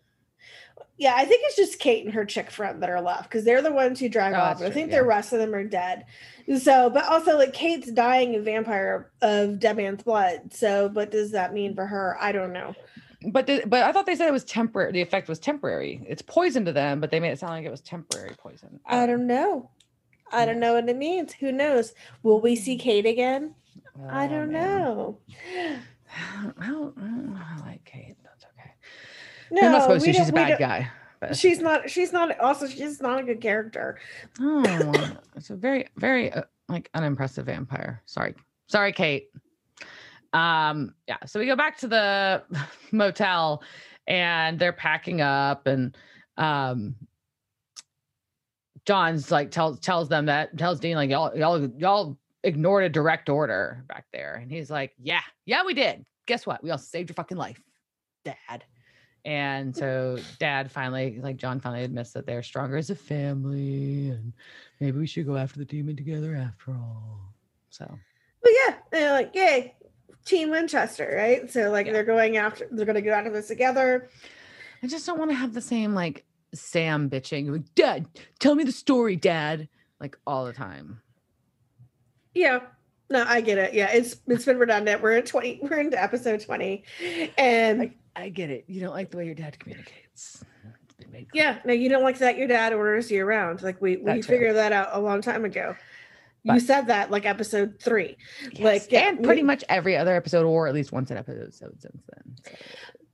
[0.98, 3.62] Yeah, I think it's just Kate and her chick friend that are left because they're
[3.64, 4.60] the ones who drive Oh, off.
[4.60, 5.00] But I think yeah.
[5.00, 6.06] the rest of them are dead.
[6.60, 10.54] So, but also like Kate's dying of vampire of dead man's blood.
[10.54, 12.16] So, what does that mean for her?
[12.22, 12.76] I don't know.
[13.32, 16.22] but the, but i thought they said it was temporary the effect was temporary it's
[16.22, 19.26] poison to them but they made it sound like it was temporary poison I don't
[19.28, 19.70] know.
[20.34, 21.34] I don't know what it means.
[21.34, 21.94] Who knows?
[22.24, 23.56] Will we see Kate again?
[24.10, 24.80] I Oh, don't man.
[24.82, 25.18] know.
[26.16, 27.36] I don't, I don't.
[27.38, 28.16] I like Kate.
[28.24, 28.72] That's okay.
[29.52, 30.20] No, I'm not supposed we to.
[30.20, 30.90] She's a bad guy.
[31.20, 31.90] But She's not.
[31.90, 32.38] She's not.
[32.40, 34.00] Also, she's not a good character.
[34.42, 38.02] oh, it's a very, very uh, like unimpressive vampire.
[38.06, 38.36] Sorry,
[38.68, 39.30] sorry, Kate.
[40.34, 41.18] Um, yeah.
[41.26, 42.44] So we go back to the
[42.92, 43.64] motel,
[44.08, 45.96] and they're packing up, and
[46.38, 46.96] um,
[48.86, 53.30] John's like tells tells them that tells Dean like y'all y'all y'all ignored a direct
[53.30, 56.06] order back there, and he's like, yeah, yeah, we did.
[56.26, 56.64] Guess what?
[56.64, 57.62] We all saved your fucking life,
[58.26, 58.64] Dad.
[59.26, 64.34] And so Dad finally, like John finally admits that they're stronger as a family, and
[64.82, 67.34] maybe we should go after the demon together after all.
[67.70, 68.00] So
[68.42, 69.76] But yeah, they're like, yay,
[70.26, 71.50] Team Winchester, right?
[71.50, 71.94] So like Yeah.
[71.94, 72.68] they're going after.
[72.70, 74.10] They're going to go after this together.
[74.82, 78.06] I just don't want to have the same like Sam bitching, like, Dad,
[78.40, 79.68] tell me the story, Dad,
[80.00, 81.02] like all the time.
[82.34, 82.60] Yeah.
[83.10, 83.74] No, I get it.
[83.74, 85.02] Yeah, it's it's been redundant.
[85.02, 86.84] We're at 20, we're into episode 20.
[87.38, 88.66] And I, I get it.
[88.68, 90.44] You don't like the way your dad communicates.
[90.86, 91.44] It's been made clear.
[91.44, 93.62] yeah, no, you don't like that your dad orders you around.
[93.62, 95.76] Like we we figured that out a long time ago.
[96.44, 98.18] You said that like episode three.
[98.52, 101.54] Yes, Like, and pretty we- much every other episode, or at least once an episode
[101.54, 102.36] since then.
[102.46, 102.52] So.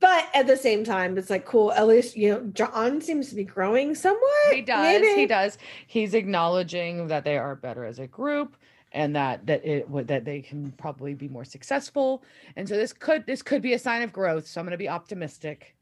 [0.00, 1.72] But at the same time, it's like cool.
[1.72, 4.52] At least you know John seems to be growing somewhat.
[4.54, 5.02] He does.
[5.14, 5.58] He does.
[5.86, 8.56] He's acknowledging that they are better as a group
[8.92, 12.24] and that that it would that they can probably be more successful.
[12.56, 14.46] And so this could this could be a sign of growth.
[14.46, 15.76] So I'm going to be optimistic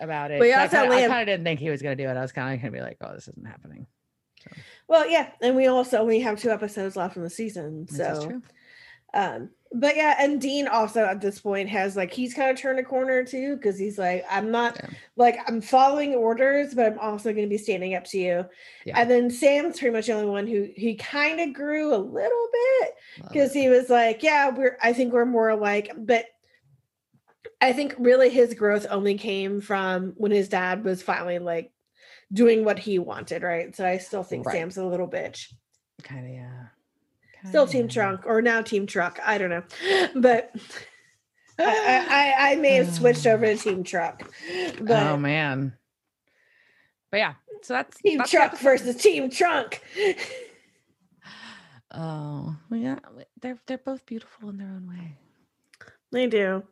[0.00, 0.38] about it.
[0.40, 2.16] But 'Cause I kinda- I kind of didn't think he was going to do it.
[2.16, 3.86] I was kind of going to be like, oh, this isn't happening.
[4.88, 7.86] Well, yeah, and we also only have two episodes left in the season.
[7.88, 8.40] So
[9.14, 12.78] um but yeah and dean also at this point has like he's kind of turned
[12.78, 14.90] a corner too because he's like i'm not Yeah.
[15.16, 18.46] like i'm following orders but i'm also going to be standing up to you
[18.84, 19.00] Yeah.
[19.00, 22.48] and then sam's pretty much the only one who he kind of grew a little
[22.52, 22.94] bit
[23.28, 26.26] because he was like yeah we're i think we're more alike but
[27.60, 31.72] i think really his growth only came from when his dad was finally like
[32.32, 34.54] doing what he wanted right so i still think Right.
[34.56, 35.52] sam's a little bitch
[36.02, 37.48] kind of yeah.
[37.48, 37.94] still team Kinda.
[37.94, 39.64] trunk or now team truck i don't know
[40.14, 40.54] but
[41.58, 43.58] I, I, I I may have switched over to um.
[43.58, 45.74] team truck oh, but oh man.
[47.10, 49.82] But yeah, so that's team that's truck versus team trunk
[51.92, 53.00] Oh, yeah,
[53.40, 55.16] they're they're both beautiful in their own way.
[56.12, 56.62] they do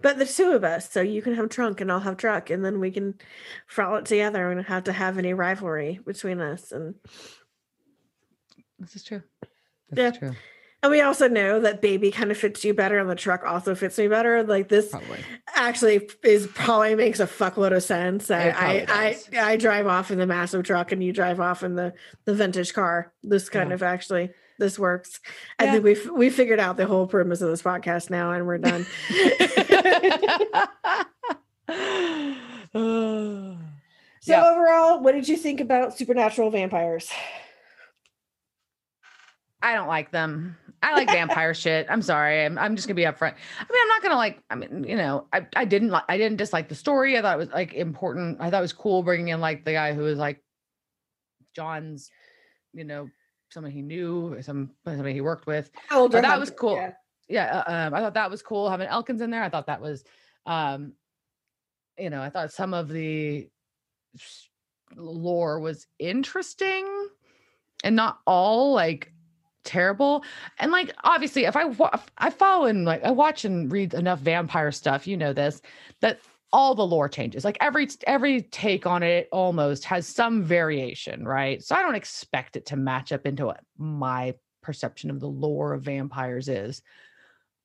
[0.00, 2.64] but the two of us so you can have trunk and i'll have truck and
[2.64, 3.14] then we can
[3.66, 6.94] frolic together and we don't have to have any rivalry between us and
[8.78, 9.22] This is true.
[9.94, 10.10] Yeah.
[10.10, 10.32] Is true.
[10.82, 13.74] and we also know that baby kind of fits you better and the truck also
[13.74, 15.20] fits me better like this Probably.
[15.54, 18.30] actually is probably makes a fuckload of sense.
[18.30, 18.86] I, I.
[18.88, 19.16] I
[19.52, 21.94] I drive off in the massive truck and you drive off in the
[22.24, 23.12] the vintage car.
[23.22, 23.74] This kind Yeah.
[23.74, 25.20] of actually this works.
[25.58, 28.58] I think we've we figured out the whole premise of this podcast now and we're
[28.58, 28.86] done.
[34.20, 34.50] So Yeah.
[34.50, 37.10] overall, what did you think about supernatural vampires?
[39.62, 40.56] I don't like them.
[40.82, 41.86] I like vampire shit.
[41.88, 42.44] I'm sorry.
[42.44, 43.34] I'm, I'm just gonna be upfront.
[43.60, 44.42] I mean, I'm not gonna like.
[44.50, 46.04] I mean, you know, I, I didn't like.
[46.08, 47.16] I didn't dislike the story.
[47.16, 48.38] I thought it was like important.
[48.40, 50.42] I thought it was cool bringing in like the guy who was like
[51.54, 52.10] John's,
[52.74, 53.08] you know,
[53.50, 55.70] someone he knew, some somebody he worked with.
[55.90, 56.76] Oh, that was cool.
[56.76, 56.92] yeah.
[57.28, 59.42] Yeah, uh, um, I thought that was cool having Elkins in there.
[59.42, 60.04] I thought that was,
[60.46, 60.92] um,
[61.98, 63.48] you know, I thought some of the
[64.94, 67.08] lore was interesting
[67.82, 69.12] and not all like
[69.64, 70.24] terrible.
[70.58, 74.20] And like obviously, if I wa- I follow and like I watch and read enough
[74.20, 75.60] vampire stuff, you know this
[76.00, 76.20] that
[76.56, 77.44] all the lore changes.
[77.44, 81.62] Like every every take on it almost has some variation, right?
[81.62, 85.74] So I don't expect it to match up into what my perception of the lore
[85.74, 86.80] of vampires is.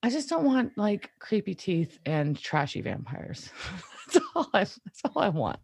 [0.03, 3.49] I just don't want like creepy teeth and trashy vampires.
[4.13, 5.59] that's all I that's all I want.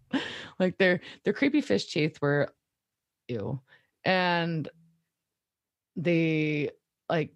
[0.58, 2.54] Like their their creepy fish teeth were
[3.28, 3.60] ew.
[4.06, 4.70] And
[5.98, 6.72] the
[7.10, 7.32] like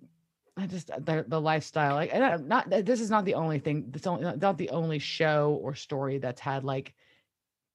[0.61, 3.59] I just uh, the, the lifestyle like and I'm not this is not the only
[3.59, 6.93] thing that's only not, not the only show or story that's had like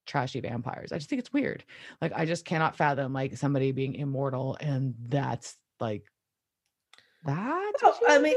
[0.06, 0.92] trashy vampires.
[0.92, 1.64] I just think it's weird.
[2.00, 6.04] Like I just cannot fathom like somebody being immortal and that's like
[7.24, 7.72] that.
[7.82, 8.36] Well, I mean-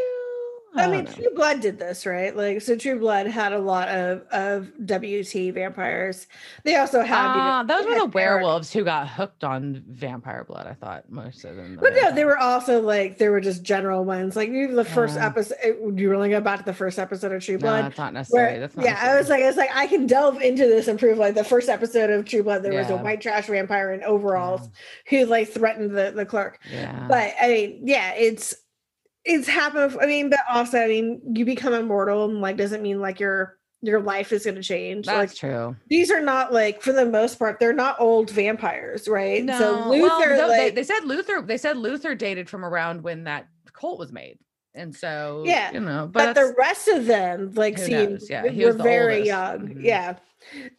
[0.75, 2.35] I mean, True Blood did this, right?
[2.35, 6.27] Like, so True Blood had a lot of of WT vampires.
[6.63, 10.43] They also had, you know, Ah, those were the werewolves who got hooked on vampire
[10.43, 10.67] blood.
[10.67, 11.77] I thought most of them.
[11.81, 14.35] But no, they were also like they were just general ones.
[14.35, 15.25] Like you, the first Yeah.
[15.25, 15.57] episode.
[15.99, 17.85] You really go back to the first episode of True No, Blood.
[17.85, 18.51] that's not necessary.
[18.51, 20.87] Where, that's not yeah, I was like, I was like, I can delve into this
[20.87, 23.91] and prove like the first episode of True Blood, there was a white trash vampire
[23.91, 24.69] in overalls
[25.07, 26.59] who like threatened the the clerk.
[26.71, 27.07] yeah.
[27.09, 28.55] But I mean, yeah, it's
[29.29, 29.95] it's happened.
[30.01, 33.57] I mean, but also, I mean, you become immortal, and like doesn't mean like your
[33.81, 35.05] your life is going to change.
[35.05, 35.73] that's like true.
[35.87, 39.43] these are not like for the most part, they're not old vampires, right?
[39.45, 41.41] No, so well, Luther, no, they, like, they said Luther.
[41.41, 44.37] They said Luther dated from around when that Colt was made,
[44.73, 46.09] and so Yeah, you know.
[46.11, 48.21] but, But, the rest of them like Who seemed?
[48.29, 49.27] Yeah, he were was very oldest.
[49.27, 49.59] young.
[49.75, 49.83] Mhm.
[49.83, 50.15] Yeah.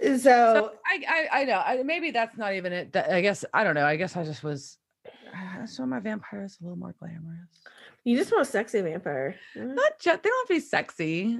[0.02, 1.62] So, so I, I I know.
[1.64, 2.92] I, maybe that's not even it.
[2.92, 3.86] That- I guess I don't know.
[3.86, 4.76] I guess I just was.
[5.62, 7.48] I saw my vampires a little more glamorous.
[8.04, 9.36] You just want a sexy vampire.
[9.56, 9.74] Mm.
[9.74, 11.38] Not just they don't have to be sexy.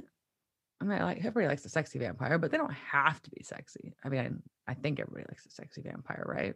[0.79, 3.93] I mean, like everybody likes a sexy vampire, but they don't have to be sexy.
[4.03, 6.55] I mean, I, I think everybody likes a sexy vampire, right?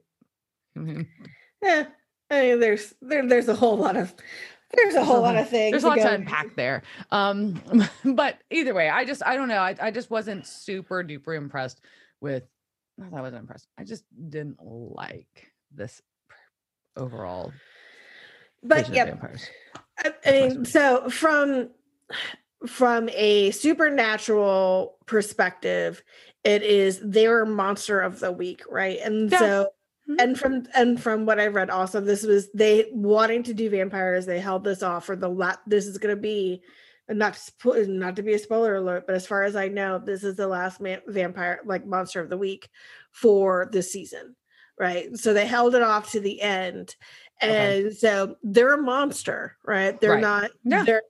[1.61, 1.85] Yeah.
[2.31, 4.13] I mean, there's there, there's a whole lot of
[4.73, 5.71] there's a whole lot of things.
[5.71, 6.81] There's a lot go to unpack there.
[7.11, 7.61] Um,
[8.03, 9.59] but either way, I just I don't know.
[9.59, 11.81] I, I just wasn't super duper impressed
[12.21, 12.43] with.
[12.97, 13.67] Not that I wasn't impressed.
[13.77, 16.01] I just didn't like this
[16.95, 17.51] overall.
[18.63, 19.15] But yeah.
[20.03, 21.69] I, I That's my mean, so from
[22.67, 26.03] from a supernatural perspective,
[26.43, 28.99] it is their monster of the week, right?
[29.03, 29.39] And Yeah.
[29.39, 29.69] so
[30.09, 30.15] Mhm.
[30.19, 34.25] and from and from what I read also, this was they wanting to do vampires,
[34.25, 35.61] they held this off for the lot.
[35.67, 36.61] This is gonna be
[37.09, 40.23] not to not to be a spoiler alert, but as far as I know, this
[40.23, 42.69] is the last man, vampire like monster of the week
[43.11, 44.35] for this season,
[44.79, 45.15] right?
[45.17, 46.95] So they held it off to the end,
[47.43, 47.83] Okay.
[47.85, 49.99] and so they're a monster, right?
[49.99, 50.21] They're Right.
[50.21, 50.51] not.
[50.63, 50.83] Yeah.
[50.83, 51.01] They're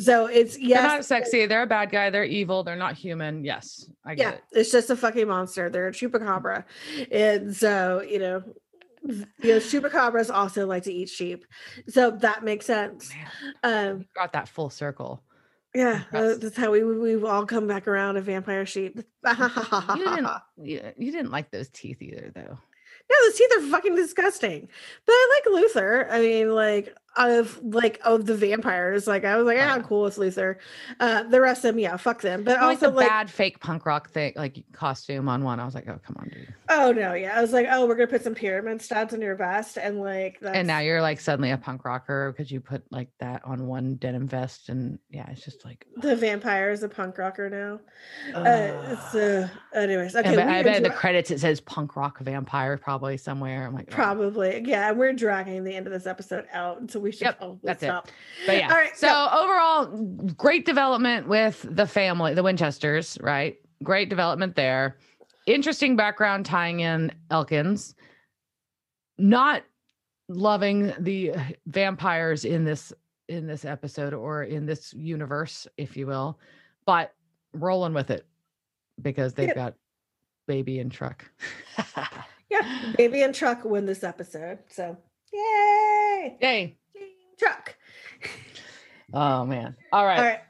[0.00, 1.46] so it's yes, They're not sexy.
[1.46, 2.10] They're a bad guy.
[2.10, 2.62] They're evil.
[2.62, 3.44] They're not human.
[3.44, 4.42] Yes, I get yeah, it.
[4.52, 5.68] it's just a fucking monster.
[5.68, 6.64] They're a chupacabra,
[7.10, 8.42] and so you know.
[9.02, 11.46] You know, chupacabras also like to eat sheep,
[11.88, 13.10] so that makes sense.
[13.64, 15.22] Man, Um, got that full circle.
[15.74, 19.00] Yeah, uh, that's how we we've all come back around a vampire sheep.
[19.26, 20.26] You didn't.
[20.62, 22.58] You, you didn't like those teeth either, though.
[23.10, 24.68] The teeth are fucking disgusting.
[25.06, 26.08] But I like Luther.
[26.10, 29.82] I mean, like of like of the vampires, like I was like, Oh, yeah, yeah.
[29.82, 30.58] cool with Luther.
[31.00, 32.44] Uh, the rest of them, yeah, fuck them.
[32.44, 35.58] But I like also the like, bad fake punk rock thing, like costume on one.
[35.58, 36.54] I was like, oh come on, dude.
[36.68, 39.34] oh no, yeah, I was like, oh, we're gonna put some pyramid studs on your
[39.34, 42.82] vest, and like, that's, and now you're like suddenly a punk rocker because you put
[42.92, 45.86] like that on one denim vest, and yeah, it's just like.
[45.96, 47.80] the vampire is a punk rocker now.
[48.34, 48.98] Uh, ugh.
[49.12, 53.66] so, anyways, okay, I bet in the credits it says punk rock vampire probably somewhere.
[53.66, 53.94] I'm like, oh.
[53.94, 57.58] probably, yeah, we're dragging the end of this episode out, so we should Yep, probably
[57.62, 57.92] that's it.
[58.46, 58.68] But yeah.
[58.68, 59.86] All right, so, overall,
[60.36, 63.56] great development with the family, the Winchesters, right?
[63.82, 64.98] Great development there.
[65.46, 67.94] Interesting background tying in Elkins.
[69.18, 69.62] Not
[70.28, 71.32] loving the
[71.66, 72.92] vampires in this
[73.28, 76.38] in this episode or in this universe, if you will,
[76.84, 77.14] but
[77.52, 78.26] rolling with it
[79.02, 79.74] because they've got
[80.46, 81.24] baby and truck.
[82.50, 84.58] Yeah, baby and truck win this episode.
[84.68, 84.96] So
[85.32, 86.36] yay!
[86.42, 86.76] Yay.
[87.40, 87.74] Truck.
[89.12, 89.74] Oh man.
[89.92, 90.18] All right.
[90.18, 90.40] All right.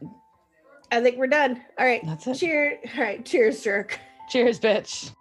[0.92, 1.62] I think we're done.
[1.78, 2.02] All right.
[2.04, 2.34] That's it.
[2.34, 2.78] Cheers.
[2.96, 3.24] All right.
[3.24, 3.98] Cheers, jerk.
[4.28, 5.12] Cheers, bitch.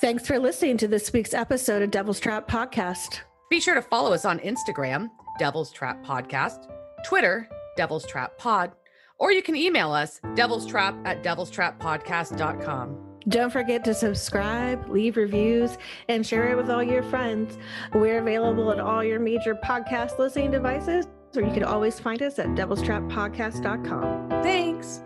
[0.00, 3.20] Thanks for listening to this week's episode of Devil's Trap Podcast.
[3.50, 6.70] Be sure to follow us on Instagram, Devil's Trap Podcast,
[7.04, 8.72] Twitter, Devil's Trap Pod,
[9.18, 13.04] or you can email us, devil's trap at devilstrappodcast.com.
[13.28, 15.76] Don't forget to subscribe, leave reviews,
[16.08, 17.58] and share it with all your friends.
[17.92, 21.06] We're available at all your major podcast listening devices,
[21.36, 24.30] or you can always find us at devilstrappodcast.com.
[24.42, 25.00] Thanks.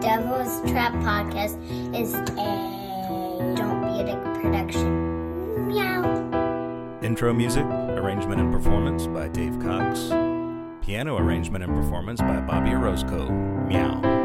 [0.00, 1.58] Devil's Trap Podcast
[1.94, 5.68] is a Don't Be a Dick production.
[5.68, 7.00] Meow.
[7.02, 10.08] Intro music, arrangement and performance by Dave Cox.
[10.84, 13.28] Piano arrangement and performance by Bobby Orozco.
[13.66, 14.17] Meow.